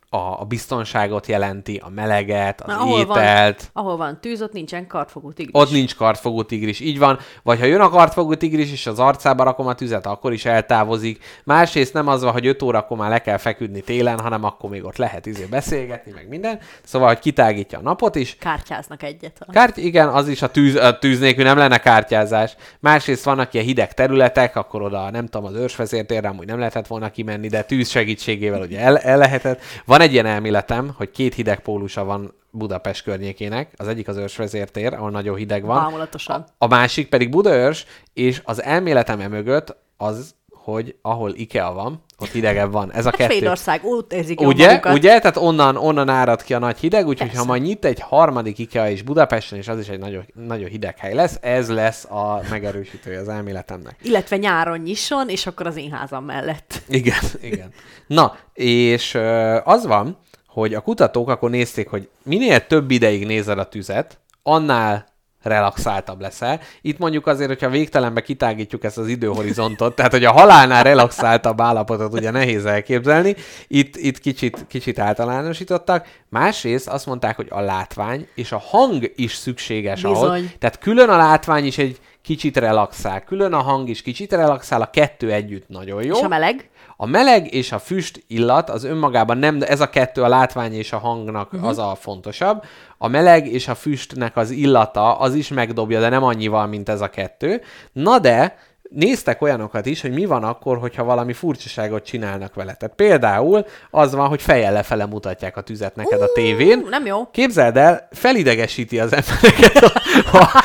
[0.09, 3.69] a, a biztonságot jelenti, a meleget, az ahol ételt.
[3.73, 5.61] Van, ahol van tűz, ott nincsen kartfogú tigris.
[5.61, 7.19] Ott nincs kartfogó tigris, így van.
[7.43, 11.23] Vagy ha jön a kartfogó tigris, és az arcába rakom a tüzet, akkor is eltávozik.
[11.43, 14.85] Másrészt nem az van, hogy 5 órakor már le kell feküdni télen, hanem akkor még
[14.85, 16.59] ott lehet izé beszélgetni, meg minden.
[16.83, 18.35] Szóval, hogy kitágítja a napot is.
[18.39, 19.45] Kártyáznak egyet.
[19.51, 22.55] Kárt, igen, az is a tűz, a tűz nélkül nem lenne kártyázás.
[22.79, 27.11] Másrészt vannak ilyen hideg területek, akkor oda nem tudom, az őrsvezértérre amúgy nem lehetett volna
[27.11, 29.61] kimenni, de tűz segítségével ugye el, el lehetett.
[29.85, 33.73] Van van egy ilyen elméletem, hogy két hideg pólusa van Budapest környékének.
[33.77, 35.83] Az egyik az őrsvezértér, ahol nagyon hideg van.
[35.83, 36.45] Bámulatosan.
[36.57, 42.71] A, másik pedig Budaörs, és az elméletem emögött az, hogy ahol IKEA van, ott hidegebb
[42.71, 42.93] van.
[42.93, 43.33] Ez a Hát kettő.
[43.33, 44.93] Svédország, úgy érzik Ugye, magukat.
[44.93, 45.19] ugye?
[45.19, 48.89] Tehát onnan, onnan árad ki a nagy hideg, úgyhogy ha majd nyit egy harmadik IKEA
[48.89, 53.19] is Budapesten, és az is egy nagyon, nagyon hideg hely lesz, ez lesz a megerősítője
[53.19, 53.95] az elméletemnek.
[54.01, 56.81] Illetve nyáron nyisson, és akkor az én házam mellett.
[56.87, 57.69] Igen, igen.
[58.07, 59.17] Na, és
[59.63, 60.17] az van,
[60.47, 65.05] hogy a kutatók akkor nézték, hogy minél több ideig nézed a tüzet, annál
[65.41, 66.59] relaxáltabb leszel.
[66.81, 72.13] Itt mondjuk azért, hogyha végtelenbe kitágítjuk ezt az időhorizontot, tehát hogy a halálnál relaxáltabb állapotot
[72.13, 73.35] ugye nehéz elképzelni,
[73.67, 76.07] itt, itt kicsit, kicsit általánosítottak.
[76.29, 80.19] Másrészt azt mondták, hogy a látvány és a hang is szükséges ahhoz.
[80.19, 80.51] Bizony.
[80.59, 84.89] Tehát külön a látvány is egy kicsit relaxál, külön a hang is kicsit relaxál, a
[84.89, 86.15] kettő együtt nagyon jó.
[86.15, 86.69] És a meleg?
[87.01, 90.73] A meleg és a füst illat az önmagában nem, de ez a kettő, a látvány
[90.73, 91.69] és a hangnak uh-huh.
[91.69, 92.63] az a fontosabb.
[92.97, 97.01] A meleg és a füstnek az illata az is megdobja, de nem annyival, mint ez
[97.01, 97.61] a kettő.
[97.91, 98.57] Na de
[98.89, 102.73] néztek olyanokat is, hogy mi van akkor, hogyha valami furcsaságot csinálnak vele.
[102.73, 107.27] Tehát például az van, hogy fejjel lefele mutatják a tüzet neked a tévén, Nem jó.
[107.31, 109.91] Képzeld el, felidegesíti az embereket a,
[110.37, 110.63] a,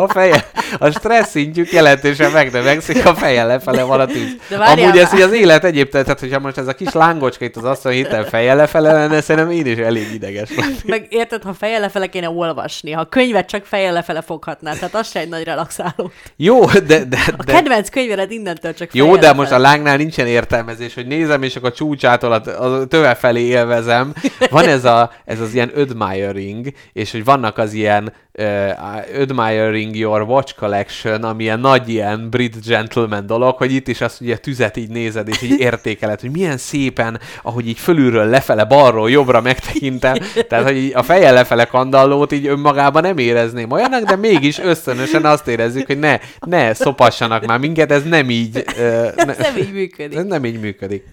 [0.00, 0.46] a feje.
[0.78, 4.36] A stressz szintjük jelentősen megnövekszik, a feje lefele van a tűz.
[4.48, 7.56] De Amúgy ez így az élet egyéb, tehát hogyha most ez a kis lángocska itt
[7.56, 10.84] az asztal héten feje lefele lenne, szerintem én is elég ideges lennék.
[10.84, 15.10] Meg érted, ha fejjel lefele kéne olvasni, ha könyvet csak fejjel lefele foghatnál, tehát az
[15.10, 16.10] se egy nagy relaxáló.
[16.36, 20.94] Jó, de, de, de kedvenc könyvered innentől csak jó, de most a lángnál nincsen értelmezés,
[20.94, 24.12] hogy nézem, és akkor a csúcsától a, a töve felé élvezem.
[24.50, 30.22] Van ez, a, ez az ilyen admiring, és hogy vannak az ilyen uh, admiring your
[30.22, 34.76] watch collection, ami ilyen nagy ilyen brit gentleman dolog, hogy itt is azt ugye tüzet
[34.76, 40.14] így nézed, és így értékeled, hogy milyen szépen, ahogy így fölülről lefele, balról, jobbra megtekintem,
[40.48, 45.48] tehát hogy a feje lefele kandallót így önmagában nem érezném olyanak, de mégis ösztönösen azt
[45.48, 48.82] érezzük, hogy ne, ne szopassanak már minket, ez nem így, ne,
[49.14, 50.18] Ez nem így működik.
[50.18, 51.04] ez nem így működik.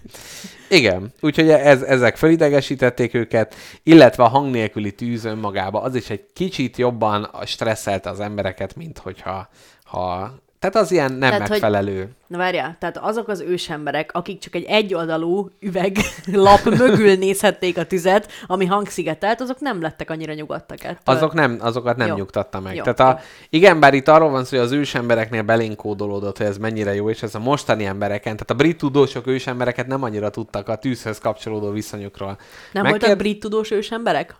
[0.68, 6.24] Igen, úgyhogy ez, ezek felidegesítették őket, illetve a hang nélküli tűz önmagába, az is egy
[6.34, 9.48] kicsit jobban stresszelte az embereket, mint hogyha
[9.84, 12.08] ha, tehát az ilyen nem Tehát, tehát, hogy- megfelelő.
[12.26, 18.32] Na várjál, tehát azok az ősemberek, akik csak egy egyoldalú üveglap mögül nézhették a tüzet,
[18.46, 21.14] ami hangszigetelt, azok nem lettek annyira nyugodtak ettől.
[21.16, 22.14] Azok nem, azokat nem Jó.
[22.14, 22.74] nyugtatta meg.
[22.74, 26.58] Jó, Tehát a, igen, bár itt arról van szó, hogy az ősembereknél belénkódolódott, hogy ez
[26.58, 30.68] mennyire jó, és ez a mostani embereken, tehát a brit tudósok ősembereket nem annyira tudtak
[30.68, 32.38] a tűzhöz kapcsolódó viszonyukról.
[32.72, 34.34] Nem Megkér- voltak brit tudós ősemberek?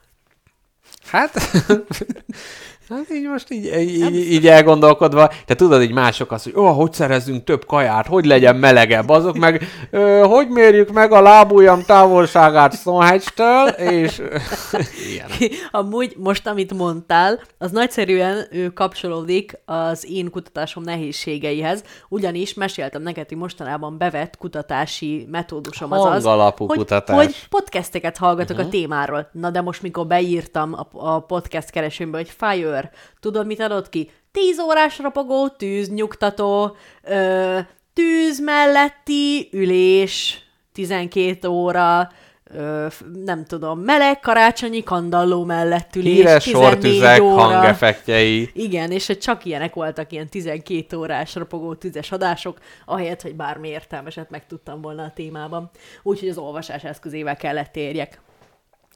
[1.06, 1.32] Hát,
[2.96, 6.92] hát így most így, így, így elgondolkodva, te tudod így mások azt, hogy ó, hogy
[6.92, 12.74] szerezzünk több kaját, hogy legyen melegebb, azok meg, ö, hogy mérjük meg a lábujjam távolságát
[12.74, 14.22] Stonehenge-től, és
[15.10, 15.28] ilyen.
[15.82, 23.28] Amúgy most, amit mondtál, az nagyszerűen ő kapcsolódik az én kutatásom nehézségeihez, ugyanis meséltem neked,
[23.28, 26.24] hogy mostanában bevett kutatási metódusom az az,
[26.56, 27.16] hogy, kutatás.
[27.16, 28.66] hogy podcasteket hallgatok uh-huh.
[28.66, 29.28] a témáról.
[29.32, 32.81] Na de most, mikor beírtam a, a podcast keresőmbe, hogy Fire,
[33.20, 34.10] tudod, mit adott ki?
[34.32, 37.58] 10 órás rapogó, tűznyugtató, ö,
[37.92, 40.38] tűz melletti ülés,
[40.72, 42.10] 12 óra,
[42.44, 42.86] ö,
[43.24, 47.42] nem tudom, meleg karácsonyi kandalló mellett ülés, Híres 14 sortüzek, óra.
[47.42, 48.50] hangeffektjei.
[48.54, 53.68] Igen, és hogy csak ilyenek voltak ilyen 12 órás rapogó tüzes adások, ahelyett, hogy bármi
[53.68, 55.70] értelmeset megtudtam volna a témában.
[56.02, 58.20] Úgyhogy az olvasás eszközével kellett érjek.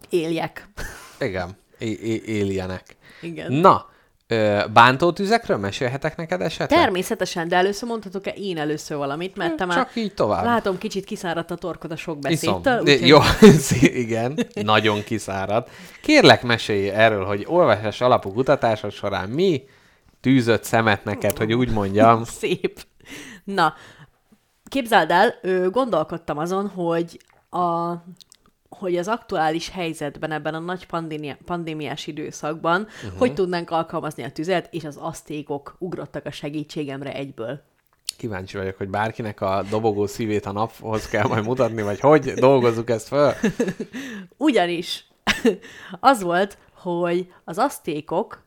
[0.08, 0.68] Éljek.
[1.20, 2.96] Igen, éljenek.
[3.20, 3.52] Igen.
[3.52, 3.88] Na,
[4.28, 6.78] Ö, bántótüzekről mesélhetek neked esetleg?
[6.80, 10.44] Természetesen, de először mondhatok-e én először valamit, mert te már Csak így tovább.
[10.44, 12.80] látom, kicsit kiszáradt a torkod a sok beszédtől.
[12.80, 13.18] Úgyhogy- Jó,
[14.04, 15.70] igen, nagyon kiszáradt.
[16.02, 19.62] Kérlek, mesélj erről, hogy olvasás alapú kutatásod során mi
[20.20, 22.24] tűzött szemet neked, hogy úgy mondjam.
[22.40, 22.80] Szép.
[23.44, 23.74] Na,
[24.68, 25.34] képzeld el,
[25.70, 27.20] gondolkodtam azon, hogy
[27.50, 27.92] a
[28.68, 33.18] hogy az aktuális helyzetben, ebben a nagy pandémia, pandémiás időszakban, uh-huh.
[33.18, 37.60] hogy tudnánk alkalmazni a tüzet, és az asztékok ugrottak a segítségemre egyből.
[38.16, 42.90] Kíváncsi vagyok, hogy bárkinek a dobogó szívét a naphoz kell majd mutatni, vagy hogy dolgozzuk
[42.90, 43.32] ezt föl.
[44.36, 45.06] Ugyanis
[46.00, 48.44] az volt, hogy az asztékok...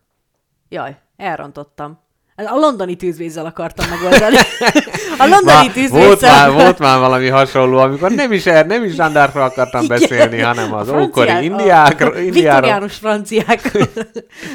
[0.69, 1.99] Jaj, elrontottam.
[2.35, 4.35] A londoni tűzvészzel akartam megoldani.
[5.19, 6.07] A londoni tűzvészzel...
[6.07, 9.97] volt, már, volt már valami hasonló, amikor nem is, er, nem is zsandárkról akartam Igen.
[9.99, 12.13] beszélni, hanem az franciák- ókori indiákról.
[12.13, 12.19] a.
[12.19, 13.77] Viktoriánus franciák.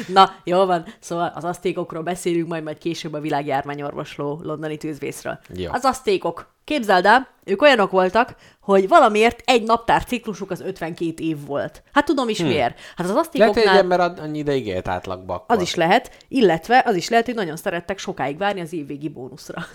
[0.07, 0.85] Na, jó van.
[0.99, 5.39] Szóval az asztékokról beszélünk, majd majd később a világjárványorvosló londoni tűzvészről.
[5.55, 5.69] Jó.
[5.71, 6.53] Az asztékok.
[6.65, 11.83] Képzeld el, ők olyanok voltak, hogy valamiért egy naptár ciklusuk az 52 év volt.
[11.93, 12.79] Hát tudom is miért.
[12.95, 13.63] Hát az Lehet, hogy
[13.99, 15.33] ad- annyi ideig élt átlagba.
[15.33, 15.55] akkor.
[15.55, 19.65] az is lehet, illetve az is lehet, hogy nagyon szerettek sokáig várni az évvégi bónuszra.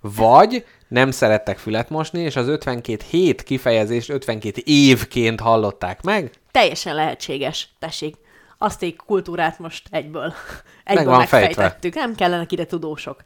[0.00, 6.30] Vagy nem szerettek fület mosni, és az 52 hét kifejezést 52 évként hallották meg.
[6.50, 7.68] Teljesen lehetséges.
[7.78, 8.14] Tessék,
[8.58, 10.34] aszték kultúrát most egyből,
[10.84, 11.38] egyből fejtve.
[11.38, 11.94] megfejtettük.
[11.94, 13.20] Nem kellenek ide tudósok.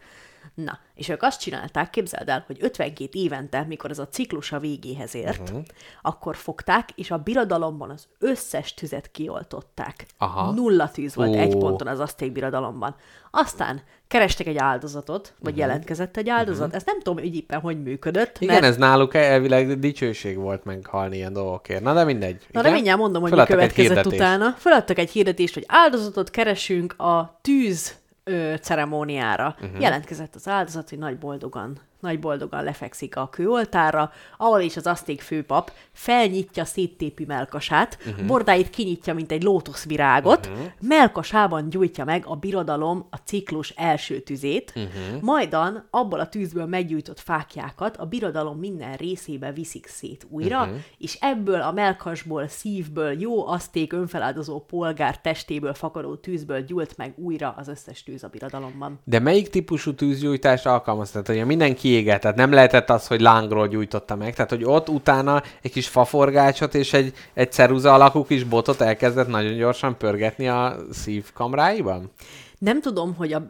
[0.65, 4.59] Na, és ők azt csinálták, képzeld el, hogy 52 évente, mikor ez a ciklus a
[4.59, 5.63] végéhez ért, uh-huh.
[6.03, 10.07] akkor fogták, és a birodalomban az összes tüzet kioltották.
[10.17, 10.51] Aha.
[10.51, 11.39] Nulla tűz volt Ó.
[11.39, 12.95] egy ponton az aszték birodalomban.
[13.31, 15.59] Aztán kerestek egy áldozatot, vagy uh-huh.
[15.59, 16.61] jelentkezett egy áldozat.
[16.61, 16.77] Uh-huh.
[16.77, 18.37] Ezt nem tudom, hogy éppen hogy működött.
[18.39, 18.67] Igen, mert...
[18.67, 21.83] ez náluk elvileg dicsőség volt meghalni ilyen dolgokért.
[21.83, 22.47] Na de mindegy.
[22.51, 22.73] Na Igen?
[22.73, 24.55] mindjárt mondom, hogy mi Feladtak egy következett utána.
[24.59, 27.97] Feladtak egy hirdetést, hogy áldozatot keresünk a tűz
[28.29, 29.57] ö, ceremóniára.
[29.61, 29.81] Uh-huh.
[29.81, 35.21] Jelentkezett az áldozat, hogy nagy boldogan, nagy boldogan lefekszik a kőoltára, ahol is az aszték
[35.21, 38.27] főpap felnyitja széttépi melkasát, uh-huh.
[38.27, 40.67] bordáit kinyitja, mint egy lótuszvirágot, uh-huh.
[40.81, 45.23] melkasában gyújtja meg a birodalom a ciklus első tüzét, uh-huh.
[45.23, 50.77] majdan abból a tűzből meggyújtott fákjákat a birodalom minden részébe viszik szét újra, uh-huh.
[50.99, 57.55] és ebből a melkasból, szívből, jó aszték önfeláldozó polgár testéből fakadó tűzből gyújt meg újra
[57.57, 59.01] az összes tűz a birodalomban.
[59.05, 61.25] De melyik típusú tűzgyújtást alkalmaztad?
[61.25, 64.35] Tehát, hogy minden kiégett, tehát nem lehetett az, hogy lángról gyújtotta meg.
[64.35, 69.29] Tehát, hogy ott utána egy kis faforgácsot és egy, egy ceruza alakú kis botot elkezdett
[69.29, 72.11] nagyon gyorsan pörgetni a szívkamráiban?
[72.59, 73.43] Nem tudom, hogy a,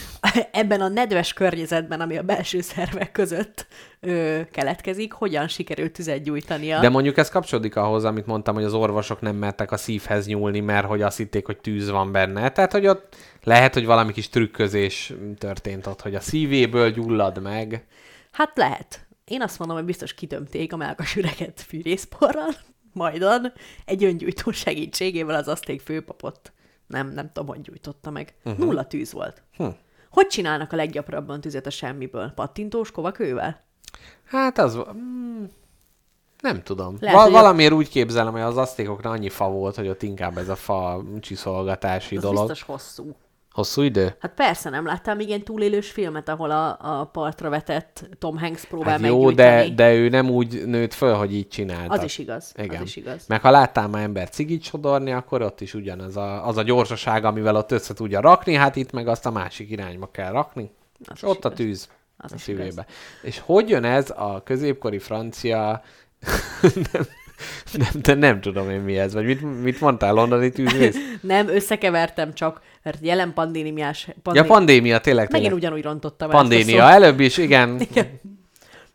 [0.50, 3.66] ebben a nedves környezetben, ami a belső szervek között
[4.00, 6.80] ö, keletkezik, hogyan sikerült tüzet gyújtania.
[6.80, 10.60] De mondjuk ez kapcsolódik ahhoz, amit mondtam, hogy az orvosok nem mertek a szívhez nyúlni,
[10.60, 12.50] mert hogy azt hitték, hogy tűz van benne.
[12.50, 17.86] Tehát, hogy ott lehet, hogy valami kis trükközés történt ott, hogy a szívéből gyullad meg.
[18.30, 19.06] Hát lehet.
[19.24, 22.54] Én azt mondom, hogy biztos kitömték a melkas üreget fűrészporral,
[22.92, 23.52] majdan
[23.84, 26.52] egy öngyújtó segítségével az aszték főpapot.
[26.86, 28.34] Nem, nem tudom, hogy gyújtotta meg.
[28.44, 28.64] Uh-huh.
[28.64, 29.42] Nulla tűz volt.
[29.56, 29.66] Hm.
[30.10, 32.32] Hogy csinálnak a leggyakrabban tüzet a semmiből?
[32.34, 33.64] Pattintós kovakővel?
[34.24, 34.78] Hát az...
[34.96, 35.44] Mm,
[36.40, 36.96] nem tudom.
[37.00, 40.02] Lehet, Val- hogy a- valamiért úgy képzelem, hogy az asztékoknál annyi fa volt, hogy ott
[40.02, 42.38] inkább ez a fa csiszolgatási Az dolog.
[42.46, 43.16] biztos hosszú.
[43.56, 44.16] Hosszú idő?
[44.20, 48.64] Hát persze, nem láttál még ilyen túlélős filmet, ahol a, a partra vetett Tom Hanks
[48.64, 51.92] próbál Hát jó, de, de ő nem úgy nőtt föl, hogy így csinálta.
[51.92, 52.52] Az is igaz.
[52.56, 52.80] Igen.
[52.80, 53.26] Az is igaz.
[53.26, 57.24] Meg ha láttál már ember cigit sodorni, akkor ott is ugyanaz a, az a gyorsaság,
[57.24, 60.70] amivel ott össze tudja rakni, hát itt meg azt a másik irányba kell rakni.
[61.04, 61.58] Az és ott a igaz.
[61.58, 62.86] tűz Az a szívébe.
[63.22, 65.82] És hogy jön ez a középkori francia...
[66.92, 67.06] nem,
[67.72, 70.96] nem, de nem tudom én mi ez, vagy mit, mit mondtál, londoni tűzvész?
[71.20, 74.06] Nem, összekevertem csak, mert jelen pandémiás...
[74.06, 74.42] Ja, Pandé...
[74.42, 75.64] pandémia, tényleg, Megint tényleg.
[75.64, 77.80] ugyanúgy rontottam Pandémia, előbb is, igen.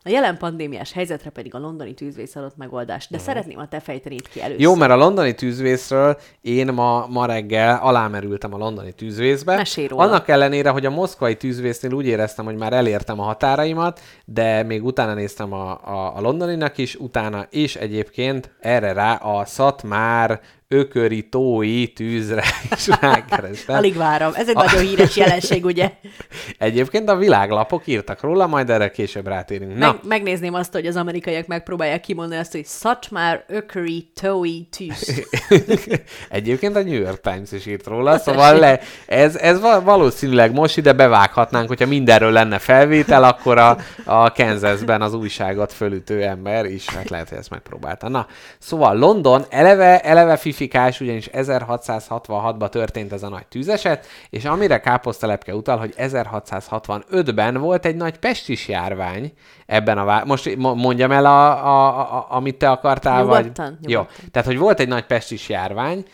[0.04, 4.28] A jelen pandémiás helyzetre pedig a londoni tűzvész adott megoldást, de szeretném, ha te fejtenéd
[4.28, 4.60] ki először.
[4.60, 9.56] Jó, mert a londoni tűzvészről én ma, ma reggel alámerültem a londoni tűzvészbe.
[9.56, 10.02] Mesélj róla.
[10.02, 14.84] Annak ellenére, hogy a moszkvai tűzvésznél úgy éreztem, hogy már elértem a határaimat, de még
[14.84, 20.40] utána néztem a, a, a londoninak is, utána és egyébként erre rá a Szatmár
[20.72, 22.44] ököri tói tűzre
[22.76, 23.76] is rákerestem.
[23.76, 24.32] Alig várom.
[24.34, 25.90] Ez egy nagyon híres jelenség, ugye?
[26.58, 29.76] Egyébként a világlapok írtak róla, majd erre később rátérünk.
[29.78, 35.26] Na, Meg, megnézném azt, hogy az amerikaiak megpróbálják kimondani azt, hogy Satmar Ököri Toei tűz.
[36.28, 40.76] Egyébként a New York Times is írt róla, szóval le, ez, ez val- valószínűleg most
[40.76, 46.88] ide bevághatnánk, hogyha mindenről lenne felvétel, akkor a, a Kansasben az újságot fölütő ember is,
[46.88, 48.08] hát lehet, hogy ezt megpróbálta.
[48.08, 48.26] Na,
[48.58, 54.80] szóval London eleve, eleve fifi verifikás, ugyanis 1666-ban történt ez a nagy tűzeset, és amire
[54.80, 59.32] káposztelepke utal, hogy 1665-ben volt egy nagy pestis járvány
[59.66, 63.54] ebben a vá- Most mondjam el, a, a, a, amit te akartál, Nyugodtan, vagy...
[63.54, 63.78] nyugodtan.
[63.90, 66.04] Jó, tehát, hogy volt egy nagy pestis járvány,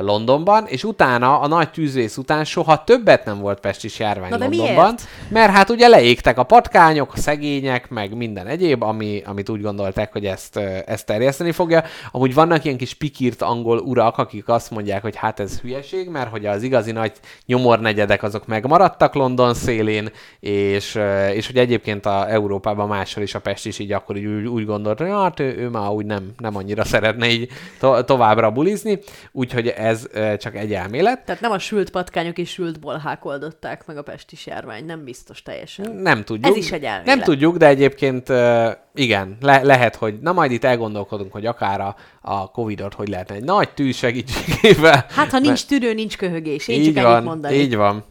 [0.00, 4.76] Londonban, és utána, a nagy tűzvész után soha többet nem volt pestis járvány Na Londonban.
[4.76, 5.08] miért?
[5.28, 10.12] Mert hát ugye leégtek a patkányok, a szegények, meg minden egyéb, ami, amit úgy gondolták,
[10.12, 11.82] hogy ezt, ezt terjeszteni fogja.
[12.12, 16.30] Amúgy vannak ilyen kis pikírt angol urak, akik azt mondják, hogy hát ez hülyeség, mert
[16.30, 17.12] hogy az igazi nagy
[17.46, 20.98] nyomornegyedek azok megmaradtak London szélén, és,
[21.34, 24.66] és hogy egyébként a Európában máshol is a Pest is így akkor így úgy, úgy
[24.66, 27.48] gondolta, hogy hát ő, ő már úgy nem, nem annyira szeretne így
[27.78, 28.98] to- továbbra bulizni,
[29.32, 31.24] úgyhogy ez ö, csak egy elmélet.
[31.24, 35.42] Tehát nem a sült patkányok és sült bolhák oldották meg a pestis járvány, nem biztos
[35.42, 35.90] teljesen.
[35.90, 36.46] Nem tudjuk.
[36.56, 37.06] Ez is egy elmélet.
[37.06, 38.32] Nem tudjuk, de egyébként
[38.94, 43.34] igen, le- lehet, hogy na majd itt elgondolkodunk, hogy akár a, a Covid-ot hogy lehetne
[43.34, 45.06] egy nagy tűz segítségével.
[45.08, 46.68] Hát, ha nincs tűrő, nincs köhögés.
[46.68, 47.54] Én így csak van, ennyit mondani.
[47.54, 48.04] így van.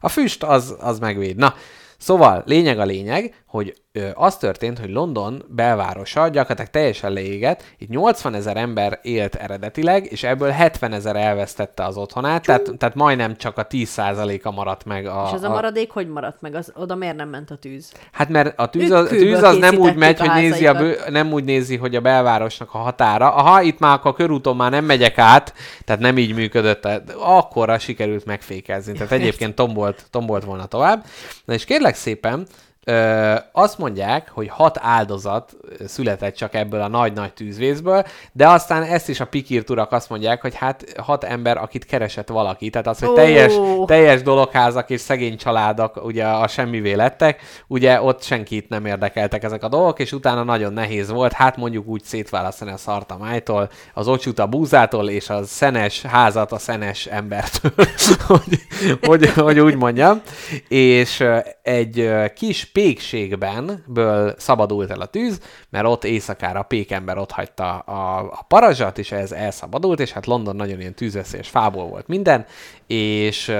[0.00, 1.36] A füst az, az megvéd.
[1.36, 1.54] Na,
[1.98, 7.88] szóval lényeg a lényeg, hogy ö, az történt, hogy London belvárosa gyakorlatilag teljesen leégett, itt
[7.88, 13.36] 80 ezer ember élt eredetileg, és ebből 70 ezer elvesztette az otthonát, tehát, tehát majdnem
[13.36, 15.24] csak a 10%-a maradt meg a...
[15.26, 16.54] És az a maradék hogy maradt meg?
[16.54, 17.92] Az, oda miért nem ment a tűz?
[18.12, 20.98] Hát mert a tűz kőből tűz az nem úgy megy, a hogy nézi a bő,
[21.08, 23.34] nem úgy nézi, hogy a belvárosnak a határa.
[23.34, 25.54] Aha, itt már a körúton már nem megyek át,
[25.84, 26.88] tehát nem így működött,
[27.18, 28.92] akkorra sikerült megfékezni.
[28.92, 31.04] Tehát egyébként tombolt, tombolt volna tovább.
[31.44, 32.46] Na és kérlek szépen,
[32.88, 35.56] Ö, azt mondják, hogy hat áldozat
[35.86, 40.40] született csak ebből a nagy-nagy tűzvészből, de aztán ezt is a pikírt urak azt mondják,
[40.40, 42.70] hogy hát hat ember, akit keresett valaki.
[42.70, 43.52] Tehát az, hogy teljes,
[43.86, 49.62] teljes dologházak és szegény családok ugye a semmivé lettek, ugye ott senkit nem érdekeltek ezek
[49.62, 53.70] a dolgok, és utána nagyon nehéz volt, hát mondjuk úgy szétválasztani a szart a májtól,
[53.94, 57.72] az ocsut a búzától, és a szenes házat a szenes embertől,
[58.26, 58.60] hogy,
[59.00, 60.20] hogy, hogy úgy mondjam.
[60.68, 61.24] És
[61.62, 65.40] egy kis pékségben ből szabadult el a tűz,
[65.70, 70.26] mert ott éjszakára a pékember ott hagyta a, a parazsat, és ez elszabadult, és hát
[70.26, 72.46] London nagyon ilyen tűzveszélyes fából volt minden,
[72.86, 73.52] és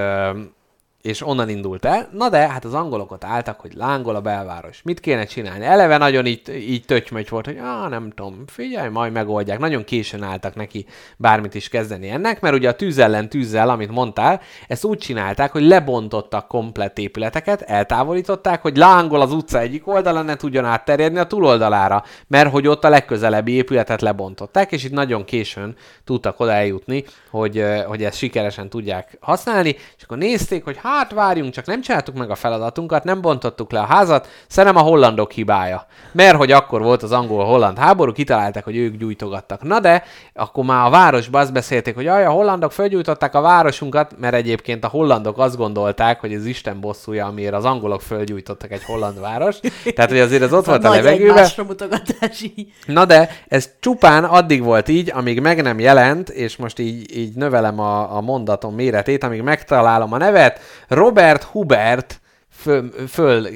[1.01, 2.09] és onnan indult el.
[2.11, 4.81] Na de, hát az angolok ott álltak, hogy lángol a belváros.
[4.83, 5.65] Mit kéne csinálni?
[5.65, 9.59] Eleve nagyon így, így tötymögy volt, hogy ah, nem tudom, figyelj, majd megoldják.
[9.59, 10.85] Nagyon későn álltak neki
[11.17, 15.51] bármit is kezdeni ennek, mert ugye a tűz ellen tűzzel, amit mondtál, ezt úgy csinálták,
[15.51, 21.27] hogy lebontottak komplett épületeket, eltávolították, hogy lángol az utca egyik oldalán, ne tudjon átterjedni a
[21.27, 27.03] túloldalára, mert hogy ott a legközelebbi épületet lebontották, és itt nagyon későn tudtak oda eljutni,
[27.29, 32.15] hogy, hogy ezt sikeresen tudják használni, és akkor nézték, hogy hát várjunk, csak nem csináltuk
[32.15, 35.85] meg a feladatunkat, nem bontottuk le a házat, szerintem a hollandok hibája.
[36.11, 39.63] Mert hogy akkor volt az angol-holland háború, kitalálták, hogy ők gyújtogattak.
[39.63, 40.03] Na de,
[40.33, 44.83] akkor már a városban azt beszélték, hogy aj, a hollandok fölgyújtották a városunkat, mert egyébként
[44.83, 49.59] a hollandok azt gondolták, hogy ez Isten bosszúja, amiért az angolok fölgyújtottak egy holland város.
[49.95, 51.49] Tehát, hogy azért ez ott volt a levegőben.
[52.85, 57.35] Na de ez csupán addig volt így, amíg meg nem jelent, és most így, így
[57.35, 60.59] növelem a, a mondatom méretét, amíg megtalálom a nevet,
[60.89, 62.21] Robert Hubert
[62.51, 63.47] föl, föl,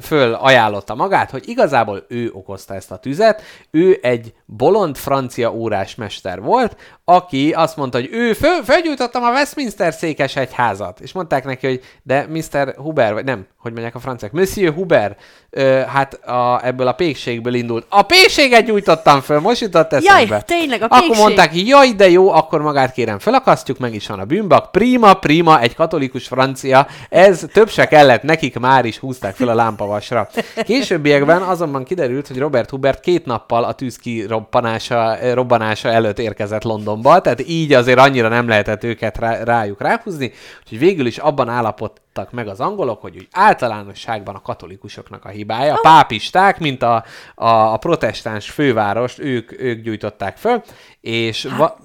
[0.00, 5.94] föl ajánlotta magát, hogy igazából ő okozta ezt a tüzet, ő egy bolond francia órás
[5.94, 11.44] mester volt, aki azt mondta, hogy ő föl, fölgyújtottam a Westminster székes egyházat, és mondták
[11.44, 12.74] neki, hogy de Mr.
[12.76, 15.16] Huber, vagy nem, hogy mondják a franciák, Monsieur Huber,
[15.50, 17.86] ö, hát a, ebből a pékségből indult.
[17.88, 20.34] A pékséget gyújtottam föl, most jutott eszembe.
[20.34, 21.22] Jaj, tényleg, a Akkor pékség.
[21.22, 24.70] mondták, jaj, de jó, akkor magát kérem, felakasztjuk, meg is van a bűnbak.
[24.70, 29.54] Prima, prima, egy katolikus francia, ez több se kellett, nekik már is húzták fel a
[29.54, 30.28] lámpavasra.
[30.64, 37.20] Későbbiekben azonban kiderült, hogy Robert Hubert két nappal a tűz kirobbanása, robbanása előtt érkezett Londonba,
[37.20, 40.32] tehát így azért annyira nem lehetett őket rá, rájuk ráhúzni,
[40.62, 45.74] úgyhogy végül is abban állapodtak meg az angolok, hogy úgy általánosságban a katolikusoknak a hibája,
[45.74, 50.62] a pápisták, mint a, a, a protestáns fővárost, ők, ők gyújtották föl,
[51.00, 51.78] és Hát, va-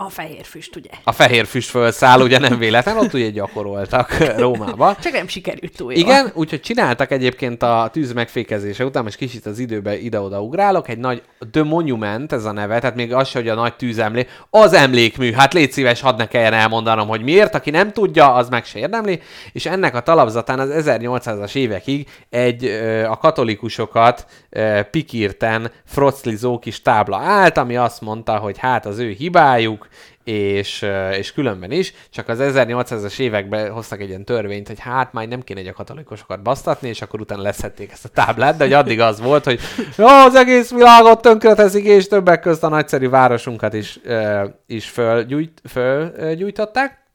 [0.00, 0.90] A fehér füst, ugye?
[1.04, 4.96] a fehér füst fölszáll, ugye nem véletlen, ott ugye gyakoroltak Rómába.
[5.00, 6.00] Csak nem sikerült túl jól.
[6.02, 10.98] Igen, úgyhogy csináltak egyébként a tűz megfékezése után, most kicsit az időbe ide-oda ugrálok, egy
[10.98, 14.72] nagy The Monument, ez a neve, tehát még az se, hogy a nagy tűzemlé, az
[14.72, 18.64] emlékmű, hát légy szíves, hadd ne kelljen elmondanom, hogy miért, aki nem tudja, az meg
[18.64, 19.20] se érdemli,
[19.52, 22.64] és ennek a talapzatán az 1800-as évekig egy
[23.08, 24.26] a katolikusokat
[24.90, 29.88] pikírten froclizó kis tábla állt, ami azt mondta, hogy hát az ő hibájuk,
[30.24, 30.86] és,
[31.18, 35.42] és különben is, csak az 1800-as években hoztak egy ilyen törvényt, hogy hát már nem
[35.42, 39.00] kéne egy a katolikusokat basztatni, és akkor utána leszették ezt a táblát, de hogy addig
[39.00, 39.60] az volt, hogy
[39.96, 44.00] jó, az egész világot tönkreteszik, és többek közt a nagyszerű városunkat is,
[44.66, 47.06] is fölgyújt, fölgyújtották.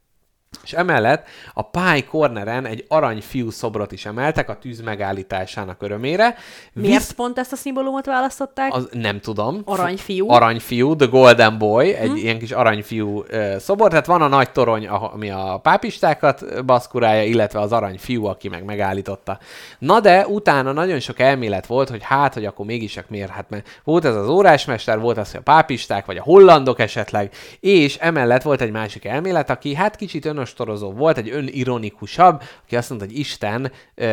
[0.63, 6.35] És emellett a Pie Corneren egy aranyfiú szobrot is emeltek a tűz megállításának örömére.
[6.73, 8.73] Miért Visz- pont ezt a szimbólumot választották?
[8.73, 9.61] az, nem tudom.
[9.65, 10.29] Aranyfiú.
[10.29, 13.89] Aranyfiú, The Golden Boy, egy ilyen kis aranyfiú ö, szobor.
[13.89, 19.39] Tehát van a nagy torony, ami a pápistákat baszkurálja, illetve az aranyfiú, aki meg megállította.
[19.79, 23.29] Na de utána nagyon sok elmélet volt, hogy hát, hogy akkor mégis csak miért.
[23.29, 27.31] Hát mert volt ez az órásmester, volt az, hogy a pápisták, vagy a hollandok esetleg,
[27.59, 32.89] és emellett volt egy másik elmélet, aki hát kicsit önostorozó volt, egy önironikusabb, aki azt
[32.89, 34.05] mondta, hogy Isten ö,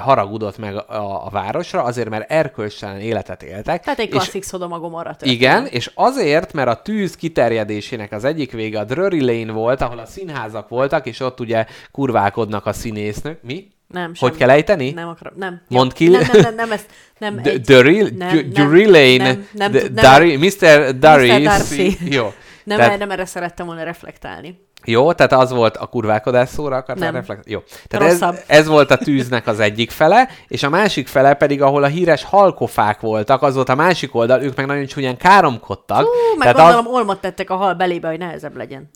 [0.00, 3.82] haragudott meg a, a városra, azért mert erkölcstelen életet éltek.
[3.82, 8.78] Tehát egy klasszik Szodoma Gomorra igen, és azért, mert a tűz kiterjedésének az egyik vége
[8.78, 13.42] a Drury Lane volt, ahol a színházak voltak, és ott ugye kurválkodnak a színésznők.
[13.42, 13.70] Mi?
[13.88, 14.36] Nem, Hogy semmi.
[14.36, 14.90] kell ejteni?
[14.90, 15.60] Nem akarom, nem.
[15.68, 16.08] Mondd Jó, ki.
[16.08, 16.86] Nem, nem, nem, nem, ezt,
[17.18, 17.36] nem.
[17.42, 19.94] D- egy- nem, Lane, nem, nem nem.
[19.94, 20.98] Dari, Mr.
[20.98, 21.96] Dari, Darcy.
[22.18, 22.32] jó.
[22.64, 24.58] Nem, Tehát- nem erre szerettem volna reflektálni.
[24.84, 27.14] Jó, tehát az volt a kurválkodás szóra akartál Nem.
[27.14, 27.50] reflekt?
[27.50, 27.58] Jó.
[27.88, 28.42] Tehát ez, Rosszabb.
[28.46, 32.24] ez, volt a tűznek az egyik fele, és a másik fele pedig, ahol a híres
[32.24, 36.00] halkofák voltak, az volt a másik oldal, ők meg nagyon csúnyán káromkodtak.
[36.00, 38.90] Hú, meg Tehát gondolom olmot tettek a hal belébe, hogy nehezebb legyen.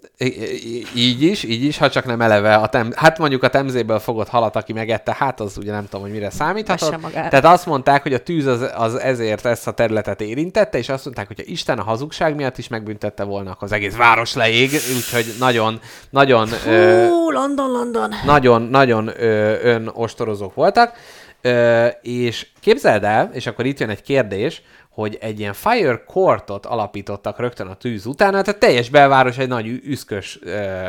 [0.94, 4.28] Így is, így is, ha csak nem eleve a tem- hát mondjuk a temzéből fogott
[4.28, 7.12] halat, aki megette, hát az ugye nem tudom, hogy mire számíthatott.
[7.12, 11.04] Tehát azt mondták, hogy a tűz az, az ezért ezt a területet érintette, és azt
[11.04, 14.70] mondták, hogy ha Isten a hazugság miatt is megbüntette volna, akkor az egész város leég,
[14.96, 15.75] úgyhogy nagyon,
[16.10, 18.10] nagyon, ö, Hú, London, London.
[18.24, 20.92] nagyon, nagyon ö, önostorozók voltak,
[21.40, 26.66] ö, és képzeld el, és akkor itt jön egy kérdés, hogy egy ilyen fire courtot
[26.66, 30.88] alapítottak rögtön a tűz után, tehát a teljes belváros egy nagy üszkös ö,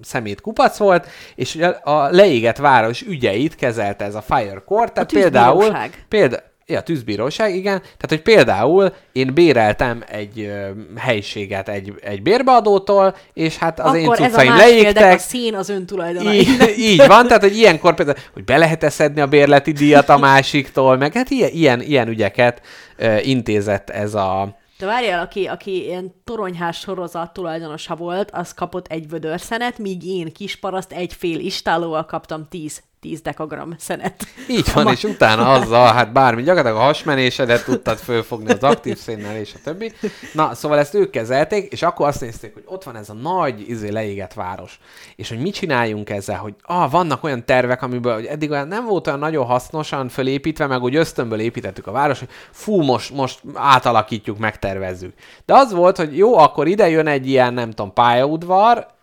[0.00, 5.58] szemét kupac volt, és a leégett város ügyeit kezelte ez a fire court, tehát például,
[5.58, 6.04] tűzbíróság.
[6.08, 6.36] példa,
[6.70, 7.78] Ja, tűzbíróság, igen.
[7.80, 14.04] Tehát, hogy például én béreltem egy ö, helyiséget egy, egy bérbeadótól, és hát az én
[14.04, 15.18] Akkor ez a cuccaim dek a leégtek.
[15.18, 16.32] szín az öntulajdona.
[16.32, 20.18] Így, így van, tehát hogy ilyenkor például, hogy be lehet szedni a bérleti díjat a
[20.18, 22.62] másiktól, meg hát ilyen, ilyen, ilyen ügyeket
[22.96, 24.56] ö, intézett ez a...
[24.78, 30.04] De várjál, aki, aki ilyen toronyház sorozat tulajdonosa volt, az kapott egy vödör szenet, míg
[30.04, 34.26] én kisparaszt egy fél istálóval kaptam 10, 10 dekagram szenet.
[34.48, 39.36] Így van, és utána azzal, hát bármi, gyakorlatilag a hasmenésedet tudtad fölfogni az aktív szénnel
[39.36, 39.92] és a többi.
[40.32, 43.68] Na, szóval ezt ők kezelték, és akkor azt nézték, hogy ott van ez a nagy,
[43.68, 44.78] izé leégett város.
[45.16, 48.86] És hogy mit csináljunk ezzel, hogy ah, vannak olyan tervek, amiből hogy eddig olyan nem
[48.86, 53.40] volt olyan nagyon hasznosan fölépítve, meg úgy ösztönből építettük a város, hogy fú, most, most
[53.54, 55.12] átalakítjuk, megtervezzük.
[55.44, 58.96] De az volt, hogy jó, akkor ide jön egy ilyen, nem tudom, pályaudvar,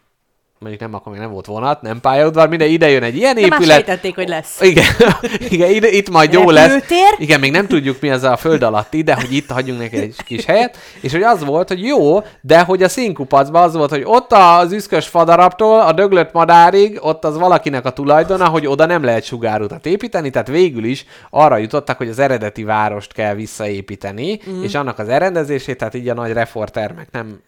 [0.60, 3.41] mondjuk nem, akkor még nem volt vonat, nem pályaudvar, minden ide jön egy ilyen De
[3.41, 3.76] már épület.
[3.76, 4.61] sejtették, hogy lesz.
[4.61, 4.86] Igen,
[5.49, 6.84] igen ide, itt majd jó lesz.
[7.18, 10.15] Igen, még nem tudjuk mi az a föld alatti, de hogy itt hagyjunk neki egy
[10.26, 10.77] kis helyet.
[11.02, 14.72] És hogy az volt, hogy jó, de hogy a színkupacban az volt, hogy ott az
[14.72, 19.86] üszkös fadarabtól a döglött madárig, ott az valakinek a tulajdona, hogy oda nem lehet sugárutat
[19.86, 24.64] építeni, tehát végül is arra jutottak, hogy az eredeti várost kell visszaépíteni, mm.
[24.64, 27.40] és annak az elrendezését, tehát így a nagy reformtermek nem,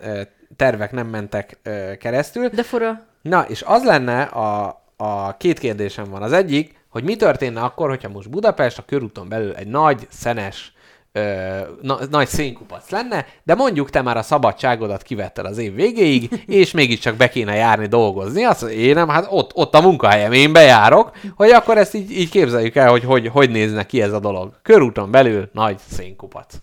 [0.56, 2.48] tervek nem mentek ö, keresztül.
[2.48, 3.06] De fura.
[3.22, 6.22] Na, és az lenne a, a két kérdésem van.
[6.22, 10.74] Az egyik, hogy mi történne akkor, hogyha most Budapest a körúton belül egy nagy, szenes,
[11.12, 16.44] ö, na, nagy szénkupac lenne, de mondjuk te már a szabadságodat kivetted az év végéig,
[16.62, 18.44] és mégiscsak be kéne járni dolgozni.
[18.44, 22.12] Azt mondja, én nem, hát ott, ott a munkahelyem, én bejárok, hogy akkor ezt így,
[22.12, 24.60] így képzeljük el, hogy, hogy hogy nézne ki ez a dolog.
[24.62, 26.54] Körúton belül nagy szénkupac.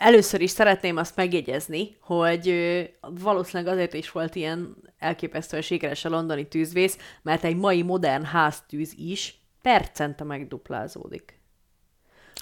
[0.00, 2.54] Először is szeretném azt megjegyezni, hogy
[3.00, 8.94] valószínűleg azért is volt ilyen elképesztően sikeres a londoni tűzvész, mert egy mai modern háztűz
[8.96, 11.40] is percente megduplázódik.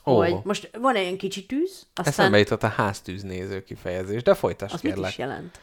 [0.06, 0.16] Ó.
[0.16, 4.80] Hogy most van egy kicsi tűz, aztán Eszembe jutott a háztűznéző kifejezés, de folytasd az
[4.80, 5.10] mit kérlek.
[5.10, 5.60] is jelent?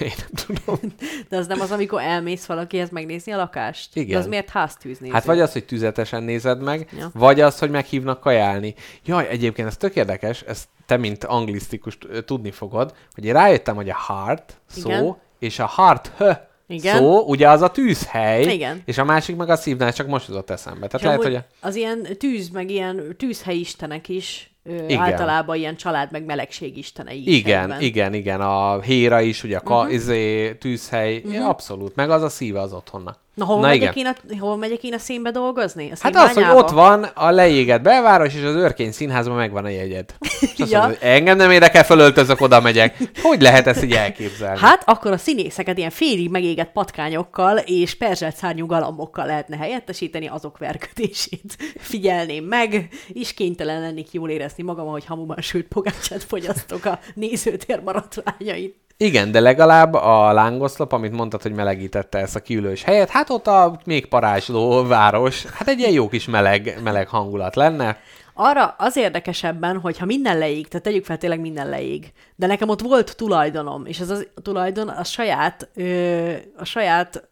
[0.00, 0.78] Én nem tudom.
[1.28, 3.96] De az nem az, amikor elmész valakihez megnézni a lakást?
[3.96, 4.08] Igen.
[4.08, 5.12] De az miért háztűznéző?
[5.12, 7.10] Hát vagy az, hogy tüzetesen nézed meg, Ja.
[7.14, 8.74] vagy az, hogy meghívnak kajálni.
[9.04, 13.88] Jaj, egyébként ez tök érdekes, ezt te, mint anglisztikus tudni fogod, hogy én rájöttem, hogy
[13.88, 15.16] a heart szó, Igen.
[15.38, 16.24] és a heart h
[16.68, 16.96] Igen.
[16.96, 18.82] szó, ugye az a tűzhely, Igen.
[18.84, 20.84] és a másik meg a szívnál, csak most jutott eszembe.
[20.86, 21.66] És Tehát lehet, amúgy hogy a...
[21.66, 24.50] az ilyen tűz, meg ilyen tűzhelyistenek is
[24.88, 25.00] Igen.
[25.00, 27.80] általában ilyen család, meg melegség istenei is Igen, egyben.
[27.80, 29.92] igen, igen, a héra is, ugye a ka, Mhm.
[29.92, 31.48] izé, tűzhely, uh-huh.
[31.48, 33.18] abszolút, meg az a szíve az otthonnak.
[33.36, 34.14] Na, hol, Na megyek, igen.
[34.28, 35.90] én a, hol megyek én a színbe dolgozni?
[35.90, 39.68] A Hát az, hogy ott van a leégett belváros, és az őrkény színházban megvan a
[39.68, 40.14] jegyed.
[40.40, 40.78] És azt Ja.
[40.78, 42.96] mondod, hogy engem nem érdekel, fölöltözök, oda megyek.
[43.22, 44.58] Hogy lehet ezt így elképzelni?
[44.58, 50.58] Hát akkor a színészeket ilyen félig megégett patkányokkal és perzselt szárnyú galambokkal lehetne helyettesíteni, azok
[50.58, 56.98] verködését figyelném meg, és kénytelen lennék jól érezni magam, ahogy hamuban sült pogácsát fogyasztok a
[57.14, 58.76] nézőtér maradványait.
[58.98, 63.46] Igen, de legalább a lángoszlop, amit mondtad, hogy melegítette ezt a kiülős helyet, hát ott
[63.46, 67.98] a még parázsló város, hát egy ilyen jó kis meleg, meleg hangulat lenne.
[68.34, 72.68] Arra az érdekesebben, hogy ha minden leég, tehát tegyük fel tényleg minden leég, de nekem
[72.68, 77.28] ott volt tulajdonom, és ez a tulajdon a saját, ö, a saját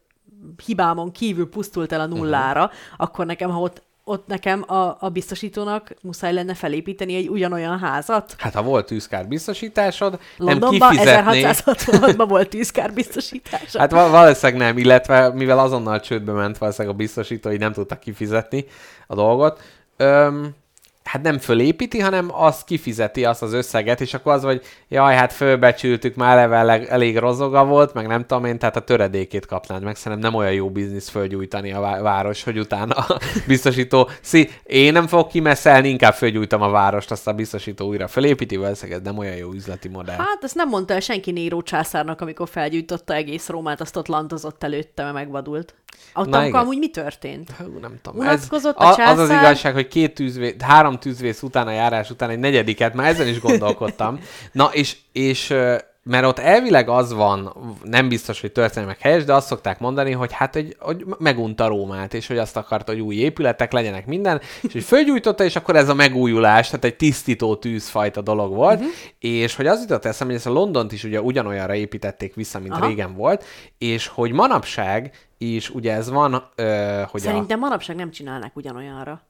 [0.65, 2.77] hibámon kívül pusztult el a nullára, uh-huh.
[2.97, 8.35] akkor nekem, ha ott, ott nekem a, a biztosítónak muszáj lenne felépíteni egy ugyanolyan házat.
[8.37, 11.41] Hát ha volt tűzkár biztosításod, nem Londonban kifizetné.
[11.45, 13.79] 1666-ban volt tűzkár biztosítása.
[13.79, 17.99] Hát val- valószínűleg nem, illetve mivel azonnal csődbe ment valószínűleg a biztosító, hogy nem tudta
[17.99, 18.65] kifizetni
[19.07, 19.61] a dolgot.
[19.97, 20.55] Öm,
[21.05, 25.33] hát nem fölépíti, hanem azt kifizeti azt az összeget, és akkor az, hogy jaj, hát
[25.33, 29.95] fölbecsültük, már eleve elég, rozoga volt, meg nem tudom én, tehát a töredékét kapnád meg.
[29.95, 34.91] Szerintem nem olyan jó biznisz fölgyújtani a vá- város, hogy utána a biztosító, szí, én
[34.91, 39.17] nem fogok kimeszelni, inkább fölgyújtam a várost, azt a biztosító újra fölépíti, valószínűleg ez nem
[39.17, 40.17] olyan jó üzleti modell.
[40.17, 44.63] Hát ezt nem mondta el senki Néró császárnak, amikor felgyújtotta egész Rómát, azt ott lantozott
[44.63, 45.75] előtte, mert megvadult.
[46.15, 47.49] Ott Na akkor amúgy mi történt?
[47.51, 48.19] Hú, nem tudom.
[48.19, 52.29] Unatkozott a a- az az igazság, hogy két tűzvé, három tűzvész után a járás után
[52.29, 54.19] egy negyediket, már ezen is gondolkodtam.
[54.51, 55.53] Na, és, és
[56.09, 57.53] mert ott elvileg az van,
[57.83, 62.13] nem biztos, hogy történelmek helyes, de azt szokták mondani, hogy hát, hogy, hogy megunta Rómát,
[62.13, 65.89] és hogy azt akarta, hogy új épületek legyenek minden, és hogy fölgyújtotta, és akkor ez
[65.89, 68.93] a megújulás, tehát egy tisztító tűzfajta dolog volt, uh-huh.
[69.19, 72.73] és hogy az jutott eszembe, hogy ezt a Londont is ugye ugyanolyanra építették vissza, mint
[72.73, 72.87] Aha.
[72.87, 73.43] Régen volt,
[73.77, 77.23] és hogy manapság is ugye ez van, ö, hogy a...
[77.23, 79.21] Szerintem manapság nem csinálnak ugyanolyanra.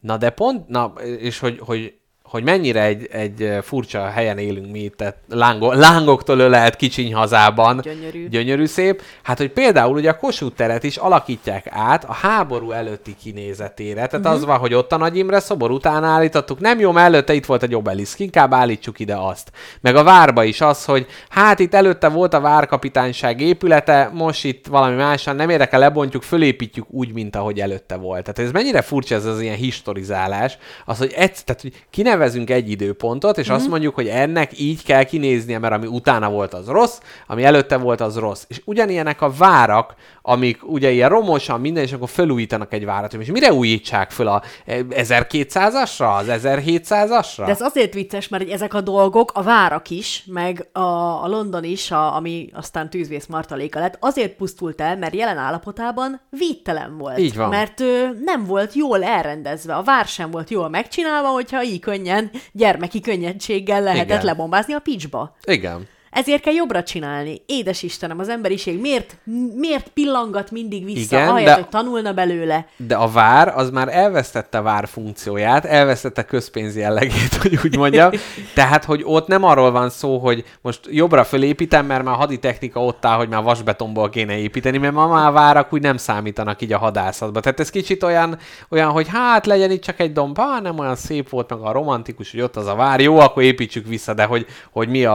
[0.00, 1.94] Na de pont, na, és hogy, hogy,
[2.28, 7.80] hogy mennyire egy, egy furcsa helyen élünk mi tehát lángo, lángoktól ölelt kicsiny hazában.
[7.82, 8.28] Gyönyörű.
[8.28, 9.02] Gyönyörű szép.
[9.22, 13.94] Hát, hogy például ugye a Kossuth teret is alakítják át a háború előtti kinézetére.
[13.94, 14.20] Tehát Mhm.
[14.20, 14.40] uh-huh.
[14.40, 16.60] az van, hogy ott a Nagy Imre szobor után állítottuk.
[16.60, 19.50] Nem jó, előtte itt volt egy obeliszk, inkább állítsuk ide azt.
[19.80, 24.66] Meg a várba is az, hogy hát itt előtte volt a várkapitányság épülete, most itt
[24.66, 28.22] valami másan, nem érdekel, lebontjuk, fölépítjük úgy, mint ahogy előtte volt.
[28.22, 31.72] Tehát ez mennyire furcsa ez az ilyen historizálás, az, hogy, egy, tehát, hogy
[32.16, 33.52] kinevezünk egy időpontot, és Mhm.
[33.52, 33.62] mm-hmm.
[33.62, 37.76] azt mondjuk, hogy ennek így kell kinéznie, mert ami utána volt, az rossz, ami előtte
[37.76, 38.44] volt, az rossz.
[38.48, 43.14] És ugyanilyenek a várak, amik ugye ilyen romosan minden, és akkor felújítanak egy várat.
[43.14, 47.42] És mire újítsák föl a 1200-asra, az 1700-asra?
[47.44, 50.78] De ez azért vicces, mert ezek a dolgok, a várak is, meg a,
[51.22, 56.20] a London is, a, ami aztán tűzvész martaléka lett, azért pusztult el, mert jelen állapotában
[56.30, 57.18] védtelen volt.
[57.18, 57.48] Így van.
[57.48, 59.74] Mert ö, nem volt jól elrendezve.
[59.74, 64.24] A vár sem volt jól megcsinálva, hogyha így könnyen, gyermeki könnyedséggel lehetett Igen.
[64.24, 65.36] lebombázni a picsba.
[65.44, 65.88] Igen.
[66.16, 67.42] Ezért kell jobbra csinálni.
[67.46, 69.16] Édes Istenem, az emberiség miért,
[69.56, 72.66] miért pillangat mindig vissza, Igen, ahelyett, de- hogy tanulna belőle?
[72.76, 78.10] De a vár, az már elvesztette a vár funkcióját, elvesztette közpénz jellegét, hogy úgy mondjam.
[78.54, 83.04] Tehát, hogy ott nem arról van szó, hogy most jobbra fölépítem, mert már haditechnika ott
[83.04, 86.78] áll, hogy már vasbetonból kéne építeni, mert ma már várak úgy nem számítanak így a
[86.78, 87.40] hadászatba.
[87.40, 88.38] Tehát ez kicsit olyan,
[88.68, 91.72] olyan hogy hát legyen itt csak egy domb, hát nem olyan szép volt, meg a
[91.72, 95.14] romantikus, hogy ott az a vár, jó, akkor építsük vissza, de hogy, hogy mi a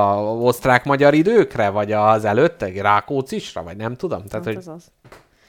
[0.92, 4.26] osztrák-magyar időkre, vagy az előtte, Rákóczisra, vagy nem tudom.
[4.26, 4.92] Tehát, hogy Hát az az.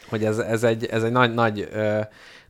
[0.09, 2.01] hogy ez, ez, egy, ez egy nagy, nagy, ö,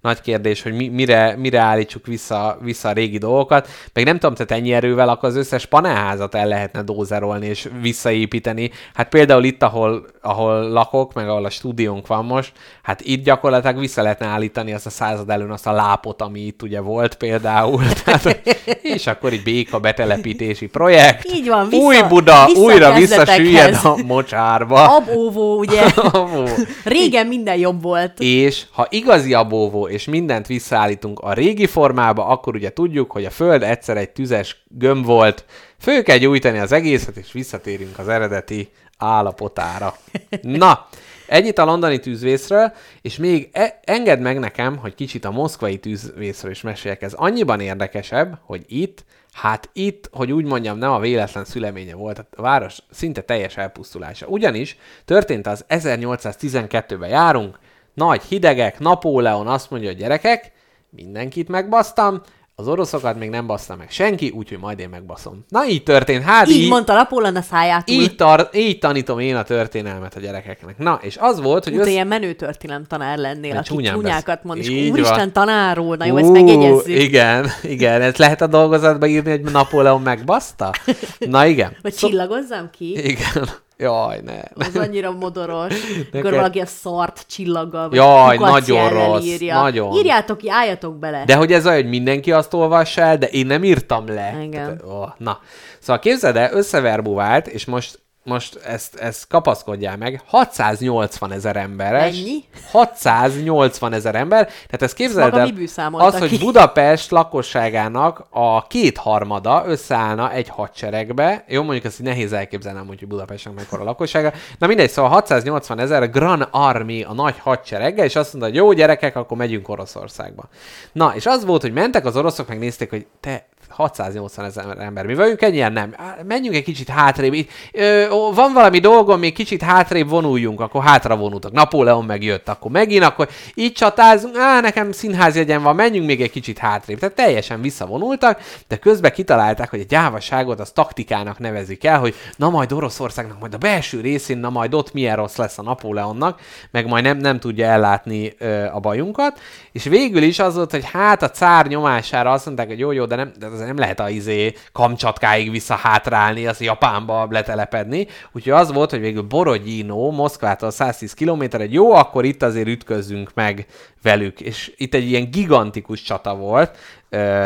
[0.02, 3.68] nagy kérdés, hogy mi, mire, mire állítsuk vissza, vissza a régi dolgokat.
[3.92, 8.70] Meg nem tudom, tehát ennyi erővel akkor az összes panelházat el lehetne dózerolni és visszaépíteni.
[8.94, 12.52] Hát például itt, ahol, ahol lakok, meg ahol a stúdiónk van most,
[12.82, 16.62] hát itt gyakorlatilag vissza lehetne állítani azt a század előn azt a lápot, ami itt
[16.62, 17.82] ugye volt például.
[18.04, 18.40] Tehát,
[18.82, 21.32] és akkor így béka betelepítési projekt.
[21.32, 24.96] Így van, vissza- Új Buda, vissza újra a visszasüllyed a mocsárba.
[24.96, 25.80] Abóvó, ugye?
[26.12, 26.44] Abó.
[26.84, 28.12] Régen minden jobb volt.
[28.18, 33.30] És ha igazi abóvó és mindent visszaállítunk a régi formába, akkor ugye tudjuk, hogy a
[33.30, 35.44] Föld egyszer egy tüzes gömb volt,
[35.78, 39.96] föl kell gyújtani az egészet, és visszatérünk az eredeti állapotára.
[40.42, 40.88] Na,
[41.26, 46.50] ennyit a londoni tűzvészről, és még e- engedd meg nekem, hogy kicsit a moszkvai tűzvészről
[46.50, 47.02] is meséljek.
[47.02, 52.18] Ez annyiban érdekesebb, hogy itt, hát itt, hogy úgy mondjam, nem a véletlen szüleménye volt,
[52.18, 54.26] a város szinte teljes elpusztulása.
[54.26, 57.58] Ugyanis történt az 1812-ben járunk,
[57.94, 60.52] nagy hidegek, Napóleon azt mondja, hogy gyerekek,
[60.90, 62.20] mindenkit megbasztam,
[62.54, 65.44] az oroszokat még nem baszta meg senki, úgyhogy majd én megbaszom.
[65.48, 67.94] Na így történt, hát Így, így mondta Napóleon a szájától.
[67.94, 70.78] így, tar- így tanítom én a történelmet a gyerekeknek.
[70.78, 71.92] Na, és az volt, hogy Mint össz...
[71.92, 75.32] ilyen menő történelem tanár lennél, aki csúnyákat besz- mond, és Így úristen van.
[75.32, 76.98] tanár úr, na jó, ezt Ú, megjegyezzük.
[77.02, 80.70] Igen, igen, ezt lehet a dolgozatba írni, hogy Napóleon megbaszta?
[81.18, 81.76] Na igen.
[81.82, 83.04] Vagy csillagozzam ki?
[83.08, 83.48] Igen.
[83.82, 84.40] Jaj, ne.
[84.54, 85.74] Az annyira modoros,
[86.12, 89.60] Neked- valaki a szart csillaggal, vagy Jaj, nagyon rossz, írja.
[89.60, 89.92] nagyon.
[89.96, 91.24] Írjátok ki, álljatok bele.
[91.24, 94.36] De hogy ez olyan, hogy mindenki azt olvassa el, de én nem írtam le.
[94.42, 94.50] Igen.
[94.50, 95.38] Tehát, ó, na.
[95.78, 102.14] Szóval képzeld el, összeverbuvált, és most most ezt, ezt kapaszkodjál meg, 680 ezer emberes.
[102.16, 102.44] Mennyi?
[102.70, 104.44] 680 ezer ember.
[104.46, 105.50] Tehát ezt képzeld el,
[105.92, 106.28] az, ki?
[106.28, 111.44] hogy Budapest lakosságának a kétharmada összeállna egy hadseregbe.
[111.48, 114.32] Jó, mondjuk ezt nehéz elképzelnem, hogy Budapestnek mekkora a lakossága.
[114.58, 118.72] Na mindegy, szóval 680 ezer Grand Army a nagy hadsereggel, és azt mondta, hogy jó
[118.72, 120.48] gyerekek, akkor megyünk Oroszországba.
[120.92, 125.06] Na, és az volt, hogy mentek az oroszok, megnézték, hogy te 680 ezer ember.
[125.06, 125.72] Mi vagyunk ennyien?
[125.72, 125.94] Nem.
[126.26, 127.46] Menjünk egy kicsit hátrébb.
[127.72, 131.52] Ö, van valami dolgom, még kicsit hátrébb vonuljunk, akkor hátra vonultak.
[131.52, 134.36] Napóleon megjött, akkor megint, akkor így csatázunk.
[134.36, 136.98] Á, nekem színházjegyen van, menjünk még egy kicsit hátrébb.
[136.98, 142.50] Tehát teljesen visszavonultak, de közben kitalálták, hogy a gyávaságot az taktikának nevezik el, hogy na
[142.50, 146.40] majd Oroszországnak majd a belső részén, na majd ott milyen rossz lesz a Napóleonnak,
[146.70, 149.40] meg majd nem, nem tudja ellátni ö, a bajunkat.
[149.72, 153.04] És végül is az volt, hogy hát a cár nyomására azt mondták, hogy jó, jó,
[153.04, 158.06] de nem, de az nem lehet a izé Kamcsatkáig vissza hátrálni, az Japánba letelepedni.
[158.32, 163.30] Úgyhogy az volt, hogy végül Borodino, Moszkvától 110 km, egy jó, akkor itt azért ütközzünk
[163.34, 163.66] meg
[164.02, 164.40] velük.
[164.40, 166.76] És itt egy ilyen gigantikus csata volt,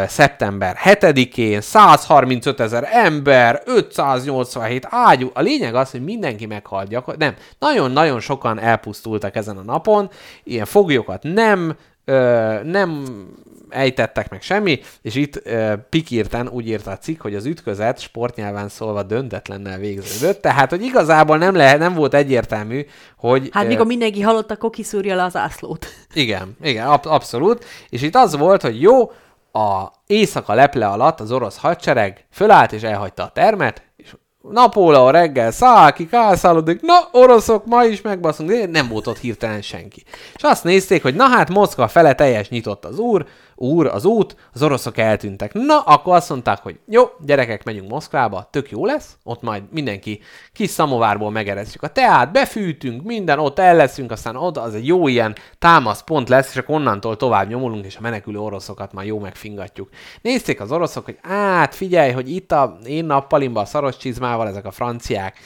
[0.06, 5.30] szeptember 7-én, 135 ezer ember, 587 ágyú.
[5.34, 10.10] A lényeg az, hogy mindenki meghalt gyakor- Nem, nagyon-nagyon sokan elpusztultak ezen a napon,
[10.44, 11.76] ilyen foglyokat nem,
[12.09, 13.05] ö, nem
[13.69, 18.69] ejtettek meg semmi, és itt ö, pikírten úgy írta a cikk, hogy az ütközet sportnyelven
[18.69, 23.49] szólva döntetlennel végződött, tehát, hogy igazából nem, lehet, nem volt egyértelmű, hogy...
[23.53, 25.87] Hát mikor mindenki halott, akkor kiszúrja le az ászlót.
[26.15, 27.65] igen, igen, ab- abszolút.
[27.89, 29.11] És itt az volt, hogy jó,
[29.53, 33.83] a éjszaka leple alatt az orosz hadsereg fölállt és elhagyta a termet,
[34.51, 39.62] Napóleon reggel száll ki, kászálódik, na, oroszok, ma is megbaszunk, de nem volt ott hirtelen
[39.62, 40.02] senki.
[40.35, 43.27] És azt nézték, hogy na hát Moszkva fele teljes nyitott az úr,
[43.57, 45.53] úr, az út, az oroszok eltűntek.
[45.53, 50.20] Na, akkor azt mondták, hogy jó, gyerekek, megyünk Moszkvába, tök jó lesz, ott majd mindenki
[50.53, 55.09] kis szamovárból megeresztjük a teát, befűtünk, minden, ott el leszünk, aztán oda az egy jó
[55.09, 59.89] ilyen támaszpont lesz, és akkor onnantól tovább nyomulunk, és a menekülő oroszokat már jó megfingatjuk.
[60.23, 64.65] Nézték az oroszok, hogy át, figyelj, hogy itt a én nappalimban a szaros csizmával ezek
[64.65, 65.39] a franciák,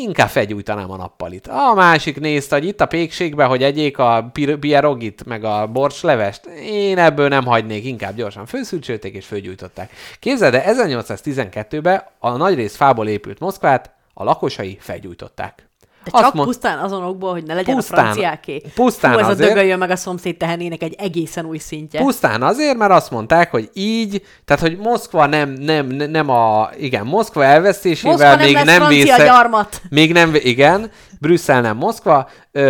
[0.00, 1.46] inkább felgyújtanám a nappalit.
[1.46, 4.30] A másik nézte, hogy itt a pékségben, hogy egyék a
[4.60, 9.92] pierogit, meg a borcslevest, én ebből nem hagynék, inkább gyorsan főszülcsölték és fölgyújtották.
[10.18, 15.69] Képzeld, de 1812-ben a nagyrészt fából épült Moszkvát a lakosai felgyújtották.
[16.04, 18.62] De csak mond- pusztán azon okból, hogy ne legyen Pusztán- a franciáké.
[18.74, 22.00] pusztán Hú, ez azért- a dögöljön meg a szomszéd tehenének egy egészen új szintje.
[22.00, 27.06] Pusztán azért, mert azt mondták, hogy így, tehát hogy Moszkva nem, nem, nem a, igen,
[27.06, 29.80] Moszkva elvesztésével Moszkva nem még lesz nem francia vésze, gyarmat.
[29.90, 30.90] még nem, igen,
[31.20, 32.60] Brüsszel nem Moszkva, ö,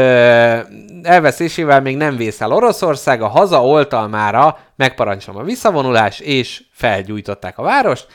[1.02, 8.06] elvesztésével még nem vészel Oroszország, a haza oltalmára megparancsolom a visszavonulás, és felgyújtották a várost,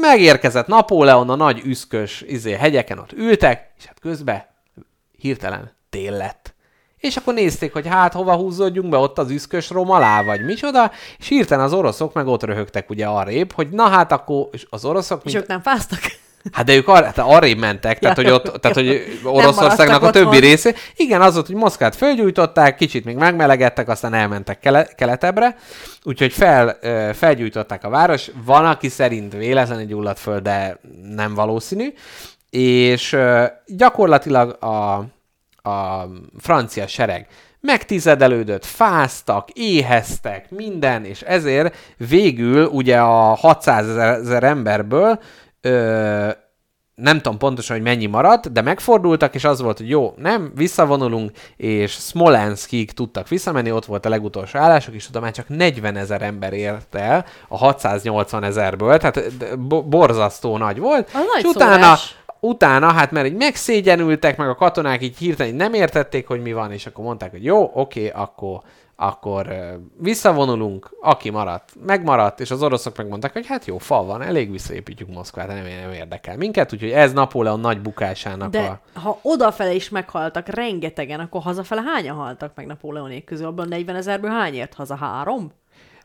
[0.00, 4.44] megérkezett Napóleon, a nagy üszkös izé, hegyeken ott ültek, és hát közben
[5.16, 6.54] hirtelen tél lett.
[6.96, 10.90] És akkor nézték, hogy hát hova húzódjunk be, ott az üszkös rom alá, vagy micsoda,
[11.18, 14.84] és hirtelen az oroszok meg ott röhögtek ugye arrébb, hogy na hát akkor és az
[14.84, 15.20] oroszok...
[15.24, 15.42] És Mint...
[15.42, 16.00] ők nem fáztak?
[16.52, 20.10] Hát de ők ar- hát arrébb mentek, tehát, Ja, hogy, ott, tehát, hogy Oroszországnak a
[20.10, 20.74] többi része.
[20.96, 25.56] Igen, az volt, hogy Moszkvát fölgyújtották, kicsit még megmelegedtek, aztán elmentek kele- keletebbre,
[26.02, 26.78] úgyhogy fel,
[27.14, 28.30] felgyújtották a város.
[28.44, 30.78] Van, aki szerint véletlenül gyulladt föl, de
[31.14, 31.92] nem valószínű.
[32.58, 33.16] És
[33.66, 34.94] gyakorlatilag a,
[35.68, 36.08] a
[36.38, 37.26] francia sereg
[37.60, 45.20] megtizedelődött, fáztak, éheztek, minden, és ezért végül ugye a 600 ezer emberből
[45.60, 46.28] ö,
[46.94, 51.30] nem tudom pontosan, hogy mennyi maradt, de megfordultak, és az volt, hogy jó, nem, visszavonulunk,
[51.56, 56.22] és Smolenskig tudtak visszamenni, ott volt a legutolsó állások, és oda már csak 40 ezer
[56.22, 59.58] ember ért el a 680 ezerből, tehát
[59.88, 62.16] borzasztó nagy volt, nagy és utána, szórás.
[62.40, 66.72] Utána, hát mert így megszégyenültek, meg a katonák így hirtelen nem értették, hogy mi van,
[66.72, 68.60] és akkor mondták, hogy jó, oké, akkor,
[68.96, 69.48] akkor
[69.98, 75.08] visszavonulunk, aki maradt, megmaradt, és az oroszok megmondták, hogy hát jó, fal van, elég visszaépítjük
[75.08, 78.98] Moszkvát, nem, nem érdekel minket, úgyhogy ez Napóleon nagy bukásának De a...
[78.98, 83.46] ha odafele is meghaltak rengetegen, akkor hazafele hányan haltak meg Napóleonék közül?
[83.46, 84.96] Abban 40 ezerből hány ért haza?
[84.96, 85.52] Három?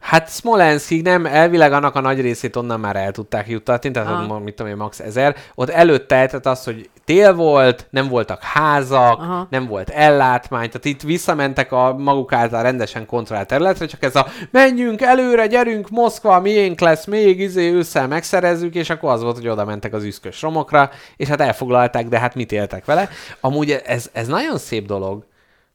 [0.02, 4.34] Hát Smolenskig nem, elvileg annak a nagy részét onnan már el tudták juttatni, tehát Aha.
[4.34, 4.99] ott, mit tudom én, max.
[4.99, 5.36] ezer.
[5.56, 9.48] Ott előtte tehát az, hogy tél volt, nem voltak házak, Aha.
[9.49, 14.28] nem volt ellátmány, tehát itt visszamentek a maguk által rendesen kontrollált területre, csak ez a
[14.52, 19.48] menjünk előre, gyerünk, Moszkva, miénk lesz, még izé ősszel megszerezzük, és akkor az volt, hogy
[19.48, 23.10] oda mentek az üszkös romokra, és hát elfoglalták, de hát mit éltek vele.
[23.40, 25.23] Amúgy ez, ez nagyon szép dolog,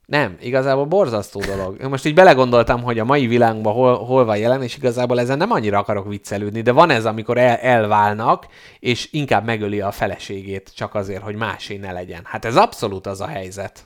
[0.07, 1.83] nem, igazából borzasztó dolog.
[1.83, 5.51] Most így belegondoltam, hogy a mai világban hol, hol van jelen, és igazából ezen nem
[5.51, 8.47] annyira akarok viccelődni, de van ez, amikor el, elválnak,
[8.79, 12.23] és inkább megöli a feleségét csak azért, hogy másé ne legyen.
[12.25, 13.85] Hát ez abszolút az a helyzet.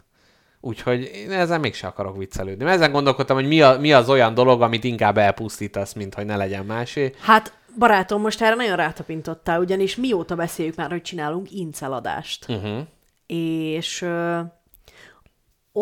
[0.60, 2.64] Úgyhogy én ezen mégse akarok viccelődni.
[2.64, 6.26] Mert ezen gondolkodtam, hogy mi, a, mi az olyan dolog, amit inkább elpusztítasz, mint hogy
[6.26, 7.14] ne legyen másé.
[7.20, 12.46] Hát, barátom, most erre nagyon rátapintottál, ugyanis mióta beszéljük már, hogy csinálunk inceladást.
[12.48, 12.78] Uh-huh.
[13.26, 14.40] És ö,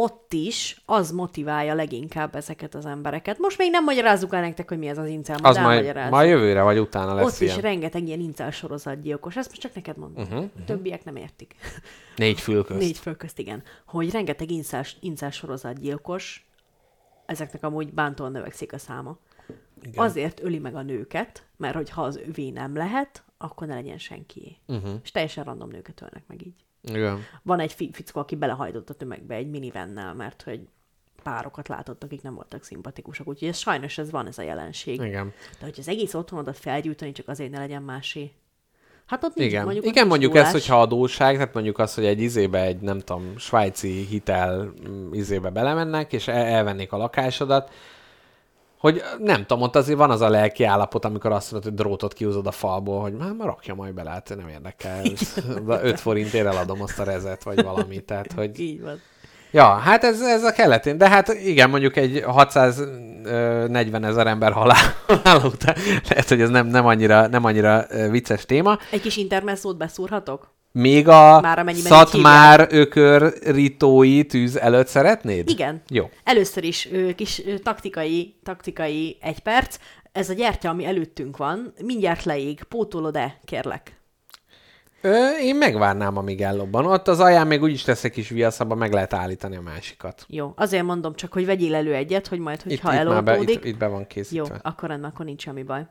[0.00, 3.38] ott is az motiválja leginkább ezeket az embereket.
[3.38, 6.28] Most még nem magyarázzuk el nektek, hogy mi ez az incel, Az majd majd, majd
[6.28, 7.56] jövőre vagy utána lesz Ott ilyen.
[7.56, 9.36] is rengeteg ilyen incel sorozatgyilkos.
[9.36, 10.22] Ezt most csak neked mondom.
[10.24, 11.54] Mhm, Uh-huh, Többiek nem értik.
[12.16, 12.78] Négy fül közt.
[12.80, 13.62] Négy közt, igen.
[13.86, 16.46] Hogy rengeteg incel, incel sorozatgyilkos,
[17.26, 19.18] ezeknek amúgy bántóan növekszik a száma.
[19.82, 20.04] Igen.
[20.04, 23.98] Azért öli meg a nőket, mert hogy ha az övé nem lehet, akkor ne legyen
[23.98, 24.56] senkié.
[24.66, 24.90] Uh-huh.
[25.02, 26.54] És teljesen random nőket ölnek meg így.
[26.82, 27.24] Igen.
[27.42, 30.60] Van egy fi- fickó, aki belehajtott a tömegbe egy minivennel, mert hogy
[31.22, 33.28] párokat látott, akik nem voltak szimpatikusak.
[33.28, 35.00] Úgyhogy ez sajnos ez van, ez a jelenség.
[35.00, 35.32] Igen.
[35.58, 38.32] De hogy az egész otthonodat felgyújtani, csak azért ne legyen másé.
[39.06, 42.20] Hát ott nincs, Igen, mondjuk, Igen mondjuk ezt, hogyha adóság, tehát mondjuk azt, hogy egy
[42.20, 47.70] izébe, egy nem tudom, svájci hitel mm, izébe belemennek, és el- elvennék a lakásodat,
[48.78, 52.12] hogy nem tudom, ott azért van az a lelki állapot, amikor azt mondod, hogy drótot
[52.12, 55.04] kiúzod a falból, hogy már, már rakja majd bele, hát nem érdekel.
[55.68, 58.04] 5 forintért eladom azt a rezet, vagy valamit.
[58.04, 59.00] Tehát, hogy Így van.
[59.50, 60.98] Ja, hát ez, ez a kelletén.
[60.98, 65.76] De hát igen, mondjuk egy 640 ezer ember halál, halál után.
[66.08, 68.78] Lehet, hogy ez nem, nem, annyira, nem annyira vicces téma.
[68.90, 70.56] Egy kis intermesszót beszúrhatok?
[70.72, 75.48] Még a Már Szatmár ökör ritói tűz előtt szeretnéd?
[75.48, 75.82] Igen.
[75.88, 76.10] Jó.
[76.24, 79.78] Először is kis taktikai, taktikai egy perc.
[80.12, 82.62] Ez a gyertya, ami előttünk van, mindjárt leég.
[82.62, 83.96] Pótolod-e, kérlek?
[85.00, 86.86] Ö, én megvárnám, amíg ellobban.
[86.86, 90.24] Ott az alján még úgyis lesz egy kis viasz, abban meg lehet állítani a másikat.
[90.28, 93.30] Jó, azért mondom csak, hogy vegyél elő egyet, hogy majd, Itt, hogyha itt, már be,
[93.30, 93.54] eloldódik.
[93.56, 94.60] itt, itt be van Jó, készítve.
[94.62, 95.86] akkor rendben, akkor nincs semmi baj.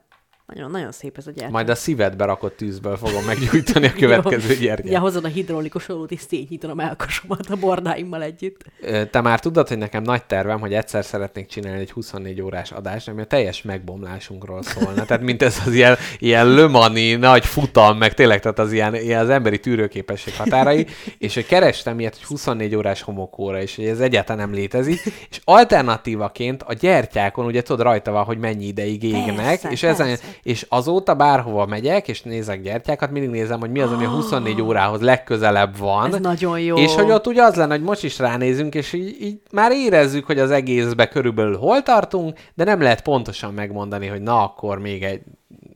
[0.53, 1.51] Nagyon, nagyon szép ez a gyertya.
[1.51, 4.91] Majd a szívedbe rakott tűzből fogom meggyújtani a következő gyertyát.
[4.91, 8.63] Ja, hozod a hidraulikus olót, és szétnyitom a melkasomat a bordáimmal együtt.
[9.11, 13.07] Te már tudod, hogy nekem nagy tervem, hogy egyszer szeretnék csinálni egy 24 órás adást,
[13.07, 15.05] ami a teljes megbomlásunkról szólna.
[15.05, 19.21] Tehát mint ez az ilyen, ilyen lömani, nagy futam, meg tényleg, tehát az ilyen, ilyen
[19.21, 20.85] az emberi tűrőképesség határai,
[21.17, 24.99] és hogy kerestem ilyet, hogy 24 órás homokóra, és hogy ez egyáltalán nem létezik,
[25.29, 30.07] és alternatívaként a gyertyákon, ugye tudod rajta van, hogy mennyi ideig égnek, Persze, és, ezen,
[30.07, 30.35] persze.
[30.43, 34.61] És azóta bárhova megyek, és nézek gyertyákat, mindig nézem, hogy mi az, ami a 24
[34.61, 36.13] órához legközelebb van.
[36.13, 36.75] Ez nagyon jó.
[36.75, 40.25] És hogy ott ugye az lenne, hogy most is ránézünk, és így, így már érezzük,
[40.25, 45.03] hogy az egészbe körülbelül hol tartunk, de nem lehet pontosan megmondani, hogy na akkor még
[45.03, 45.21] egy,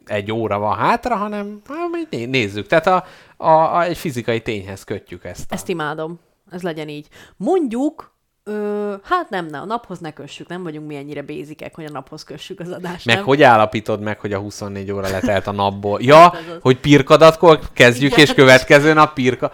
[0.06, 2.68] egy óra van hátra, hanem hát, nézzük.
[2.68, 3.04] Tehát a,
[3.38, 5.52] a, a, egy fizikai tényhez kötjük ezt.
[5.52, 5.54] A...
[5.54, 6.20] Ezt imádom.
[6.52, 7.08] Ez legyen így.
[7.38, 8.14] Mondjuk,
[8.44, 11.92] ö, hát nem, ne, a naphoz ne kössük, nem vagyunk mi ennyire bézikek, hogy a
[11.92, 13.06] naphoz kössük az adást.
[13.06, 13.26] Meg nem?
[13.26, 16.00] hogy állapítod meg, hogy a 24 óra letelt a napból?
[16.12, 16.40] Ja, az.
[16.62, 18.26] hogy pirkadatkor kezdjük, Igen.
[18.26, 19.52] és következő nap pirka...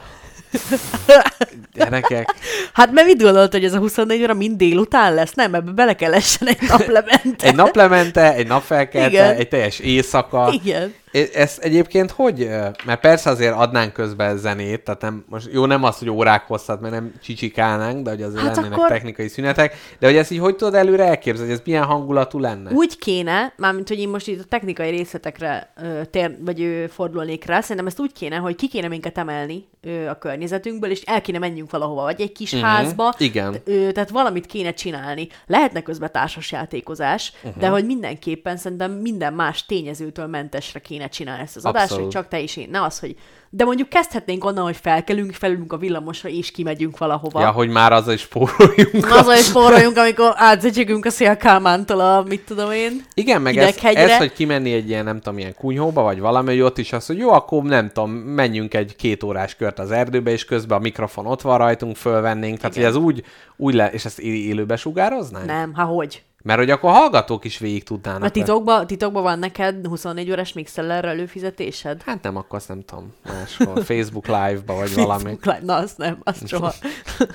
[1.74, 2.36] Gyerekek,
[2.74, 5.34] Hát mert mit gondolt, hogy ez a 24 óra mind délután lesz?
[5.34, 7.48] Nem, ebbe bele kell essen egy naplemente.
[7.48, 10.50] egy naplemente, egy napfelkelte, egy teljes éjszaka.
[10.64, 10.94] Igen.
[11.34, 12.48] Ez egyébként hogy?
[12.86, 16.82] Mert persze azért adnánk közben zenét, tehát nem, most jó nem az, hogy órák hosszat,
[16.82, 20.40] mert nem csicsikálnánk, de hogy azért Hát lennének akkor- technikai szünetek, de hogy ezt így
[20.40, 22.72] hogy tudod előre elképzelni, hogy ez milyen hangulatú lenne?
[22.72, 27.46] Úgy kéne, mármint, hogy én most itt a technikai részletekre ö, tér, vagy ö, fordulnék
[27.46, 31.22] rá, szerintem ezt úgy kéne, hogy ki kéne minket emelni ö, a környezetünkből, és el
[31.22, 33.14] kéne menjünk valahova, vagy egy kis Mhm, házba.
[33.18, 33.56] igen.
[33.66, 35.28] Ö, tehát valamit kéne csinálni.
[35.48, 37.62] Lehetne közben társasjátékozás, uh-huh.
[37.62, 42.28] de hogy mindenképpen szerintem minden más tényezőtől mentesre kéne csinálni ezt az adást, hogy csak
[42.28, 42.70] te és én.
[42.70, 43.16] Ne az, hogy
[43.50, 47.42] de mondjuk kezdhetnénk onnan, hogy felkelünk, felülünk a villamosra, és kimegyünk valahova.
[47.42, 49.12] Ja, hogy már azzal is spóroljunk.
[49.20, 53.06] Azzal is spóroljunk, amikor átzecsegünk a szélkálmántól a, mit tudom én.
[53.14, 56.62] Igen, meg ez, ez, hogy kimenni egy ilyen, nem tudom, ilyen kunyhóba, vagy valami, hogy
[56.62, 60.32] ott is az, hogy jó, akkor nem tudom, menjünk egy két órás kört az erdőbe,
[60.32, 62.58] és közben a mikrofon ott van rajtunk, fölvennénk.
[62.58, 62.96] Tehát, hogy Igen.
[62.96, 63.24] ez úgy,
[63.56, 65.46] úgy le, és ezt élőbe sugároznánk?
[65.46, 66.24] Nem, ha hogy?
[66.48, 68.24] Mert hogy akkor hallgatók is végig tudnának.
[68.24, 72.02] A titokban titokba van neked 24 órás mixeller előfizetésed?
[72.06, 73.14] Hát nem, akkor azt nem tudom.
[73.26, 75.24] Máshol, Facebook Live-ba, vagy valami.
[75.24, 75.60] Facebook Live.
[75.64, 76.74] Na, azt nem, azt soha.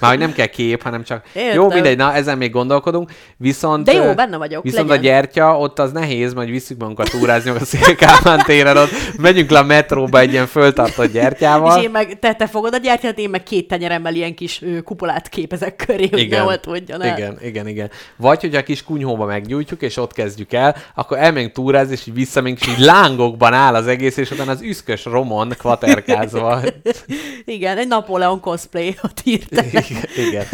[0.00, 1.26] Már hogy nem kell kép, hanem csak...
[1.32, 1.54] Értem.
[1.54, 3.10] Jó, mindegy, na ezen még gondolkodunk.
[3.36, 3.84] Viszont...
[3.84, 5.04] De jó, benne vagyok, Viszont legyen.
[5.04, 9.58] a gyertya, ott az nehéz, majd visszük magunkat túrázni a Szélkámán téren, ott megyünk le
[9.58, 11.78] a metróba egy ilyen föltartott gyertyával.
[11.78, 15.28] És én meg, te, te fogod a gyertyát, én meg két tenyeremmel ilyen kis kupolát
[15.28, 17.16] képezek köré, hogy ne oltódjon el.
[17.16, 17.90] igen, igen, igen.
[18.16, 22.14] Vagy, hogy a kis kunyhóba meggyújtjuk, és ott kezdjük el, akkor elmegyünk túrázni, és így
[22.14, 26.60] visszamegyünk, és így lángokban áll az egész, és utána az üszkös romon kvaterkázva.
[27.44, 29.66] Igen, egy Napóleon cosplay, ott írták.
[29.90, 30.44] igen, igen.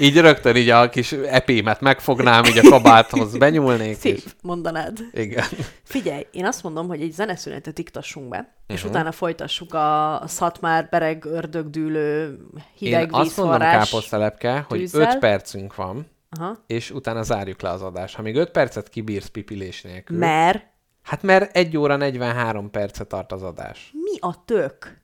[0.00, 4.98] Így rögtön így a kis epémet megfognám, így a kabáthoz benyúlnék, és Szép, mondanád.
[5.12, 5.44] igen.
[5.82, 8.90] Figyelj, én azt mondom, hogy egy zeneszünetet iktassunk be, és Mhm.
[8.90, 12.38] utána folytassuk a szatmár, bereg, ördögdűlő,
[12.78, 15.00] hideg Én azt mondom, káposztelepke, hogy tűzzel.
[15.00, 16.06] 5 percünk van,
[16.38, 16.64] Aha.
[16.66, 18.14] és utána zárjuk le az adást.
[18.14, 20.18] Ha még 5 percet kibírsz pipilés nélkül.
[20.18, 20.68] Mert
[21.02, 23.90] Hát mert 1 óra 43 percet tart az adás.
[23.92, 24.98] mi a tök?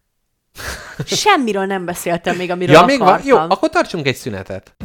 [1.05, 3.09] Semmiről nem beszéltem még, amiről ja, még van?
[3.09, 3.28] akartam.
[3.28, 4.77] Jó, akkor tartsunk egy szünetet.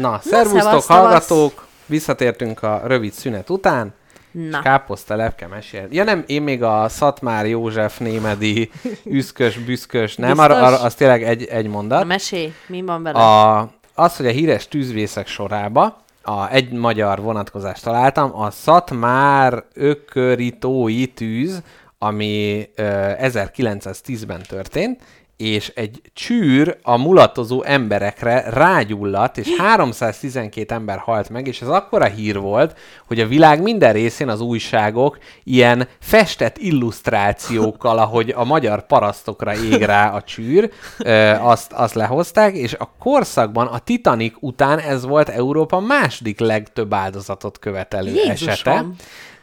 [0.00, 1.66] Na, szervusztok, hallgatók!
[1.86, 3.94] visszatértünk a rövid szünet után,
[4.30, 4.60] Na.
[4.60, 5.86] káposzta lepke mesél.
[5.90, 8.70] Ja nem, én még a Szatmár József némedi
[9.04, 10.46] üszkös, büszkös, nem, Biztos?
[10.46, 11.98] arra, az tényleg egy, egy mondat.
[11.98, 13.18] Na, mesélj, mi van vele?
[13.18, 13.58] A,
[13.94, 21.62] az, hogy a híres tűzvészek sorába a, egy magyar vonatkozást találtam, a Szatmár ökörítói tűz,
[21.98, 25.00] ami ö, 1910-ben történt,
[25.40, 32.04] és egy csűr a mulatozó emberekre rágyulladt, és 312 ember halt meg, és ez akkora
[32.04, 38.86] hír volt, hogy a világ minden részén az újságok ilyen festett illusztrációkkal, ahogy a magyar
[38.86, 44.78] parasztokra ég rá a csűr, ö, azt, azt lehozták, és a korszakban a Titanic után
[44.78, 48.48] ez volt Európa második legtöbb áldozatot követelő Jézusom!
[48.48, 48.84] esete.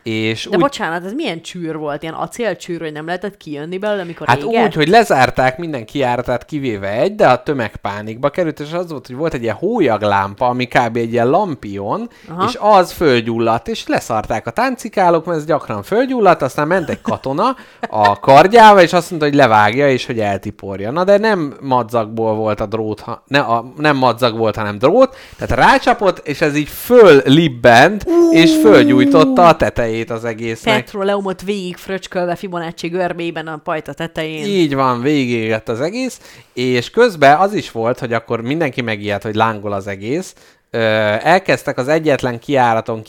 [0.07, 2.01] És De úgy, bocsánat, ez milyen csűr volt?
[2.01, 4.65] Ilyen acélcsűr, hogy nem lehetett kijönni belőle, amikor Hát égett?
[4.65, 9.07] úgy, hogy lezárták minden kiáratát kivéve egy, de a tömeg pánikba került, és az volt,
[9.07, 10.97] hogy volt egy ilyen hólyaglámpa, ami kb.
[10.97, 12.45] egy ilyen lampion, Aha.
[12.47, 17.55] És az fölgyulladt, és leszarták a táncikálók, mert ez gyakran fölgyulladt, aztán ment egy katona
[17.89, 20.91] a kardjával, és azt mondta, hogy levágja, és hogy eltiporja.
[20.91, 25.15] Na de nem madzagból volt a drót, ha, ne, a, nem madzag volt, hanem drót,
[25.37, 30.75] tehát rácsapott, és ez így föllibbent, és fölgyújtotta a tetejét az egésznek.
[30.75, 34.45] Petróleumot végig fröcskölve Fibonacci görbében a pajta tetején.
[34.45, 36.21] Így van, végigégett az egész,
[36.53, 40.33] és közben az is volt, hogy akkor mindenki megijedt, hogy lángol az egész.
[40.69, 40.79] Ö,
[41.21, 43.01] elkezdtek az egyetlen kiáraton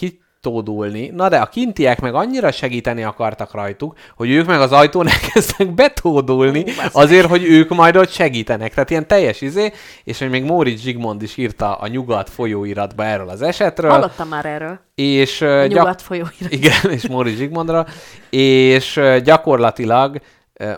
[0.49, 5.09] kitódulni, na de a kintiek meg annyira segíteni akartak rajtuk, hogy ők meg az ajtón
[5.23, 8.75] elkezdtek betódulni, azért, hogy ők majd ott segítenek.
[8.75, 9.73] Tehát ilyen teljes izé,
[10.05, 13.91] és hogy még Móricz Zsigmond is írta a Nyugat folyóiratba erről az esetről.
[13.91, 14.79] Hallottam már erről.
[14.95, 16.33] És, A ö, gyak- nyugat folyóirat.
[16.51, 17.87] igen, és Móricz Zsigmondra,
[18.31, 20.21] és gyakorlatilag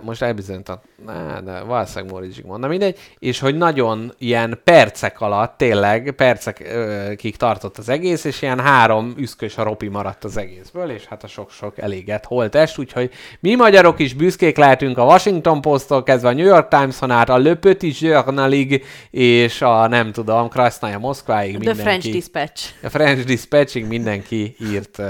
[0.02, 5.56] most elbizonyított, na, de valószínűleg Móricz Zsigmond, na mindegy, és hogy nagyon ilyen percek alatt,
[5.56, 11.04] tényleg percekig tartott az egész, és ilyen három üszkös a ropi maradt az egészből, és
[11.04, 16.28] hát a sok-sok eléget holtest, úgyhogy mi magyarok is büszkék lehetünk a Washington Posttól kezdve
[16.28, 21.50] a New York Times-on át, a Le Petit Journalig, és a nem tudom, Krasnaya Moszkváig
[21.50, 21.82] The mindenki.
[21.82, 22.70] French Dispatch.
[22.82, 25.02] A French Dispatching mindenki írt,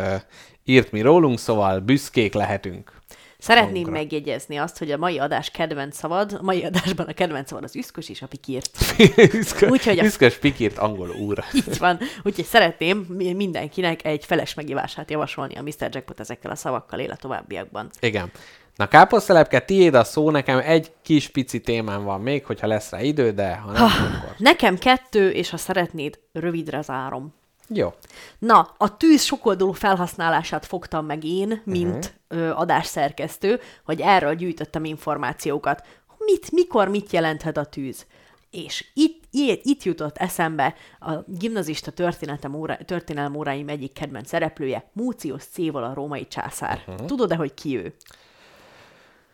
[0.64, 2.98] írt mi rólunk, szóval büszkék lehetünk.
[3.40, 3.92] Szeretném Magunkra.
[3.92, 7.76] megjegyezni azt, hogy a mai adás kedvenc szavad, a mai adásban a kedvenc szavad az
[7.76, 8.70] üszkös és a pikírt.
[9.34, 11.44] Üszkös, Úgyhogy a- Üszkös pikírt angol úr.
[11.68, 11.98] Így van.
[12.22, 15.72] Úgyhogy szeretném mi- mindenkinek egy feles megívását javasolni a Mr.
[15.90, 17.90] Jackpot ezekkel a szavakkal él a továbbiakban.
[18.00, 18.30] Igen.
[18.76, 23.00] Na káposztelepke, tiéd a szó, nekem egy kis pici témám van még, hogyha lesz rá
[23.02, 24.34] idő, de ha nem, akkor...
[24.38, 27.34] Nekem kettő, és ha szeretnéd, rövidre zárom.
[27.74, 27.92] Jó.
[28.38, 32.46] Na, a tűz sokoldalú felhasználását fogtam meg én, mint uh-huh.
[32.46, 35.86] ö, adásszerkesztő, hogy erről gyűjtöttem információkat.
[36.18, 38.06] Mit, mikor, mit jelenthet a tűz?
[38.50, 44.90] És itt, itt, itt jutott eszembe a gimnazista történetem óra, történelem óráim egyik kedvenc szereplője,
[44.92, 46.84] Múcius Céval a római császár.
[46.86, 47.06] Uh-huh.
[47.06, 47.94] Tudod-e, hogy ki ő?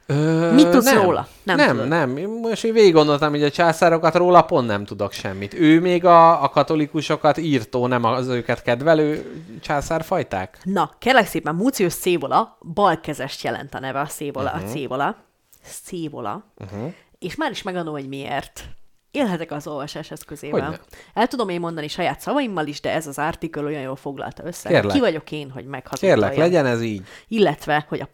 [0.07, 1.03] Ö, Mit tudsz nem.
[1.03, 1.29] róla?
[1.43, 1.89] Nem Nem, tudod.
[1.89, 2.11] nem.
[2.43, 5.55] Most én végig gondoltam, hogy a császárokat róla pont nem tudok semmit.
[5.55, 10.59] Ő még a, a katolikusokat írtó, nem az őket kedvelő császárfajták?
[10.63, 14.69] Na, kérlek szépen, Múcius Szévola, balkezest jelent a neve a Szévola, uh-huh.
[14.69, 15.17] a Szévola.
[15.63, 16.45] Szévola.
[16.59, 16.93] Uh-huh.
[17.19, 18.65] És már is megadom, hogy miért.
[19.11, 20.81] Élhetek az olvasás eszközével.
[21.15, 24.69] El tudom én mondani saját szavaimmal is, de ez az artikel olyan jól foglalta össze.
[24.69, 24.93] Kérlek.
[24.93, 26.19] Ki vagyok én, hogy meghazudtaljam.
[26.19, 27.03] Kérlek, legyen ez így.
[27.29, 28.07] Illetve, hogy a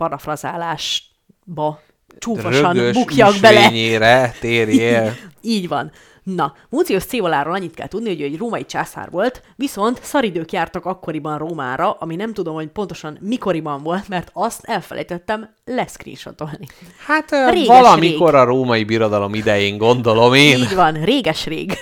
[1.45, 1.81] parafrazálásba
[2.19, 4.33] csúfosan bukjak bele.
[4.41, 5.17] térjél.
[5.43, 5.91] Így van.
[6.23, 10.85] Na, Múcius Cévoláról annyit kell tudni, hogy ő egy római császár volt, viszont szaridők jártak
[10.85, 16.67] akkoriban Rómára, ami nem tudom, hogy pontosan mikoriban volt, mert azt elfelejtettem leszkrinsotolni.
[17.07, 20.59] Hát Réges valamikor a római birodalom idején gondolom én.
[20.59, 21.73] Így van, réges-rég.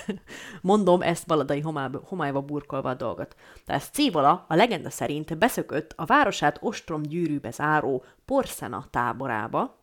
[0.61, 3.35] Mondom ezt baladai homályba, homályba burkolva a dolgot.
[3.67, 9.79] Tehát Cévola a legenda szerint beszökött a városát ostrom gyűrűbe záró Porszena táborába.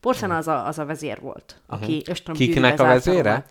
[0.00, 2.44] Porszena az a, az a vezér volt, aki ostrom Mhm.
[2.44, 3.46] Kiknek a vezére?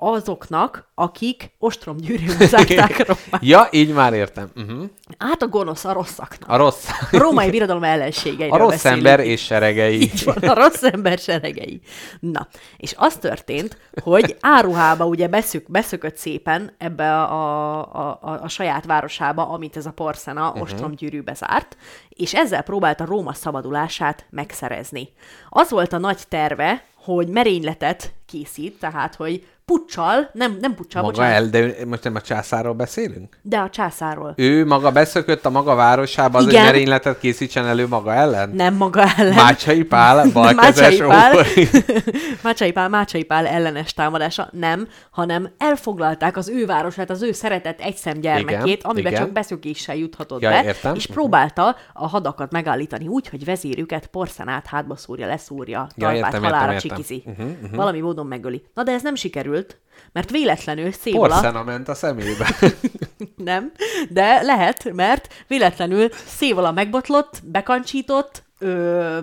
[0.00, 3.42] Azoknak, akik ostrom gyűrűbe zárták Rómát.
[3.42, 4.50] Ja, így már értem.
[4.56, 4.84] Uh-huh.
[5.18, 6.50] Hát a gonosz, a rosszaknak.
[6.50, 6.88] A rossz.
[7.10, 9.06] A római birodalom ellenségeiről A rossz beszélünk.
[9.06, 10.00] ember és seregei.
[10.00, 11.80] Így van, a rossz ember seregei.
[12.20, 18.48] Na, és az történt, hogy áruhába ugye beszük, beszökött szépen ebbe a, a, a, a
[18.48, 20.62] saját városába, amit ez a Porszena uh-huh.
[20.62, 21.76] ostromgyűrűbe zárt,
[22.08, 25.08] és ezzel próbálta Róma szabadulását megszerezni.
[25.48, 31.14] Az volt a nagy terve, hogy merényletet készít, tehát, hogy puccsal, nem, nem puccsal, Maga
[31.14, 33.38] bocsánat, el, de most nem a császárról beszélünk?
[33.42, 34.32] de a császáról.
[34.36, 36.64] Ő maga beszökött a maga városába, az egy Igen.
[36.64, 38.50] merényletet készítsen elő maga ellen?
[38.50, 39.34] Nem maga ellen.
[39.34, 41.44] Mácsai Pál, balkezes Mácsai Pál.
[42.42, 47.80] Mácsai Pál, Mácsai Pál ellenes támadása nem, hanem elfoglalták az ő városát, az ő szeretett
[47.80, 49.24] egyszem gyermekét, Igen, amiben igen.
[49.24, 50.94] csak beszökéssel juthatott Ja, be, értem.
[50.94, 56.42] és próbálta a hadakat megállítani úgy, hogy vezérüket porszanát hátba szúrja, leszúrja, Ja, talpát értem,
[56.42, 57.02] halálra értem, értem.
[57.04, 57.22] csikizi.
[57.26, 57.76] Mhm, mhm.
[57.76, 58.62] Valami módon megöli.
[58.74, 59.14] Na de ez nem
[59.58, 59.80] sikerült,
[60.12, 61.28] mert véletlenül Szévola...
[61.28, 62.56] Porszena ment a szemébe.
[63.36, 63.72] Nem,
[64.10, 69.18] de lehet, mert véletlenül szévala megbotlott, bekancsított, ö,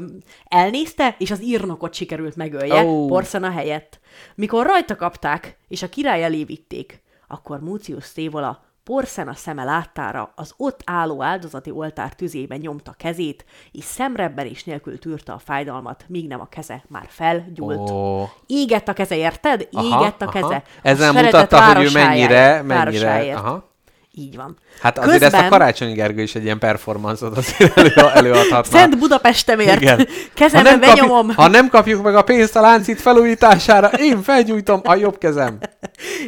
[0.46, 3.08] elnézte, és az írnokot sikerült megölje oh.
[3.08, 4.00] Porszana helyett.
[4.36, 10.54] Mikor rajta kapták, és a király elé vitték, akkor Múcius Szévola Porszena szeme láttára az
[10.58, 16.40] ott álló áldozati oltár tüzében nyomta kezét, és szemrebbenés nélkül tűrte a fájdalmat, míg nem
[16.42, 17.90] a keze már felgyúlt.
[17.90, 18.24] Ó.
[18.46, 19.68] Égett a keze, érted?
[19.72, 20.32] Aha, Égett a aha.
[20.32, 20.56] keze.
[20.56, 23.36] A Ezzel szeretett mutatta, hogy ő mennyire, mennyire...
[23.36, 23.74] Aha.
[24.18, 24.58] Így van.
[24.82, 28.78] Hát azért ezt a Karácsony Gergő is egy ilyen performanszot azért elő, előadhatna.
[28.78, 29.82] Szent Budapestemért.
[29.82, 30.08] Igen.
[30.34, 31.30] Kezembe kapjuk- benyomom.
[31.36, 35.58] ha nem kapjuk meg a pénzt a láncít felújítására, én felgyújtom a jobb kezem.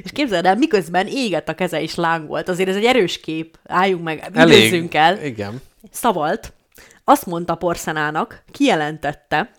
[0.03, 2.49] És képzeld el, miközben égett a keze és lángolt.
[2.49, 3.57] Azért ez egy erős kép.
[3.65, 4.57] Álljunk meg, Elég.
[4.57, 5.23] időzzünk el.
[5.23, 5.61] Igen.
[5.91, 6.53] Szavalt.
[7.03, 9.51] Azt mondta Porcenának, kijelentette,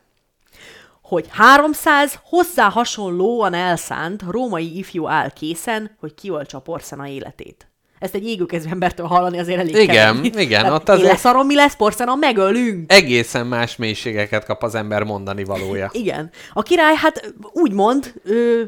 [1.03, 7.68] hogy 300 hozzá hasonlóan elszánt római ifjú áll készen, hogy kioltsa Porcena életét.
[7.99, 10.33] Ezt egy égőkezű embertől hallani azért elég Igen, kemény.
[10.39, 12.93] igen, Tehát ott Én leszarom, mi lesz, Porcena, megölünk.
[12.93, 15.91] Egészen más mélységeket kap az ember mondani valója.
[16.03, 16.31] Igen.
[16.53, 18.15] A király hát úgy mond,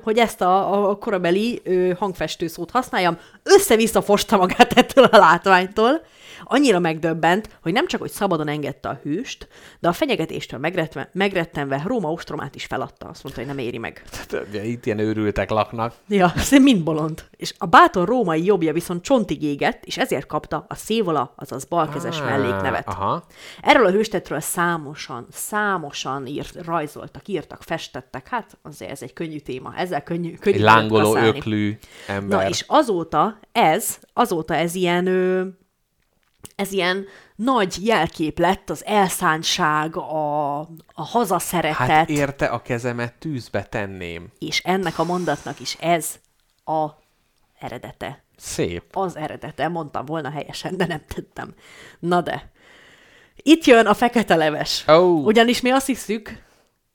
[0.03, 1.63] hogy ezt a, a korabeli
[1.99, 6.01] hangfestő szót használjam, össze-vissza fosta magát ettől a látványtól,
[6.45, 9.49] annyira megdöbbent, hogy nem csak, hogy szabadon engedte a hőst,
[9.81, 13.09] de a fenyegetéstől megretve, megrettenve Róma ostromát is feladta.
[13.09, 14.05] Azt mondta, hogy nem éri meg.
[14.65, 15.95] Itt ilyen őrültek laknak.
[16.09, 17.25] Ja, ez mind bolond.
[17.37, 22.21] És a bátor római jobbja viszont csontig égett, és ezért kapta a szévola, azaz balkezes
[22.21, 22.89] Á, melléknevet.
[22.89, 23.25] Aha.
[23.63, 28.29] Erről a hőstetről számosan, számosan írt, rajzoltak, írtak, festettek.
[28.29, 29.73] Hát azért ez egy könnyű téma.
[29.77, 32.39] Ezzel könnyű, könnyű Egy lángoló öklű ember.
[32.39, 35.47] Na és azóta ez, azóta ez ilyen, ö,
[36.61, 37.07] ez ilyen
[37.37, 40.59] nagy jelkép lett az elszántság, a,
[40.93, 44.27] a hazaszeretet, Hát érte a kezemet tűzbe tenném.
[44.39, 46.15] és ennek a mondatnak is ez
[46.65, 46.87] a
[47.59, 48.23] eredete.
[48.37, 48.97] Szép.
[48.97, 51.55] Az eredete, mondtam volna helyesen, de nem tettem.
[51.99, 52.51] Na de,
[53.37, 54.85] itt jön a fekete leves.
[54.89, 55.25] Ó.
[55.25, 56.43] Ugyanis mi azt hiszük,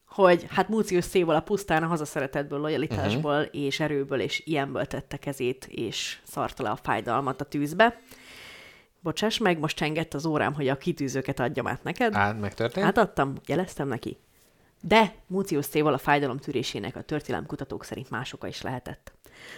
[0.08, 3.62] hogy hát Múcius Széval a pusztán a hazaszeretetből, lojalitásból uh-huh.
[3.62, 8.00] és erőből és ilyenből tette kezét, és szarta le a fájdalmat a tűzbe.
[9.06, 12.16] Bocsáss meg, most csengett az órám, hogy a kitűzőket adjam át neked.
[12.16, 12.86] Á, megtörtént?
[12.86, 14.18] Átadtam, jeleztem neki.
[14.82, 19.14] De Múcius Széval a fájdalom tűrésének a történelemkutatók szerint más oka is lehetett.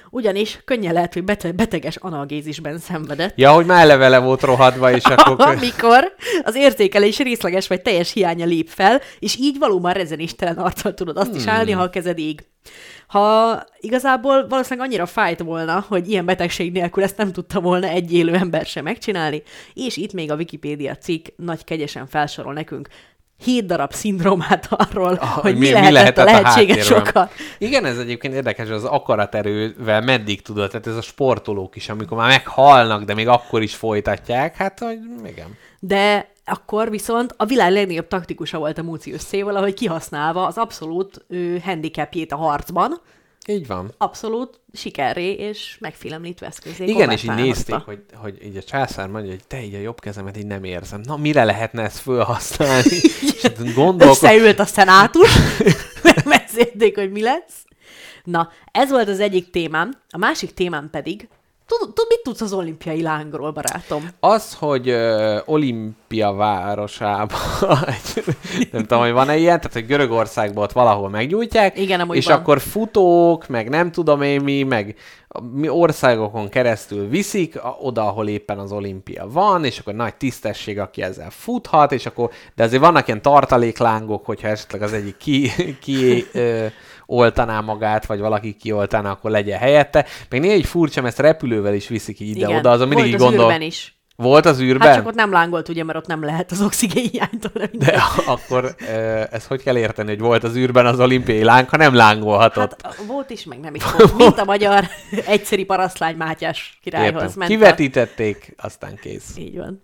[0.09, 4.91] Ugyanis könnyen lehet, hogy bete- beteges analgézisben szenvedett, Ja, hogy már eleve le volt rohadva,
[4.91, 5.47] és akkor...
[5.47, 6.13] amikor
[6.43, 11.35] az érzékelés részleges vagy teljes hiánya lép fel, és így valóban rezenéstelen arccal tudod azt
[11.35, 11.53] is Hmm.
[11.53, 12.45] állni, ha a kezed ég.
[13.07, 18.13] Ha igazából valószínűleg annyira fájt volna, hogy ilyen betegség nélkül ezt nem tudta volna egy
[18.13, 19.43] élő ember sem megcsinálni,
[19.73, 22.87] és itt még a Wikipédia cikk nagy kegyesen felsorol nekünk
[23.43, 27.29] hét darab szindrómát arról, Ah, hogy mi, lehetett, a lehetséges oka.
[27.57, 32.27] Igen, ez egyébként érdekes, az akaraterővel meddig tudod, tehát ez a sportolók is, amikor már
[32.27, 35.57] meghalnak, de még akkor is folytatják, hát, hogy igen.
[35.79, 41.25] De akkor viszont a világ legnagyobb taktikusa volt a Múcius Széval, ahogy kihasználva az abszolút
[41.27, 43.01] ő, handicapjét a harcban,
[43.47, 43.93] Így van.
[43.97, 49.31] abszolút sikerré és megfélemlítve eszközé Igen, és így nézték, hogy, hogy így a császár mondja,
[49.31, 51.01] hogy te így a jobb kezemet így nem érzem.
[51.03, 52.99] Na, mire lehetne ezt felhasználni?
[53.41, 54.07] hát gondolkod...
[54.07, 55.29] Összeült a szenátus,
[56.03, 57.65] megbeszélték, hogy mi lesz.
[58.23, 61.27] Na, ez volt az egyik témám, a másik témám pedig,
[61.67, 64.09] tud, tud, mit tudsz az olimpiai lángról, barátom?
[64.19, 67.39] Az, hogy ö, Olimpia városában,
[68.71, 72.35] nem tudom, hogy van-e ilyen, tehát hogy Görögországban ott valahol meggyújtják, Igen, amúgy és van.
[72.37, 74.95] akkor futók, meg nem tudom én mi, meg
[75.53, 80.79] mi országokon keresztül viszik a, oda, ahol éppen az olimpia van, és akkor nagy tisztesség,
[80.79, 85.51] aki ezzel futhat, és akkor, de azért vannak ilyen tartaléklángok, hogyha esetleg az egyik ki,
[85.81, 86.65] ki ö,
[87.07, 90.05] oltaná magát, vagy valaki kioltaná, akkor legyen helyette.
[90.29, 93.61] Meg néha egy furcsa, mert ezt repülővel is viszik ide-oda, azon mindig volt az gondol...
[93.61, 93.95] is.
[94.15, 94.87] Volt az űrben?
[94.87, 97.63] Hát csak ott nem lángolt, ugye, mert ott nem lehet az oxigén hiánytól.
[97.71, 101.77] De akkor ö, ezt hogy kell érteni, hogy volt az űrben az olimpiai láng, ha
[101.77, 102.81] nem lángolhatott?
[102.83, 104.17] Hát volt is, meg nem is volt.
[104.17, 104.85] Mint a magyar
[105.25, 107.33] egyszeri parasztlány Mátyás királyhoz Értem.
[107.37, 107.51] ment.
[107.51, 109.33] Kivetítették, aztán kész.
[109.35, 109.39] A...
[109.39, 109.81] Így van.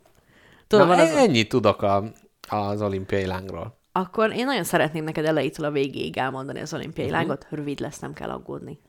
[0.67, 1.15] Na, Tudod, van az...
[1.15, 2.03] ennyit tudok a,
[2.47, 3.81] az olimpiai lángról.
[3.95, 7.21] Akkor én nagyon szeretném neked elejétől a végéig elmondani az olimpiai uh-huh.
[7.21, 7.47] lángot.
[7.49, 8.79] Rövid lesz, nem kell aggódni.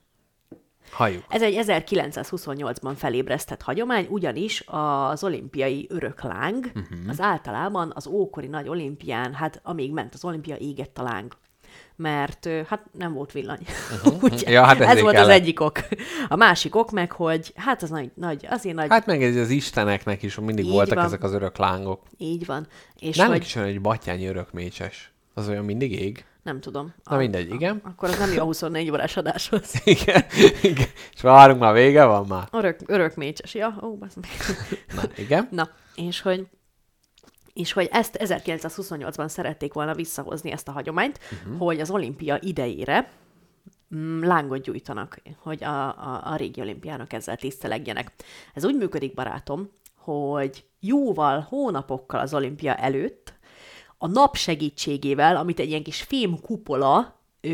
[0.90, 1.24] Halljuk.
[1.28, 6.98] Ez egy 1928-ban felébresztett hagyomány, ugyanis az olimpiai örökláng uh-huh.
[7.08, 11.36] az általában az ókori nagy olimpián, hát amíg ment az olimpia, égett a láng.
[11.96, 13.66] Mert hát nem volt villany.
[14.04, 14.22] Uh-huh.
[14.32, 14.50] Ugye?
[14.50, 15.40] Ja, hát Ez volt az kellett.
[15.40, 15.78] egyik ok.
[16.28, 19.50] A másik ok meg, hogy hát az nagy, nagy azért nagy, hát, meg ez az
[19.50, 21.04] isteneknek is mindig Így voltak van.
[21.04, 22.02] ezek az örök lángok.
[22.18, 22.66] így van.
[22.98, 25.12] És Nálunk hogy is van egy batyányi örökmécses.
[25.34, 26.24] Az olyan mindig ég.
[26.42, 26.94] nem tudom.
[27.04, 27.80] Na mindegy, igen.
[27.84, 29.72] Akkor az nem jó a 24 órás adáshoz.
[29.84, 30.24] Igen,
[30.62, 30.88] igen.
[31.14, 32.48] És várunk már vége van már.
[32.52, 33.54] Örök, örök mécses.
[33.54, 34.30] Ja, ó, basz meg.
[34.94, 35.48] Na, igen.
[35.50, 36.46] Na, és hogy
[37.54, 41.58] és hogy ezt 1928-ban szerették volna visszahozni ezt a hagyományt, uh-huh.
[41.58, 43.10] hogy az olimpia idejére
[43.94, 48.12] mm, lángot gyújtanak, hogy a, a, a régi olimpiának ezzel tisztelegjenek.
[48.54, 53.32] Ez úgy működik, barátom, hogy jóval, hónapokkal az olimpia előtt
[53.98, 57.48] a nap segítségével, amit egy ilyen kis fém kupola, ö,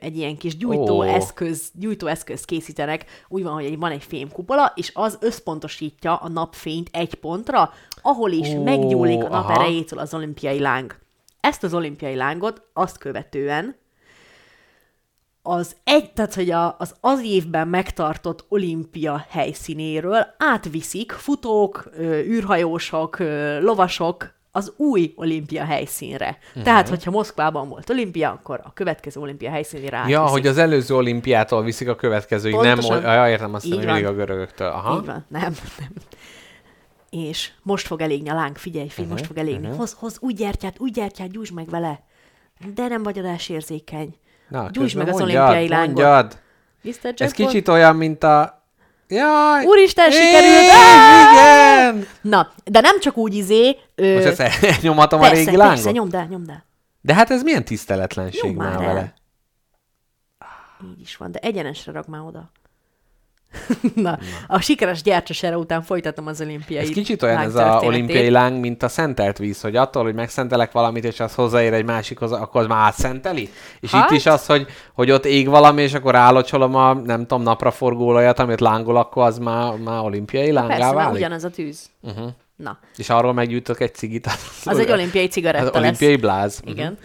[0.00, 5.18] egy ilyen kis gyújtóeszköz, gyújtóeszköz készítenek, úgy van, hogy van egy fém kupola, és az
[5.20, 7.72] összpontosítja a napfényt egy pontra,
[8.02, 9.52] ahol is Ó, meggyúlik a nap aha.
[9.52, 10.98] erejétől az olimpiai láng.
[11.40, 13.80] Ezt az olimpiai lángot azt követően
[15.42, 23.18] az egy, tehát hogy a, az az évben megtartott olimpia helyszínéről átviszik futók, űrhajósok,
[23.60, 26.38] lovasok az új olimpia helyszínre.
[26.48, 26.62] Uh-huh.
[26.62, 30.18] Tehát, hogyha Moszkvában volt olimpia, akkor a következő olimpia helyszínére átviszik.
[30.18, 33.02] Ja, hogy az előző olimpiától viszik a következőig, nem, Pontosan.
[33.02, 34.68] ja, értem azt, hogy mindig a görögöktől.
[34.68, 34.98] Aha.
[34.98, 35.24] Így van.
[35.28, 35.90] Nem, nem.
[37.12, 39.62] És most fog elégni a láng, figyelj, figyelj, Mhm, most fog elégni.
[39.64, 39.78] Uh-huh.
[39.78, 42.00] Hoz, hoz úgy gyertyát, úgy gyertyát, gyújtsd meg vele.
[42.74, 44.16] De nem vagy adásérzékeny.
[44.48, 45.86] Na, Gyújtsd meg az közben olimpiai lángot.
[45.86, 46.38] Mondjad.
[46.82, 47.14] Mr.
[47.16, 48.64] Ez kicsit olyan, mint a...
[49.08, 49.64] Jaj!
[49.66, 50.62] Úristen, sikerült!
[51.32, 52.06] Igen!
[52.20, 53.76] Na, de nem csak úgy izé...
[53.94, 55.92] Ö, Most ezt elnyomatom a persze, régi persze, lángot?
[55.92, 56.64] nyomd el, nyomd el.
[57.00, 58.94] De hát ez milyen tiszteletlenség Nyomd már már el.
[58.94, 59.14] vele.
[60.90, 62.50] Így is van, de egyenesre rak már oda.
[63.94, 67.88] Na, a sikeres gyertyasere után folytatom az olimpiai Ez kicsit olyan ez a lángtörténetét.
[67.88, 71.84] olimpiai láng, mint a szentelt víz, hogy attól, hogy megszentelek valamit, és az hozzáér egy
[71.84, 73.50] másikhoz, akkor az már átszenteli?
[73.80, 74.10] És Hát?
[74.10, 78.38] itt is az, hogy, hogy ott ég valami, és akkor állocsolom a, nem tudom, napraforgóolajat,
[78.38, 81.14] amit lángol, akkor az már, már olimpiai lángá Persze, válik?
[81.18, 81.90] ugyanaz a tűz.
[82.00, 82.28] Uh-huh.
[82.56, 84.26] Na, És arról meggyújtok egy cigit.
[84.64, 86.20] az egy olimpiai cigaretta Az olimpiai lesz.
[86.20, 86.60] bláz.
[86.60, 86.70] Mhm.
[86.70, 86.98] Igen.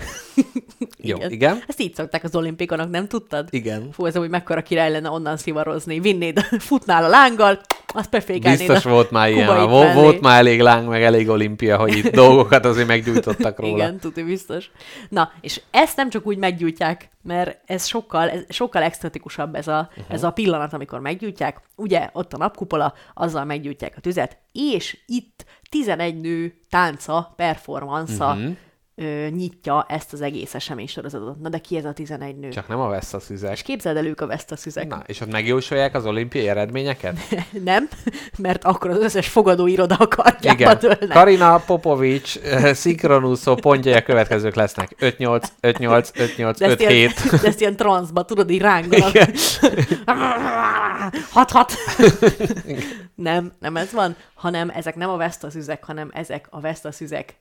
[0.98, 1.64] Jó, igen.
[1.68, 3.48] Ezt így szokták az olimpikonok, nem tudtad?
[3.50, 3.90] Igen.
[3.92, 6.00] Fú, ez úgy mekkora király lenne onnan szivarozni.
[6.00, 6.40] Vinnéd,
[6.70, 7.60] futnál a lánggal,
[7.94, 9.48] azt befékelnéd Biztos a volt már ilyen.
[9.48, 9.94] mellé.
[9.94, 13.76] volt már elég láng, meg elég olimpia, hogy itt dolgokat azért meggyújtottak róla.
[13.76, 14.72] Igen, tudni biztos.
[15.10, 19.90] Na, és ezt nem csak úgy meggyújtják, mert ez sokkal, ez sokkal extatikusabb ez a,
[19.90, 20.14] uh-huh.
[20.14, 21.62] ez a pillanat, amikor meggyújtják.
[21.76, 28.42] Ugye, ott a napkupola, azzal meggyújtják a tüzet, és itt 11 nő tánca, performansza Mhm.
[28.42, 28.56] uh-huh.
[29.02, 31.40] Ö, nyitja ezt az egész eseménysorozatot.
[31.40, 32.50] Na de ki ez a 11 nő?
[32.50, 33.52] Csak nem a vesztaszüzek.
[33.52, 34.88] És képzeld el, ők a vesztaszüzek.
[34.88, 37.18] Na, és ott megjósolják az olimpiai eredményeket?
[37.64, 37.88] Nem,
[38.38, 40.78] mert akkor az összes fogadóiroda a kardjába Igen.
[40.80, 41.10] dőlnek.
[41.10, 42.40] Karina Popovics,
[42.74, 44.96] szinkronúszó pontjai a következők lesznek.
[45.00, 47.40] 5-8, 5-8, 5-8, De ezt, ilyen, 5-7.
[47.42, 49.12] de ezt ilyen transzba, tudod, így ránganak.
[51.32, 51.74] hat, hat.
[53.16, 57.36] nem, nem ez van, hanem ezek nem a vesztaszüzek, hanem ezek a vesztaszüzek.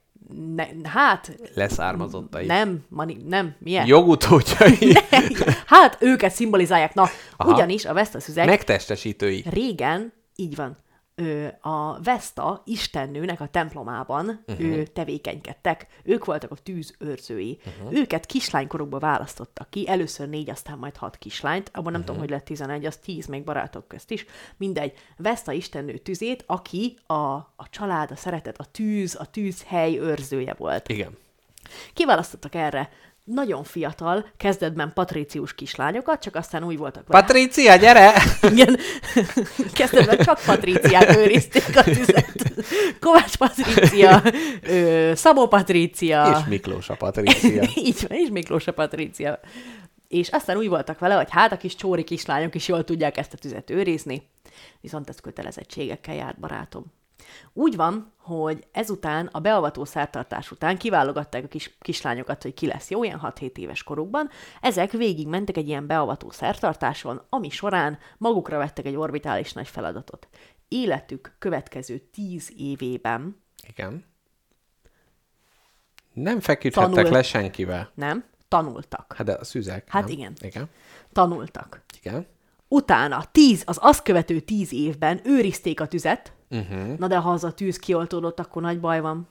[0.55, 2.47] Ne, hát, Leszármazottai.
[2.47, 3.87] nem, mani, nem, milyen?
[3.87, 4.79] Jogutódjai.
[5.67, 6.95] Hát, őket szimbolizálják.
[6.95, 7.53] Na, Aha.
[7.53, 9.45] ugyanis a vesztaszüzek Megtestesítői.
[9.51, 10.77] régen, így van,
[11.61, 14.67] a Vesta istennőnek a templomában uh-huh.
[14.67, 15.87] ő tevékenykedtek.
[16.03, 17.59] Ők voltak a tűz őrzői.
[17.67, 17.99] Uh-huh.
[17.99, 22.05] Őket kislánykorukba választottak ki, először négy, aztán majd hat kislányt, abban nem uh-huh.
[22.05, 24.27] tudom, hogy lett 11, az 10 még barátok közt is.
[24.57, 24.93] Mindegy.
[25.17, 27.15] Vesta istennő tüzét, aki a,
[27.57, 30.89] a család, a szeretet, a tűz, a tűzhely őrzője volt.
[30.89, 31.17] Igen.
[31.93, 32.91] Kiválasztottak erre
[33.27, 37.21] nagyon fiatal, kezdetben patrícius kislányokat, csak aztán úgy voltak vele.
[37.21, 38.13] Patricia, gyere!
[38.53, 38.79] Igen.
[39.73, 42.53] Kezdetben csak Patríciát őrizték a tüzet.
[43.01, 44.23] Kovács Patrícia,
[44.63, 46.37] ö, Szabó Patrícia.
[46.39, 47.63] És Miklós a Patricia.
[47.87, 49.41] Így van, és Miklós a Patrícia.
[50.09, 53.33] És aztán úgy voltak vele, hogy hát a kis csóri kislányok is jól tudják ezt
[53.33, 54.29] a tüzet őrizni,
[54.81, 56.85] viszont ez kötelezettségekkel járt, barátom.
[57.53, 62.91] Úgy van, hogy ezután a beavató szertartás után kiválogatták a kis, kislányokat, hogy ki lesz
[62.91, 64.29] jó, ilyen 6-7 éves korukban.
[64.61, 70.29] Ezek végigmentek egy ilyen beavató szertartáson, ami során magukra vettek egy orbitális nagy feladatot.
[70.69, 74.05] Életük következő 10 évében, Igen.
[76.13, 77.11] Nem feküdhettek Tanul.
[77.11, 77.91] le senkivel.
[77.95, 79.15] nem, tanultak.
[79.17, 79.89] Hát de a szüzek.
[79.89, 80.13] Hát nem?
[80.13, 80.33] igen.
[80.41, 80.69] Igen.
[81.13, 81.85] Tanultak.
[82.01, 82.27] Igen.
[82.69, 86.99] Utána, tíz, az azt követő tíz évben őrizték a tüzet, Uh-huh.
[86.99, 89.29] na de ha az a tűz kioltódott, akkor nagy baj van.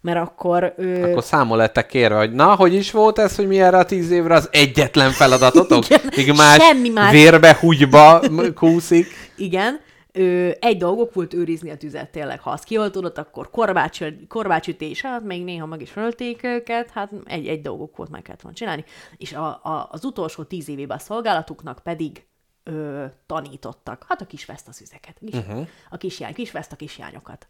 [0.00, 0.74] Mert akkor...
[0.76, 1.10] Ö...
[1.10, 4.10] Akkor számol lettek kérve, hogy na, hogy is volt ez, hogy mi erre a tíz
[4.10, 5.84] évre az egyetlen feladatotok?
[5.84, 7.10] Igen, Míg más, semmi más.
[7.12, 8.22] vérbe, húgyba
[8.54, 9.06] kúszik.
[9.36, 9.80] Igen,
[10.12, 12.40] ö, egy dolgok volt őrizni a tüzet tényleg.
[12.40, 17.46] Ha az kioltódott, akkor korbács, korbácsütés, hát még néha meg is ölték őket, hát egy,
[17.46, 18.84] egy dolgok volt, meg kellett volna csinálni.
[19.16, 22.24] És a, a, az utolsó tíz évében a szolgálatuknak pedig
[22.64, 24.04] ö, tanítottak.
[24.08, 25.66] Hát a kis vesztaszüzeket, a kis, uh-huh.
[25.90, 27.46] a kisjány, kis veszt a kisjányokat.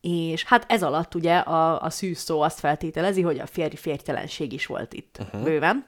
[0.00, 4.52] És hát ez alatt ugye a, a szűz szó azt feltételezi, hogy a férj férjtelenség
[4.52, 5.42] is volt itt uh-huh.
[5.42, 5.86] bőven.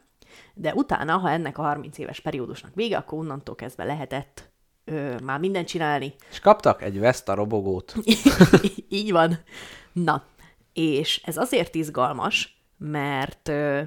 [0.55, 4.51] De utána, ha ennek a 30 éves periódusnak vége, akkor onnantól kezdve lehetett
[4.85, 6.15] ö, már mindent csinálni.
[6.31, 7.95] És kaptak egy Vesta robogót.
[8.89, 9.39] Így van.
[9.93, 10.25] Na,
[10.73, 13.83] és ez azért izgalmas, mert ö,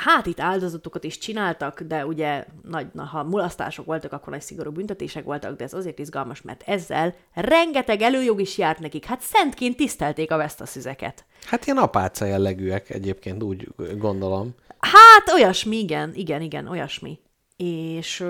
[0.00, 4.70] hát itt áldozatokat is csináltak, de ugye nagy, na, ha mulasztások voltak, akkor nagy szigorú
[4.70, 9.04] büntetések voltak, de ez azért izgalmas, mert ezzel rengeteg előjog is járt nekik.
[9.04, 11.24] Hát szentként tisztelték a vesztaszüzeket.
[11.44, 13.68] Hát ilyen apáca jellegűek egyébként, úgy
[13.98, 14.54] gondolom.
[14.78, 17.18] Hát olyasmi, igen, igen, igen, olyasmi.
[17.56, 18.24] És,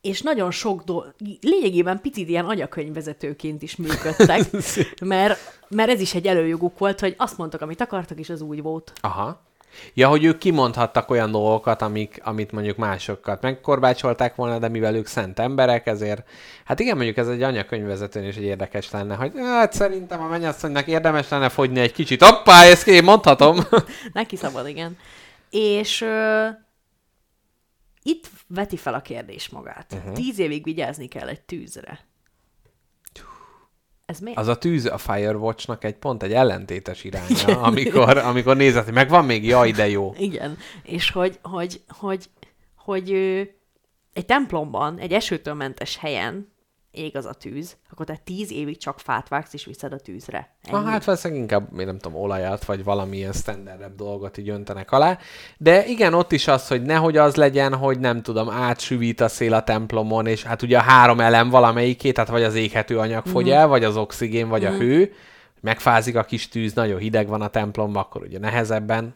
[0.00, 4.50] és nagyon sok dolog, lényegében picit ilyen anyakönyvvezetőként is működtek,
[5.04, 8.62] mert, mert ez is egy előjoguk volt, hogy azt mondtak, amit akartak, és az úgy
[8.62, 8.92] volt.
[9.00, 9.50] Aha.
[9.94, 15.06] Ja, hogy ők kimondhattak olyan dolgokat, amik, amit mondjuk másokat megkorbácsolták volna, de mivel ők
[15.06, 16.28] szent emberek, ezért,
[16.64, 20.86] hát igen, mondjuk ez egy anyakönyvvezetőn is egy érdekes lenne, hogy hát szerintem a mennyasszonynak
[20.86, 22.22] érdemes lenne fogyni egy kicsit.
[22.22, 23.58] Hoppá, ezt én mondhatom.
[24.12, 24.96] Neki szabad, igen.
[25.50, 26.46] És ö,
[28.02, 29.92] itt veti fel a kérdés magát.
[29.92, 30.12] Uh-huh.
[30.12, 32.10] Tíz évig vigyázni kell egy tűzre.
[34.12, 34.38] Ez miért?
[34.38, 39.08] Az a tűz a Firewatchnak egy pont egy ellentétes iránya, amikor, amikor nézed, hogy meg
[39.08, 40.14] van még, jaj, de jó.
[40.18, 40.58] Igen.
[40.82, 42.30] És hogy, hogy, hogy,
[42.76, 43.42] hogy ö,
[44.12, 46.51] egy templomban, egy esőtől mentes helyen
[46.92, 50.54] ég az a tűz, akkor te tíz évig csak fát vágsz, és viszed a tűzre.
[50.70, 55.18] Ah, hát valószínűleg inkább, én nem tudom, olajat, vagy valamilyen standardebb dolgot így öntenek alá.
[55.58, 59.54] De igen, ott is az, hogy nehogy az legyen, hogy nem tudom, átsüvít a szél
[59.54, 63.50] a templomon, és hát ugye a három elem valamelyikét, tehát vagy az éghető anyag fogy
[63.50, 65.12] el, vagy az oxigén, vagy a hő,
[65.60, 69.14] megfázik a kis tűz, nagyon hideg van a templomban, akkor ugye nehezebben.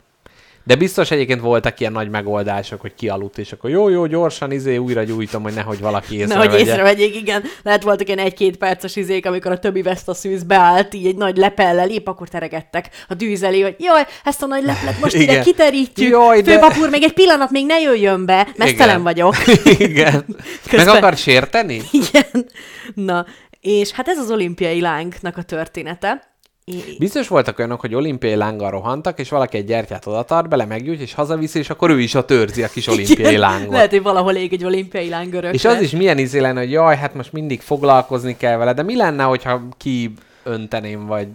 [0.67, 4.77] De biztos egyébként voltak ilyen nagy megoldások, hogy kialudt, és akkor jó, jó, gyorsan izé
[4.77, 6.59] újra gyújtom, hogy nehogy valaki Nehogy észrevegye.
[6.71, 7.43] észrevegyék, igen.
[7.63, 11.91] Lehet voltak ilyen egy-két perces izék, amikor a többi vesztaszűz beállt, így egy nagy lepellel,
[11.91, 15.43] épp akkor teregettek a elé, hogy jaj, ezt a nagy leplet most ide Igen.
[15.43, 16.11] kiterítjük.
[16.11, 19.35] Jaj, de- Főpap úr, még egy pillanat még ne jöjjön be, mesztelen vagyok.
[19.79, 20.25] Igen.
[20.27, 20.37] Meg
[20.71, 21.81] Közben- akar sérteni?
[21.91, 22.47] Igen.
[22.95, 23.27] Na,
[23.61, 26.35] és hát ez az olimpiai lángnak a története.
[26.73, 30.65] I- Biztos voltak olyanok, hogy olimpiai lánggal rohantak, és valaki egy gyertyát oda tart bele,
[30.65, 33.73] meggyújt, és hazaviszi, és akkor ő is a törzi a kis olimpiai Igen, lángot.
[33.73, 35.51] Lehet, hogy valahol ég egy olimpiai láng örökre.
[35.51, 38.83] És az is milyen izé lenne, hogy jaj, hát most mindig foglalkozni kell vele, de
[38.83, 40.13] mi lenne, hogyha ki
[40.43, 41.29] önteném, vagy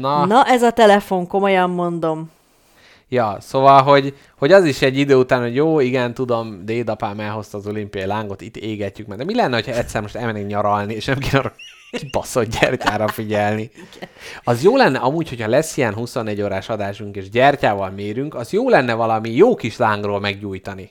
[0.00, 2.30] na, Na, ez a telefon, komolyan mondom.
[3.08, 7.58] ja, szóval, hogy, hogy az is egy idő után, hogy jó, igen, tudom, dédapám elhozta
[7.58, 11.04] az olimpiai lángot, itt égetjük meg, de mi lenne, hogyha egyszer most elmennénk nyaralni, és
[11.04, 11.52] nem kéne
[11.92, 13.70] arra baszott gyertyára figyelni.
[14.44, 18.68] Az jó lenne amúgy, hogyha lesz ilyen 24 órás adásunk, és gyertyával mérünk, az jó
[18.68, 20.90] lenne valami jó kis lángról meggyújtani.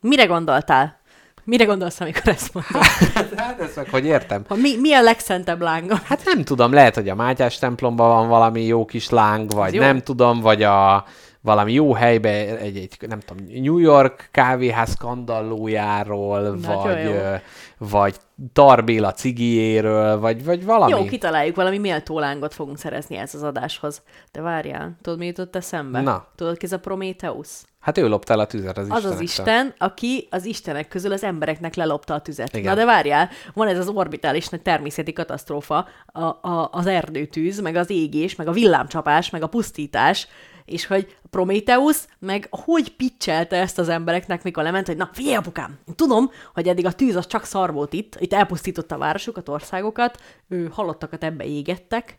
[0.00, 1.00] Mire gondoltál?
[1.44, 2.82] Mire gondolsz, amikor ezt mondod?
[3.36, 4.44] Hát ezt meg hogy értem.
[4.48, 6.00] Ha mi, mi a legszentebb lánga?
[6.04, 9.80] Hát nem tudom, lehet, hogy a Mátyás templomban van valami jó kis láng, vagy jó.
[9.80, 11.04] nem tudom, vagy a
[11.42, 17.10] valami jó helybe, egy, egy nem tudom, New York kávéház skandallójáról, Nagyon vagy, jó.
[17.10, 17.34] ö,
[17.78, 18.16] vagy
[18.52, 20.92] Tarbéla cigiéről, vagy, vagy valami.
[20.92, 24.02] Jó, kitaláljuk, valami méltó lángot fogunk szerezni ez az adáshoz.
[24.32, 26.00] De várjál, tudod, mi jutott eszembe?
[26.00, 26.26] Na.
[26.36, 27.66] Tudod, ki ez a Prométeusz?
[27.80, 29.54] Hát ő lopta el a tüzet az, Az az istenektől.
[29.54, 32.56] Isten, aki az istenek közül az embereknek lelopta a tüzet.
[32.56, 32.74] Igen.
[32.74, 37.76] Na de várjál, van ez az orbitális nagy természeti katasztrófa, a, a, az erdőtűz, meg
[37.76, 40.28] az égés, meg a villámcsapás, meg a pusztítás,
[40.64, 45.78] és hogy Prométeusz meg hogy pitchelte ezt az embereknek, mikor lement, hogy na figyelj apukám,
[45.88, 49.48] én tudom, hogy eddig a tűz az csak szar volt itt, itt elpusztította a városokat,
[49.48, 52.18] országokat, ő halottakat ebbe égettek,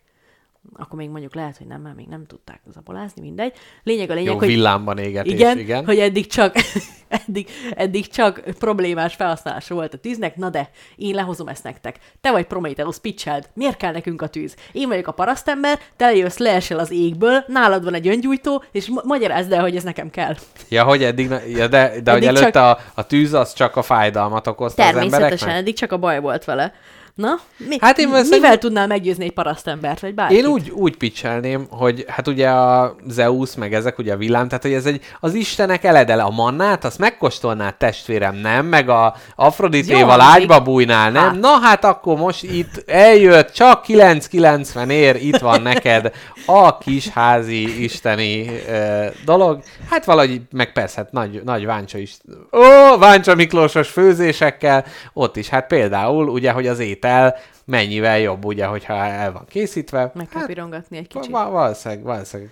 [0.73, 3.53] akkor még mondjuk lehet, hogy nem, mert még nem tudták zabolázni, mindegy.
[3.84, 5.85] Lényeg a lényeg, Jó hogy villámban égetés, igen, igen.
[5.85, 6.56] hogy eddig csak,
[7.26, 11.98] eddig, eddig csak problémás felhasználása volt a tűznek, na de én lehozom ezt nektek.
[12.22, 14.56] Te vagy Prometheus, pitcheld, miért kell nekünk a tűz?
[14.72, 19.02] Én vagyok a parasztember, te lejössz, leesel az égből, nálad van egy öngyújtó, és ma-
[19.06, 20.35] magyarázd el, hogy ez nekem kell.
[20.69, 23.76] Ja, hogy eddig, ja, de, de hogy Eddig előtte csak- a, a tűz az csak
[23.76, 25.56] a fájdalmat okozta az Természetesen, embereknek?
[25.57, 26.73] eddig csak a baj volt vele.
[27.15, 30.38] Na, mi, Hát én mivel tudnál meggyőzni egy parasztembert, vagy bárkit?
[30.38, 34.64] Én úgy, úgy pitchelném, hogy hát ugye a Zeus, meg ezek ugye a villám, tehát
[34.64, 36.23] hogy ez egy, az istenek eledele.
[36.23, 38.65] A mannát, azt megkóstolnád testvérem, nem?
[38.65, 41.23] Meg a Afroditéval ágyba bújnál, nem?
[41.23, 41.40] Hát.
[41.40, 46.11] Na hát akkor most itt eljött, csak 9,90 ér, itt van neked
[46.45, 49.64] a kis házi isteni ö, dolog.
[49.90, 52.18] Hát valahogy, meg persze, hát nagy, nagy Váncsa is.
[52.52, 57.36] Ó, Váncsa Miklósos főzésekkel, ott is, hát például ugye, hogy az étel
[57.66, 60.12] mennyivel jobb, ugye, hogyha el van készítve.
[60.14, 61.32] Meg kell pirongatni egy kicsit.
[61.32, 62.52] va- valószínűleg, valószínűleg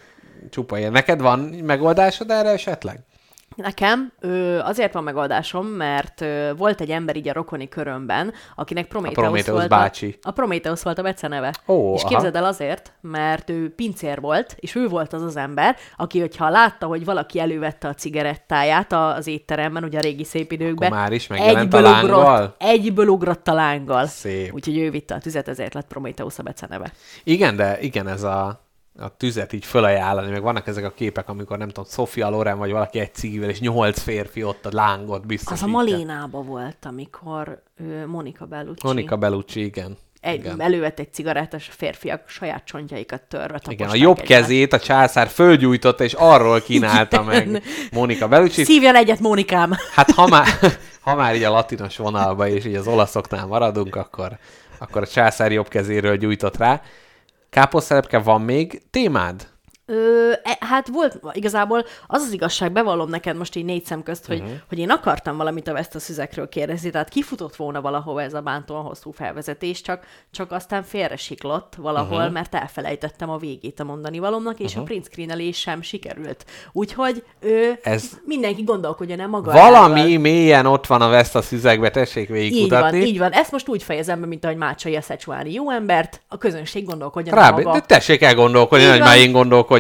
[0.50, 0.92] csupa ilyen.
[0.92, 3.00] Neked van megoldásod erre esetleg?
[3.56, 8.88] Nekem ö, azért van megoldásom, mert ö, volt egy ember így a rokoni körömben, akinek
[8.88, 10.18] Prometheus, Prometheus volt bácsi.
[10.22, 11.54] A, a Prometheus volt a beceneve.
[11.68, 12.10] Ó, és aha.
[12.10, 16.50] képzeld el azért, mert ő pincér volt, és ő volt az az ember, aki, hogyha
[16.50, 21.00] látta, hogy valaki elővette a cigarettáját a- az étteremben, ugye a régi szép időkben, Akkor
[21.02, 22.34] már is a egyből lánggal?
[22.34, 24.06] ugrott, egyből ugrott a lánggal.
[24.06, 24.54] Szép.
[24.54, 26.92] Úgyhogy ő vitte a tüzet, ezért lett Prometheus a beceneve.
[27.24, 28.70] Igen, de igen, ez a,
[29.00, 32.72] a tüzet így fölajánlani, meg vannak ezek a képek, amikor nem tudom, Sofia Loren vagy
[32.72, 35.54] valaki egy cigivel, és nyolc férfi ott a lángot biztos.
[35.54, 37.64] Az a Malénába volt, amikor
[38.06, 38.88] Monika Bellucci.
[38.88, 39.98] Monika Bellucci, igen.
[40.20, 40.62] egy, igen.
[40.62, 44.42] elővett egy cigarettát, és a férfiak saját csontjaikat törve Igen, a jobb egymást.
[44.42, 47.48] kezét a császár fölgyújtotta, és arról kínálta Igen.
[47.48, 48.64] meg Monika Bellucci.
[48.64, 49.74] Szívjon egyet, Mónikám!
[49.94, 50.48] Hát ha már,
[51.02, 54.38] ha már így a latinos vonalba és így az olaszoknál maradunk, akkor,
[54.78, 56.82] akkor a császár jobb kezéről gyújtott rá.
[57.56, 59.51] Káposztelepke, van még témád?
[59.92, 64.26] Ö, e, hát volt igazából az az igazság, bevallom neked most így négy szem közt,
[64.26, 64.54] hogy, uh-huh.
[64.70, 68.84] hogy én akartam valamit a Veszta szüzekről kérdezni, tehát kifutott volna valahova ez a bántóan
[68.84, 72.34] hosszú felvezetés, csak, csak aztán félresiklott valahol, uh-huh.
[72.34, 74.82] mert elfelejtettem a végét a mondani valomnak, és uh-huh.
[74.82, 76.46] a print screenelés sem sikerült.
[76.72, 79.52] Úgyhogy ő, Ez- mindenki gondolkodjon el maga.
[79.52, 83.00] Valami mélyen ott van a Veszta szüzegbe, tessék Így van, végigkutatni.
[83.00, 83.32] így van.
[83.32, 87.38] Ezt most úgy fejezem be, mint ahogy Mácsai a Szecsuáni jó embert, a közönség gondolkodjon
[87.38, 87.72] el Rá, maga.
[87.72, 89.32] de tessék elgondolkodni, hogy már én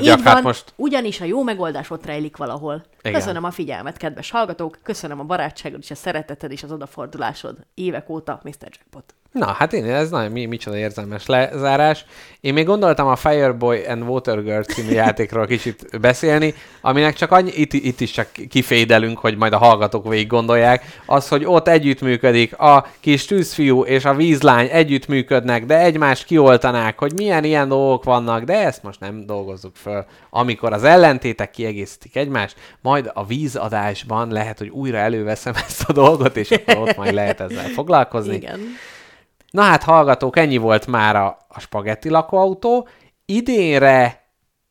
[0.02, 0.19] gondolkodjak.
[0.19, 2.84] Így Hát van, most ugyanis a jó megoldás ott rejlik valahol.
[3.02, 3.19] Igen.
[3.19, 7.57] Köszönöm a figyelmet, kedves hallgatók, köszönöm a barátságod és a szereteted és az odafordulásod.
[7.73, 8.53] Évek óta Mr.
[8.60, 9.15] Jackpot.
[9.31, 12.05] Na, hát én, ez nagyon mi, micsoda érzelmes lezárás.
[12.41, 17.51] Én még gondoltam a Fireboy and Water Girl című játékról kicsit beszélni, aminek csak annyi,
[17.55, 22.57] itt, itt is csak kifédelünk, hogy majd a hallgatók végig gondolják, az, hogy ott együttműködik
[22.57, 28.43] a kis tűzfiú és a vízlány együttműködnek, de egymást kioltanák, hogy milyen ilyen dolgok vannak,
[28.43, 30.05] de ezt most nem dolgozzuk föl.
[30.29, 36.37] Amikor az ellentétek kiegészítik egymást, majd a vízadásban lehet, hogy újra előveszem ezt a dolgot,
[36.37, 38.35] és akkor ott majd lehet ezzel foglalkozni.
[38.35, 38.59] Igen.
[39.52, 42.88] Na hát hallgatók, ennyi volt már a, a spagetti lakóautó.
[43.26, 44.22] Idénre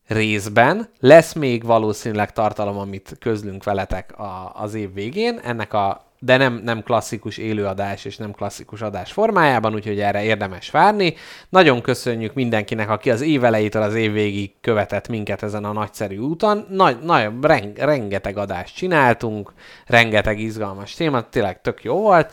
[0.06, 6.36] részben lesz még valószínűleg tartalom, amit közlünk veletek a, az év végén, ennek a de
[6.36, 11.14] nem, nem klasszikus élőadás és nem klasszikus adás formájában, úgyhogy erre érdemes várni.
[11.48, 16.18] Nagyon köszönjük mindenkinek, aki az év elejétől az év végig követett minket ezen a nagyszerű
[16.18, 16.66] úton.
[16.70, 19.52] Nagy, nagy, ren, rengeteg adást csináltunk,
[19.86, 22.32] rengeteg izgalmas téma, tényleg tök jó volt.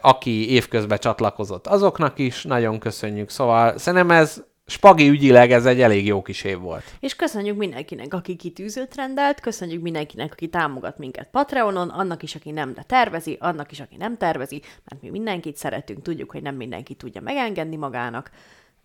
[0.00, 3.30] Aki évközben csatlakozott, azoknak is nagyon köszönjük.
[3.30, 6.84] Szóval szerintem ez spagi ügyileg ez egy elég jó kis év volt.
[7.00, 12.50] És köszönjük mindenkinek, aki kitűzőt rendelt, köszönjük mindenkinek, aki támogat minket Patreonon, annak is, aki
[12.50, 16.54] nem, de tervezi, annak is, aki nem tervezi, mert mi mindenkit szeretünk, tudjuk, hogy nem
[16.54, 18.30] mindenki tudja megengedni magának.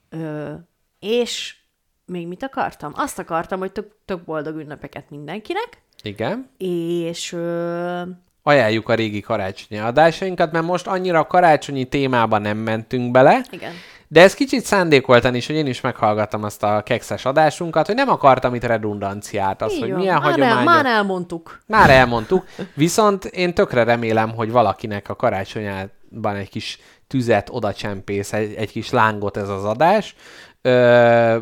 [0.10, 0.54] Ö,
[1.00, 1.56] és
[2.06, 2.92] még mit akartam?
[2.96, 6.50] Azt akartam, hogy tök, tök boldog ünnepeket mindenkinek, Igen.
[6.58, 8.02] és ö,
[8.48, 13.72] Ajánljuk a régi karácsonyi adásainkat, mert most annyira a karácsonyi témába nem mentünk bele, igen.
[14.08, 18.10] de ez kicsit szándékoltan is, hogy én is meghallgattam azt a kekszes adásunkat, hogy nem
[18.10, 20.00] akartam itt redundanciát, az, Így hogy van.
[20.00, 20.64] milyen már, el, hagyományok.
[20.64, 21.60] már elmondtuk.
[21.66, 28.34] Már elmondtuk, viszont én tökre remélem, hogy valakinek a karácsonyában egy kis tüzet oda csempész,
[28.34, 30.16] egy, egy kis lángot ez az adás.
[30.62, 31.38] Ö,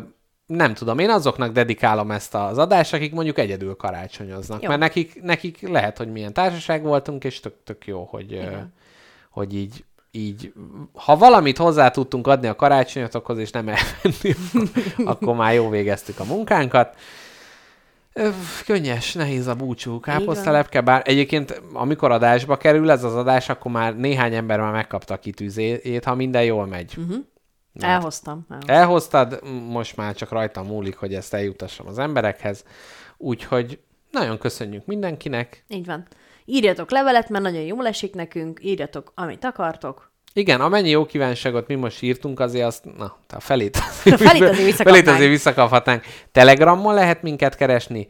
[0.46, 4.68] nem tudom, én azoknak dedikálom ezt az adást, akik mondjuk egyedül karácsonyoznak, Jó.
[4.68, 8.72] mert nekik, nekik lehet, hogy milyen társaság voltunk, és tök, tök jó, hogy, Igen.
[9.30, 10.52] hogy így, így,
[10.94, 14.34] ha valamit hozzá tudtunk adni a karácsonyatokhoz, és nem elvenni,
[15.12, 16.96] akkor, már jó végeztük a munkánkat.
[18.12, 18.28] Ö,
[18.66, 20.00] Könnyes, nehéz a búcsú.
[20.00, 25.14] Káposztelepke, bár egyébként amikor adásba kerül ez az adás, akkor már néhány ember már megkapta
[25.14, 26.94] a kitűzét, ha minden jól megy.
[26.96, 27.24] Uh-huh.
[27.84, 28.46] Elhoztam.
[28.48, 28.76] elhoztam.
[28.76, 32.64] Elhoztad, most már csak rajtam múlik, hogy ezt eljutassam az emberekhez.
[33.16, 33.78] Úgyhogy
[34.10, 35.64] nagyon köszönjük mindenkinek.
[35.68, 36.06] Így van.
[36.44, 40.10] Írjatok levelet, mert nagyon jól esik nekünk, írjatok, amit akartok.
[40.32, 43.80] Igen, amennyi jó kívánságot mi most írtunk, azért azt, na, a felét, A
[44.16, 44.76] felét azért visszakapnánk.
[44.76, 46.04] felét azért visszakaphatnánk.
[46.32, 48.08] Telegramon lehet minket keresni,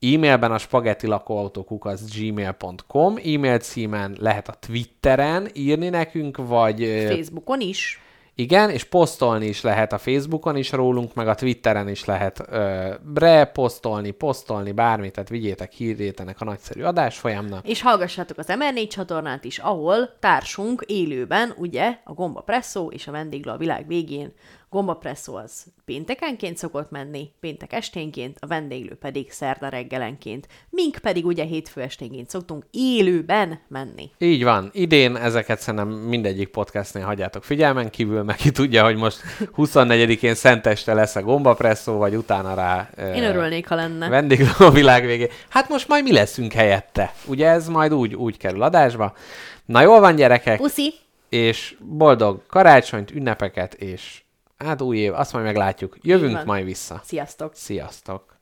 [0.00, 8.00] e-mailben a spagettilakóautókukac gmail.com, e-mail címen lehet a Twitteren írni nekünk, vagy Facebookon is.
[8.34, 12.94] Igen, és posztolni is lehet a Facebookon is rólunk, meg a Twitteren is lehet ö,
[13.14, 17.68] reposztolni, posztolni, bármit, tehát vigyétek, hírjétenek a nagyszerű adás folyamnak.
[17.68, 23.12] És hallgassátok az MR4 csatornát is, ahol társunk élőben, ugye, a Gomba Presszó és a
[23.12, 24.32] vendéglő a világ végén.
[24.74, 30.46] Gomba Presszó az péntekenként szokott menni, péntek esténként, a vendéglő pedig szerda reggelenként.
[30.70, 34.10] Mink pedig ugye hétfő esténként szoktunk élőben menni.
[34.18, 34.70] Így van.
[34.72, 39.20] Idén ezeket szerintem mindegyik podcastnél hagyjátok figyelmen kívül, meg ki tudja, hogy most
[39.56, 44.08] 24-én szenteste lesz a gombapresszó, vagy utána rá ö, Én örülnék, ha lenne.
[44.08, 45.28] vendéglő a világ végé.
[45.48, 47.14] Hát most majd mi leszünk helyette?
[47.26, 49.14] Ugye ez majd úgy, úgy kerül adásba.
[49.64, 50.94] Na jól van, gyerekek, Puszi!
[51.28, 54.22] és boldog karácsonyt, ünnepeket, és
[54.56, 55.96] hát új év, azt majd meglátjuk.
[56.02, 57.00] Jövünk majd vissza.
[57.04, 57.54] Sziasztok!
[57.54, 58.33] Sziasztok!